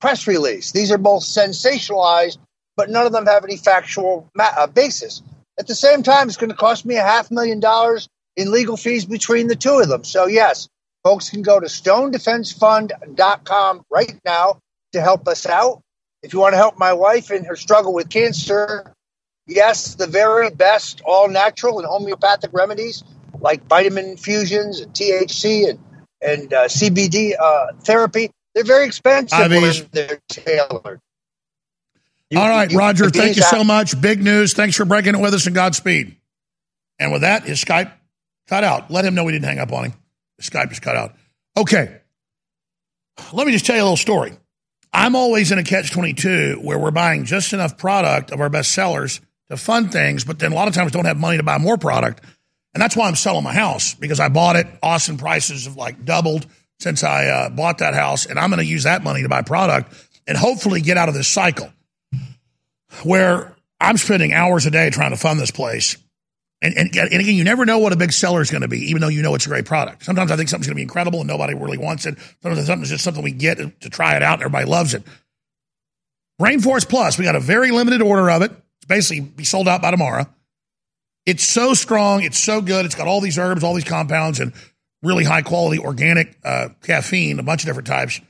[0.00, 0.72] press release.
[0.72, 2.38] These are both sensationalized,
[2.76, 5.22] but none of them have any factual ma- uh, basis.
[5.58, 8.76] At the same time, it's going to cost me a half million dollars in legal
[8.76, 10.04] fees between the two of them.
[10.04, 10.68] So, yes,
[11.04, 14.58] folks can go to stonedefensefund.com right now
[14.92, 15.80] to help us out.
[16.22, 18.94] If you want to help my wife in her struggle with cancer,
[19.46, 23.04] yes, the very best all natural and homeopathic remedies
[23.42, 25.78] like vitamin infusions and THC and,
[26.22, 29.80] and uh, CBD uh, therapy, they're very expensive IVs.
[29.80, 31.00] when they're tailored.
[32.36, 34.00] All right, you- Roger, you thank you so much.
[34.00, 34.54] Big news.
[34.54, 36.16] Thanks for breaking it with us and Godspeed.
[36.98, 37.90] And with that, his Skype
[38.48, 38.90] cut out.
[38.90, 39.92] Let him know we didn't hang up on him.
[40.38, 41.14] His Skype is cut out.
[41.56, 42.00] Okay.
[43.32, 44.32] Let me just tell you a little story.
[44.92, 48.72] I'm always in a catch 22 where we're buying just enough product of our best
[48.72, 51.58] sellers to fund things, but then a lot of times don't have money to buy
[51.58, 52.22] more product.
[52.74, 54.66] And that's why I'm selling my house because I bought it.
[54.82, 56.46] Austin prices have like doubled
[56.78, 58.26] since I uh, bought that house.
[58.26, 59.94] And I'm going to use that money to buy product
[60.26, 61.70] and hopefully get out of this cycle
[63.02, 65.96] where I'm spending hours a day trying to fund this place.
[66.60, 68.90] And, and, and again, you never know what a big seller is going to be,
[68.90, 70.04] even though you know it's a great product.
[70.04, 72.16] Sometimes I think something's going to be incredible and nobody really wants it.
[72.40, 75.02] Sometimes something's just something we get to, try it out and everybody loves it.
[76.40, 78.52] Rainforest Plus, we got a very limited order of it.
[78.52, 80.26] It's basically be sold out by tomorrow.
[81.26, 82.22] It's so strong.
[82.22, 82.84] It's so good.
[82.84, 84.52] It's got all these herbs, all these compounds, and
[85.02, 88.20] really high quality organic uh, caffeine, a bunch of different types.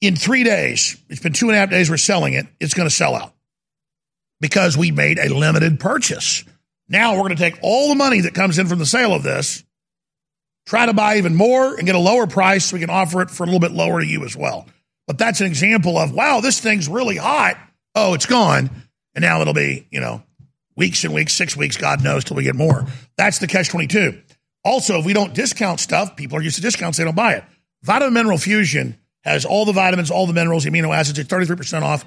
[0.00, 2.88] In three days, it's been two and a half days we're selling it, it's going
[2.88, 3.34] to sell out
[4.40, 6.44] because we made a limited purchase.
[6.88, 9.22] Now we're going to take all the money that comes in from the sale of
[9.22, 9.62] this,
[10.66, 13.30] try to buy even more and get a lower price so we can offer it
[13.30, 14.66] for a little bit lower to you as well.
[15.06, 17.56] But that's an example of, wow, this thing's really hot.
[17.94, 18.70] Oh, it's gone.
[19.14, 20.22] And now it'll be, you know,
[20.76, 22.86] weeks and weeks, six weeks, God knows, till we get more.
[23.16, 24.20] That's the catch 22.
[24.64, 27.44] Also, if we don't discount stuff, people are used to discounts, they don't buy it.
[27.82, 32.04] Vitamin Mineral Fusion has all the vitamins, all the minerals, amino acids, it's 33% off.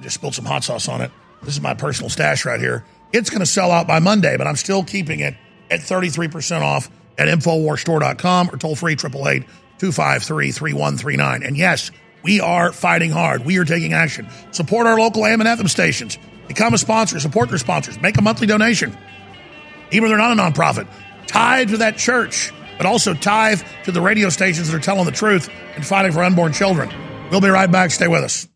[0.00, 1.10] Just spilled some hot sauce on it.
[1.42, 2.84] This is my personal stash right here.
[3.12, 5.34] It's going to sell out by Monday, but I'm still keeping it
[5.70, 9.46] at 33% off at InfoWarsStore.com or toll free 888
[9.78, 11.42] 253 3139.
[11.42, 11.90] And yes,
[12.22, 13.44] we are fighting hard.
[13.44, 14.28] We are taking action.
[14.50, 16.18] Support our local AM and FM stations.
[16.48, 17.20] Become a sponsor.
[17.20, 18.00] Support their sponsors.
[18.00, 18.96] Make a monthly donation.
[19.92, 20.88] Even if they're not a nonprofit.
[21.26, 25.12] Tied to that church, but also tithe to the radio stations that are telling the
[25.12, 26.90] truth and fighting for unborn children.
[27.30, 27.90] We'll be right back.
[27.90, 28.48] Stay with us.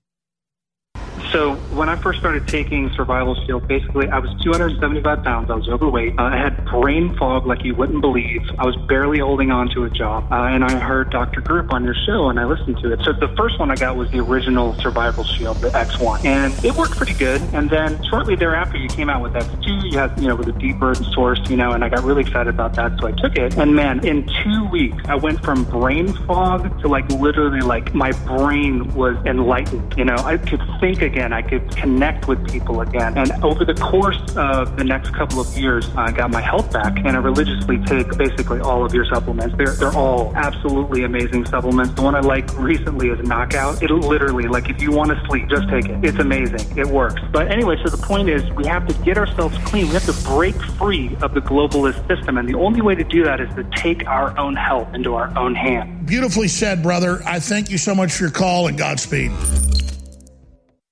[1.33, 5.51] So when I first started taking Survival Shield, basically I was 275 pounds.
[5.51, 6.19] I was overweight.
[6.19, 8.41] Uh, I had brain fog like you wouldn't believe.
[8.59, 10.33] I was barely holding on to a job.
[10.33, 11.43] Uh, and I heard Dr.
[11.43, 13.01] Group on your show and I listened to it.
[13.05, 16.25] So the first one I got was the original Survival Shield, the X1.
[16.25, 17.43] And it worked pretty good.
[17.53, 19.93] And then shortly thereafter you came out with X2.
[19.93, 22.55] You had, you know, with a deeper source, you know, and I got really excited
[22.55, 22.99] about that.
[23.01, 23.59] So I took it.
[23.59, 28.13] And man, in two weeks, I went from brain fog to like literally like my
[28.27, 29.95] brain was enlightened.
[29.99, 31.18] You know, I could think again.
[31.23, 33.17] I could connect with people again.
[33.17, 36.99] And over the course of the next couple of years, I got my health back
[36.99, 39.57] and I religiously take basically all of your supplements.
[39.57, 41.95] They're, they're all absolutely amazing supplements.
[41.95, 43.83] The one I like recently is Knockout.
[43.83, 46.05] It literally, like if you want to sleep, just take it.
[46.05, 46.79] It's amazing.
[46.79, 47.21] It works.
[47.33, 49.89] But anyway, so the point is we have to get ourselves clean.
[49.89, 52.39] We have to break free of the globalist system.
[52.39, 55.37] And the only way to do that is to take our own health into our
[55.39, 56.07] own hands.
[56.07, 57.21] Beautifully said, brother.
[57.27, 59.31] I thank you so much for your call and Godspeed.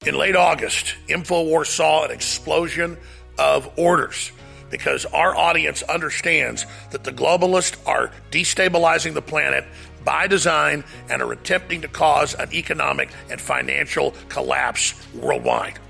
[0.07, 2.97] In late August, InfoWars saw an explosion
[3.41, 4.31] of orders
[4.70, 9.65] because our audience understands that the globalists are destabilizing the planet
[10.05, 15.81] by design and are attempting to cause an economic and financial collapse worldwide.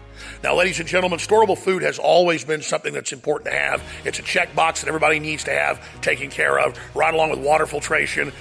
[0.42, 3.82] Now, ladies and gentlemen, storable food has always been something that's important to have.
[4.06, 7.66] It's a checkbox that everybody needs to have taken care of, right along with water
[7.66, 8.32] filtration,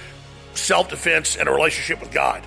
[0.54, 2.42] self defense, and a relationship with God.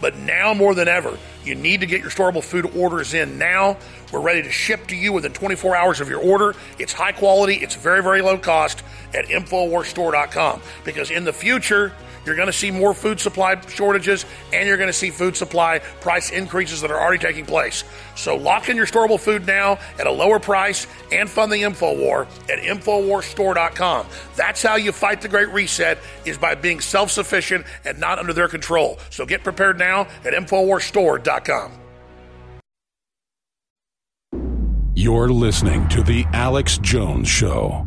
[0.00, 3.76] But now more than ever, you need to get your storable food orders in now.
[4.12, 6.54] We're ready to ship to you within 24 hours of your order.
[6.78, 8.82] It's high quality, it's very, very low cost
[9.14, 11.92] at InfoWarsStore.com because in the future,
[12.26, 15.78] you're going to see more food supply shortages and you're going to see food supply
[16.00, 17.84] price increases that are already taking place.
[18.16, 22.26] So lock in your storable food now at a lower price and fund the InfoWar
[22.50, 24.06] at InfoWarsStore.com.
[24.34, 28.48] That's how you fight the Great Reset is by being self-sufficient and not under their
[28.48, 28.98] control.
[29.10, 31.72] So get prepared now at InfoWarsStore.com.
[34.98, 37.86] You're listening to The Alex Jones Show.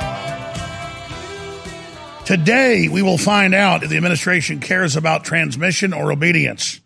[2.31, 6.79] Today, we will find out if the administration cares about transmission or obedience.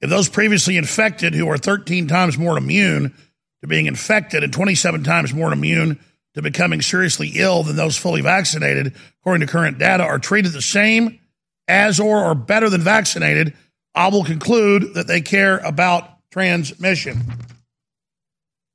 [0.00, 3.14] If those previously infected, who are 13 times more immune
[3.60, 6.00] to being infected and 27 times more immune
[6.34, 10.60] to becoming seriously ill than those fully vaccinated, according to current data, are treated the
[10.60, 11.20] same
[11.68, 13.54] as or are better than vaccinated,
[13.94, 17.22] I will conclude that they care about transmission.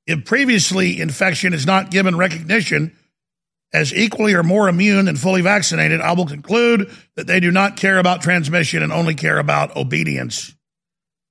[0.07, 2.95] If previously infection is not given recognition
[3.75, 7.75] as equally or more immune than fully vaccinated, I will conclude that they do not
[7.75, 10.55] care about transmission and only care about obedience.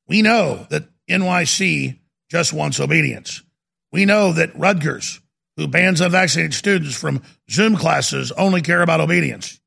[0.07, 1.99] We know that NYC
[2.31, 3.43] just wants obedience.
[3.91, 5.21] We know that Rutgers,
[5.57, 9.59] who bans unvaccinated students from Zoom classes, only care about obedience.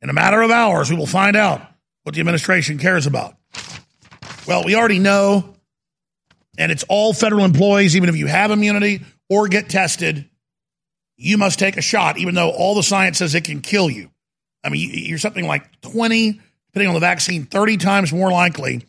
[0.00, 1.60] In a matter of hours, we will find out
[2.04, 3.34] what the administration cares about.
[4.46, 5.54] Well, we already know
[6.56, 10.28] and it's all federal employees, even if you have immunity or get tested,
[11.16, 14.10] you must take a shot, even though all the science says it can kill you.
[14.64, 18.78] I mean, you- you're something like 20, depending on the vaccine, 30 times more likely
[18.80, 18.86] to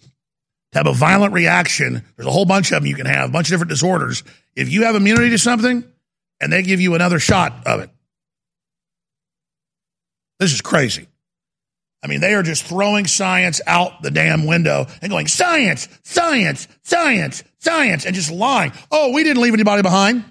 [0.80, 2.04] have a violent reaction.
[2.16, 4.24] There's a whole bunch of them you can have, a bunch of different disorders.
[4.56, 5.84] If you have immunity to something
[6.40, 7.90] and they give you another shot of it,
[10.40, 11.08] this is crazy.
[12.04, 16.68] I mean, they are just throwing science out the damn window and going, science, science,
[16.84, 18.74] science, science, and just lying.
[18.92, 20.24] Oh, we didn't leave anybody behind.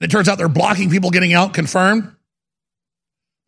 [0.00, 2.14] It turns out they're blocking people getting out confirmed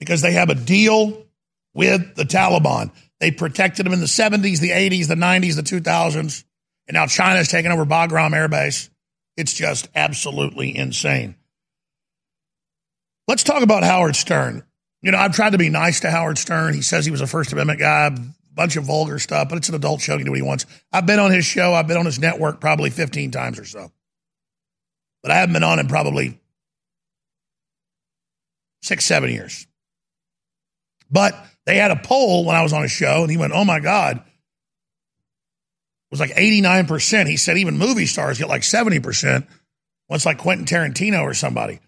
[0.01, 1.27] because they have a deal
[1.75, 2.91] with the Taliban.
[3.21, 6.45] They protected them in the 70s, the 80s, the 90s, the 2000s,
[6.87, 8.91] and now China's taking over Bagram Air Base.
[9.37, 11.37] It's just absolutely insane.
[13.27, 14.65] Let's talk about Howard Stern.
[15.03, 16.75] You know, I've tried to be nice to Howard Stern.
[16.75, 18.19] He says he was a First Amendment guy, a
[18.55, 20.15] bunch of vulgar stuff, but it's an adult show.
[20.15, 20.67] He can do what he wants.
[20.93, 21.75] I've been on his show.
[21.75, 23.93] I've been on his network probably 15 times or so.
[25.23, 26.39] But I haven't been on in probably
[28.83, 29.67] six, seven years.
[31.11, 31.35] But
[31.67, 33.81] they had a poll when I was on a show, and he went, Oh my
[33.81, 34.17] God.
[34.17, 34.23] It
[36.11, 37.27] was like 89%.
[37.27, 39.47] He said even movie stars get like 70%.
[40.09, 41.81] Once like Quentin Tarantino or somebody.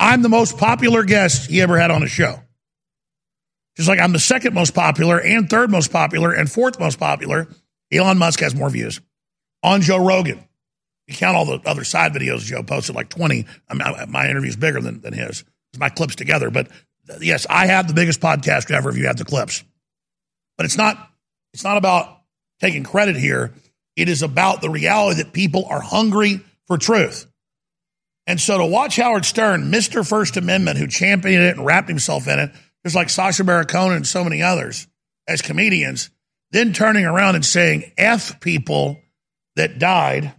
[0.00, 2.40] I'm the most popular guest he ever had on a show.
[3.76, 7.48] Just like I'm the second most popular and third most popular and fourth most popular.
[7.92, 9.00] Elon Musk has more views
[9.62, 10.42] on Joe Rogan.
[11.06, 13.46] You count all the other side videos Joe posted, like 20.
[13.68, 15.44] I mean, my interview is bigger than, than his.
[15.72, 16.50] It's my clips together.
[16.50, 16.68] But
[17.20, 19.64] yes, I have the biggest podcast ever if you have the clips.
[20.56, 21.10] But it's not,
[21.52, 22.20] it's not about
[22.60, 23.52] taking credit here.
[23.96, 27.26] It is about the reality that people are hungry for truth.
[28.26, 30.08] And so to watch Howard Stern, Mr.
[30.08, 32.52] First Amendment, who championed it and wrapped himself in it,
[32.84, 34.86] just like Sacha Baron Cohen and so many others
[35.26, 36.10] as comedians,
[36.50, 39.00] then turning around and saying F people
[39.56, 40.34] that died.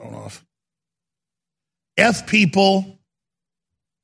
[0.00, 0.44] Phone off.
[1.96, 2.98] F people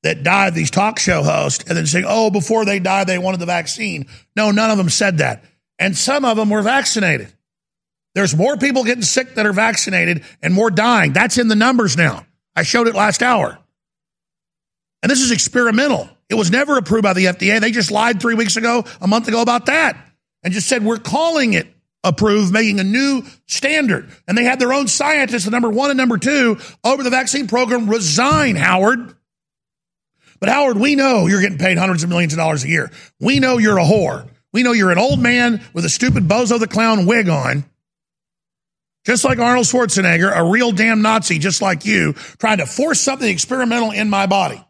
[0.02, 3.40] that died, these talk show hosts, and then saying, oh, before they died, they wanted
[3.40, 4.06] the vaccine.
[4.36, 5.44] No, none of them said that.
[5.78, 7.32] And some of them were vaccinated.
[8.14, 11.12] There's more people getting sick that are vaccinated and more dying.
[11.12, 12.26] That's in the numbers now.
[12.54, 13.58] I showed it last hour.
[15.02, 16.08] And this is experimental.
[16.28, 17.60] It was never approved by the FDA.
[17.60, 19.96] They just lied three weeks ago, a month ago about that,
[20.42, 21.68] and just said, we're calling it
[22.06, 24.10] approved, making a new standard.
[24.26, 27.48] And they had their own scientists, the number one and number two, over the vaccine
[27.48, 29.14] program resign, Howard.
[30.40, 32.90] But Howard, we know you're getting paid hundreds of millions of dollars a year.
[33.20, 34.28] We know you're a whore.
[34.52, 37.64] We know you're an old man with a stupid Bozo the Clown wig on
[39.06, 43.28] just like Arnold Schwarzenegger, a real damn Nazi, just like you, trying to force something
[43.28, 44.62] experimental in my body.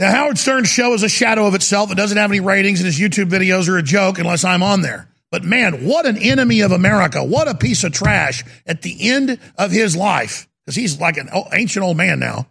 [0.00, 1.92] Now, Howard Stern's show is a shadow of itself.
[1.92, 4.82] It doesn't have any ratings, and his YouTube videos are a joke unless I'm on
[4.82, 5.09] there.
[5.30, 7.22] But man, what an enemy of America.
[7.22, 11.28] What a piece of trash at the end of his life, because he's like an
[11.52, 12.48] ancient old man now.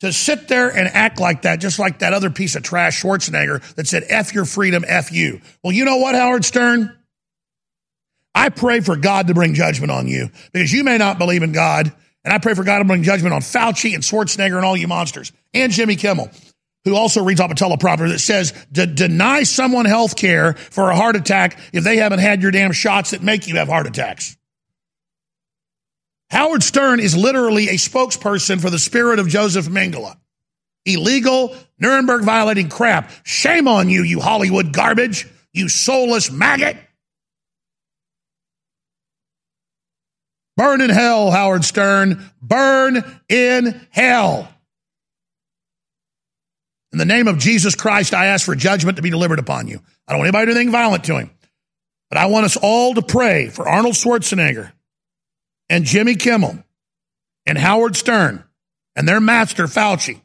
[0.00, 3.60] To sit there and act like that, just like that other piece of trash, Schwarzenegger,
[3.74, 5.40] that said, F your freedom, F you.
[5.62, 6.96] Well, you know what, Howard Stern?
[8.34, 11.50] I pray for God to bring judgment on you because you may not believe in
[11.50, 11.92] God.
[12.24, 14.86] And I pray for God to bring judgment on Fauci and Schwarzenegger and all you
[14.86, 16.30] monsters and Jimmy Kimmel,
[16.88, 20.96] who also reads off a teleprompter that says, "De- deny someone health care for a
[20.96, 24.36] heart attack if they haven't had your damn shots that make you have heart attacks.
[26.30, 30.16] Howard Stern is literally a spokesperson for the spirit of Joseph Mengele.
[30.84, 33.10] Illegal, Nuremberg violating crap.
[33.24, 36.76] Shame on you, you Hollywood garbage, you soulless maggot.
[40.56, 42.30] Burn in hell, Howard Stern.
[42.42, 44.48] Burn in hell.
[46.98, 49.80] In the name of Jesus Christ, I ask for judgment to be delivered upon you.
[50.08, 51.30] I don't want anybody to do anything violent to him.
[52.10, 54.72] But I want us all to pray for Arnold Schwarzenegger
[55.68, 56.58] and Jimmy Kimmel
[57.46, 58.42] and Howard Stern
[58.96, 60.20] and their master, Fauci,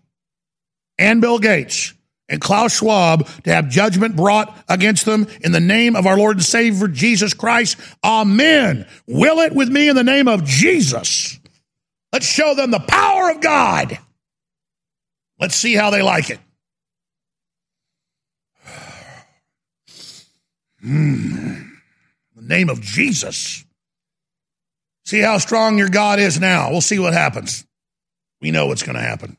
[0.97, 1.93] and Bill Gates
[2.27, 6.37] and Klaus Schwab to have judgment brought against them in the name of our Lord
[6.37, 7.77] and Savior Jesus Christ.
[8.03, 8.87] Amen.
[9.05, 11.39] Will it with me in the name of Jesus.
[12.11, 13.99] Let's show them the power of God.
[15.39, 16.39] Let's see how they like it.
[20.83, 21.69] Hmm.
[22.35, 23.63] The name of Jesus.
[25.05, 26.71] See how strong your God is now.
[26.71, 27.65] We'll see what happens.
[28.41, 29.37] We know what's going to happen.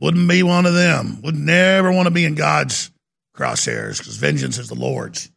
[0.00, 1.20] Wouldn't be one of them.
[1.22, 2.90] Would never want to be in God's
[3.36, 5.30] crosshairs because vengeance is the Lord's.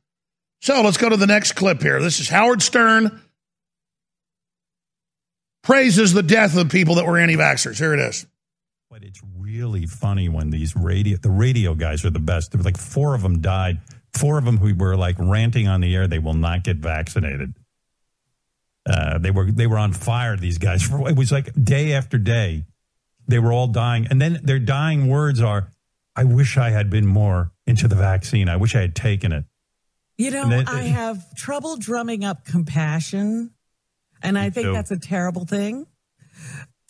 [0.62, 2.00] So let's go to the next clip here.
[2.00, 3.22] This is Howard Stern
[5.64, 7.78] praises the death of people that were anti vaxxers.
[7.78, 8.28] Here it is.
[8.94, 12.52] But it's really funny when these radio, the radio guys are the best.
[12.52, 13.80] There were like four of them died.
[14.14, 17.56] Four of them who were like ranting on the air, they will not get vaccinated.
[18.88, 20.38] Uh, they were they were on fire.
[20.38, 20.88] These guys.
[21.08, 22.66] It was like day after day,
[23.28, 25.72] they were all dying, and then their dying words are,
[26.16, 28.48] "I wish I had been more into the vaccine.
[28.48, 29.46] I wish I had taken it."
[30.20, 33.56] You know, then- I have trouble drumming up compassion,
[34.22, 34.74] and I think too.
[34.74, 35.88] that's a terrible thing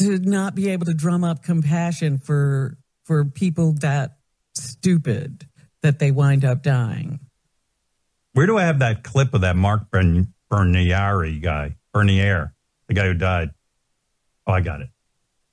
[0.03, 4.17] to not be able to drum up compassion for for people that
[4.53, 5.47] stupid
[5.81, 7.19] that they wind up dying.
[8.33, 12.53] Where do I have that clip of that Marc Bern- guy, Bernier,
[12.87, 13.49] the guy who died?
[14.47, 14.89] Oh, I got it.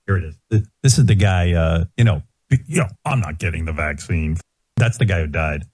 [0.07, 0.67] Here it is.
[0.83, 1.53] This is the guy.
[1.53, 4.37] Uh, you know, you know, I'm not getting the vaccine.
[4.77, 5.65] That's the guy who died.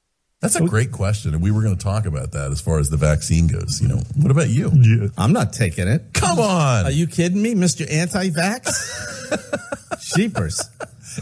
[0.52, 2.88] That's a great question, and we were going to talk about that as far as
[2.88, 3.80] the vaccine goes.
[3.82, 5.10] You know, what about you?
[5.18, 6.12] I'm not taking it.
[6.14, 6.84] Come on.
[6.84, 7.90] Are you kidding me, Mr.
[7.90, 10.00] Anti-Vax?
[10.14, 10.62] Sheepers.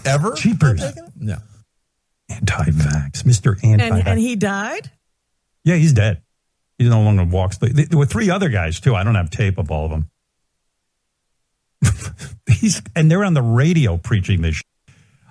[0.05, 0.32] Ever?
[0.32, 0.82] Cheapers.
[1.18, 1.38] No.
[2.28, 3.98] Anti-vax, Mister Anti-vax.
[3.98, 4.90] And and he died.
[5.64, 6.22] yeah, he's dead.
[6.78, 7.59] He no longer walks.
[7.59, 8.94] There were three other guys too.
[8.94, 10.10] I don't have tape of all of them.
[12.48, 14.56] he's and they're on the radio preaching this.
[14.56, 14.66] Shit.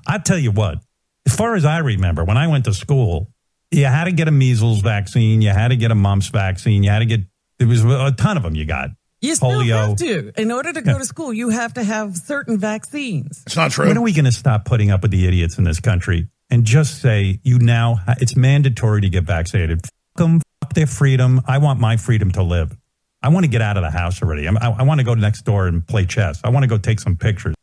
[0.08, 0.80] I tell you what.
[1.26, 3.30] As far as I remember, when I went to school,
[3.74, 6.90] you had to get a measles vaccine, you had to get a mumps vaccine, you
[6.90, 7.22] had to get.
[7.60, 8.56] There was a ton of them.
[8.56, 8.90] You got
[9.22, 9.90] You still polio.
[9.90, 10.34] have to.
[10.42, 13.44] In order to go to school, you have to have certain vaccines.
[13.46, 13.88] It's not true.
[13.88, 16.66] When are we going to stop putting up with the idiots in this country and
[16.66, 19.82] just say you now it's mandatory to get vaccinated?
[19.86, 21.42] Fuck them, fuck their freedom.
[21.48, 22.76] I want my freedom to live.
[23.22, 24.46] I want to get out of the house already.
[24.48, 26.42] I'm- I, I want to go next door and play chess.
[26.44, 27.56] I want to go take some pictures.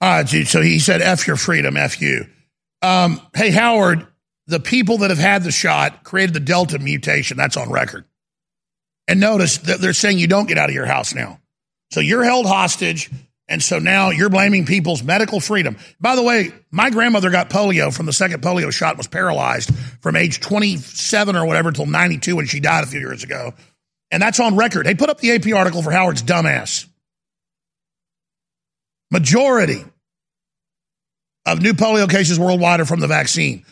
[0.00, 0.46] Uh, dude.
[0.46, 2.26] so he said, F your freedom, F you.
[2.82, 4.06] Um, hey, Howard,
[4.46, 7.36] the people that have had the shot created the Delta mutation.
[7.36, 8.04] That's on record.
[9.08, 11.40] And notice that they're saying you don't get out of your house now.
[11.92, 13.10] So you're held hostage.
[13.48, 15.76] And so now you're blaming people's medical freedom.
[16.00, 20.16] By the way, my grandmother got polio from the second polio shot, was paralyzed from
[20.16, 23.54] age 27 or whatever till 92 when she died a few years ago.
[24.10, 24.86] And that's on record.
[24.86, 26.86] They put up the AP article for Howard's dumbass.
[29.12, 29.84] Majority
[31.44, 33.64] of new polio cases worldwide are from the vaccine.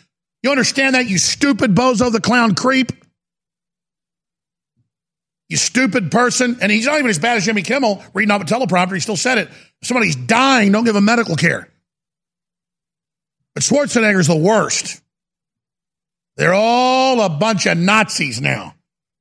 [0.45, 2.91] You understand that, you stupid bozo the clown creep?
[5.49, 6.59] You stupid person.
[6.61, 8.93] And he's not even as bad as Jimmy Kimmel reading off a teleprompter.
[8.93, 9.49] He still said it.
[9.81, 11.67] Somebody's dying, don't give him medical care.
[13.55, 15.01] But Schwarzenegger's the worst.
[16.37, 18.75] They're all a bunch of Nazis now.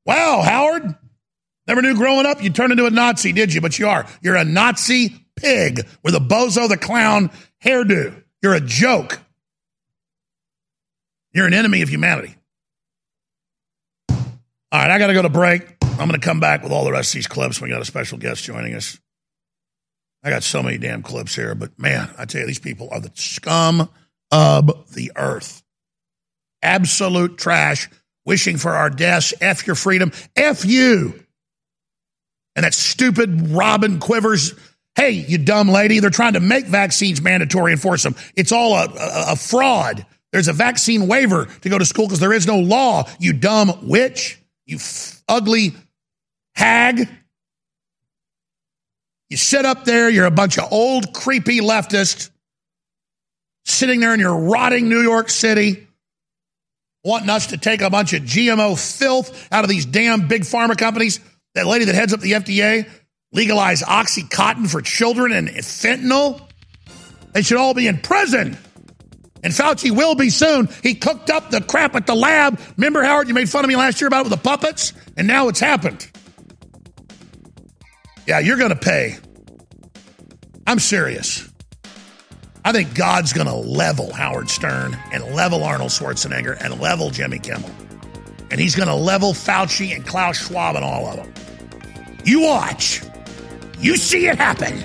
[0.05, 0.95] Wow, Howard.
[1.67, 3.63] Never knew growing up you'd turn into a Nazi, did you?
[3.63, 4.05] But you are.
[4.21, 7.31] You're a Nazi pig with a bozo the clown
[7.65, 8.23] hairdo.
[8.43, 9.24] You're a joke.
[11.35, 12.37] You're an enemy of humanity.
[14.09, 15.77] All right, I got to go to break.
[15.83, 17.61] I'm going to come back with all the rest of these clips.
[17.61, 18.99] We got a special guest joining us.
[20.23, 23.01] I got so many damn clips here, but man, I tell you, these people are
[23.01, 23.91] the scum
[24.31, 25.63] of the earth.
[26.63, 27.91] Absolute trash,
[28.25, 29.35] wishing for our deaths.
[29.41, 30.13] F your freedom.
[30.35, 31.21] F you.
[32.57, 34.59] And that stupid Robin Quivers.
[34.95, 38.15] Hey, you dumb lady, they're trying to make vaccines mandatory and force them.
[38.37, 40.07] It's all a, a, a fraud.
[40.35, 43.87] There's a vaccine waiver to go to school because there is no law, you dumb
[43.89, 45.75] witch, you f- ugly
[46.57, 47.09] hag.
[49.31, 52.31] You sit up there, you're a bunch of old, creepy leftists
[53.65, 55.87] sitting there in your rotting New York City,
[57.05, 60.77] wanting us to take a bunch of GMO filth out of these damn big pharma
[60.77, 61.21] companies.
[61.55, 62.91] That lady that heads up the FDA
[63.31, 66.41] legalize Oxycontin for children and fentanyl.
[67.35, 68.59] They should all be in prison.
[69.45, 70.69] And Fauci will be soon.
[70.83, 72.59] He cooked up the crap at the lab.
[72.79, 74.95] Remember, Howard, you made fun of me last year about it with the puppets?
[75.19, 76.11] And now it's happened.
[78.27, 79.19] Yeah, you're going to pay.
[80.67, 81.47] I'm serious.
[82.65, 87.39] I think God's going to level Howard Stern and level Arnold Schwarzenegger and level Jimmy
[87.39, 87.71] Kimmel.
[88.51, 91.35] And he's going to level Fauci and Klaus Schwab and all of them.
[92.25, 93.03] You watch.
[93.79, 94.83] You see it happen.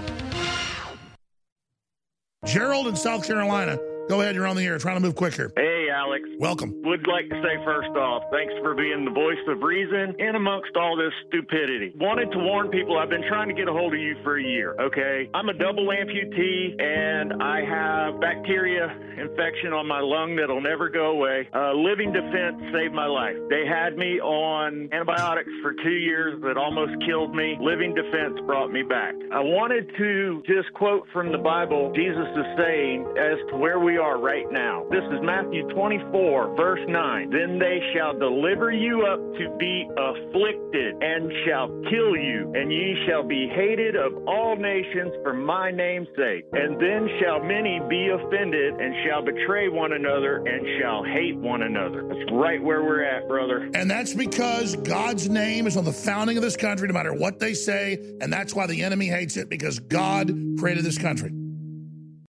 [2.45, 3.79] Gerald in South Carolina.
[4.09, 4.79] Go ahead, you're on the air.
[4.79, 5.51] Trying to move quicker.
[5.55, 5.78] Hey,
[6.09, 6.25] Alex.
[6.39, 6.73] Welcome.
[6.83, 10.75] Would like to say first off, thanks for being the voice of reason in amongst
[10.75, 11.93] all this stupidity.
[11.99, 14.43] Wanted to warn people, I've been trying to get a hold of you for a
[14.43, 15.29] year, okay?
[15.33, 21.11] I'm a double amputee and I have bacteria infection on my lung that'll never go
[21.11, 21.47] away.
[21.53, 23.35] Uh, living defense saved my life.
[23.49, 27.57] They had me on antibiotics for two years that almost killed me.
[27.61, 29.13] Living defense brought me back.
[29.31, 33.97] I wanted to just quote from the Bible, Jesus is saying, as to where we
[33.97, 34.85] are right now.
[34.89, 35.67] This is Matthew
[36.01, 37.29] 24, verse 9.
[37.29, 42.95] Then they shall deliver you up to be afflicted and shall kill you, and ye
[43.07, 46.45] shall be hated of all nations for my name's sake.
[46.53, 51.63] And then shall many be offended and shall betray one another and shall hate one
[51.63, 52.07] another.
[52.07, 53.69] That's right where we're at, brother.
[53.73, 57.39] And that's because God's name is on the founding of this country, no matter what
[57.39, 57.93] they say.
[58.21, 61.31] And that's why the enemy hates it, because God created this country.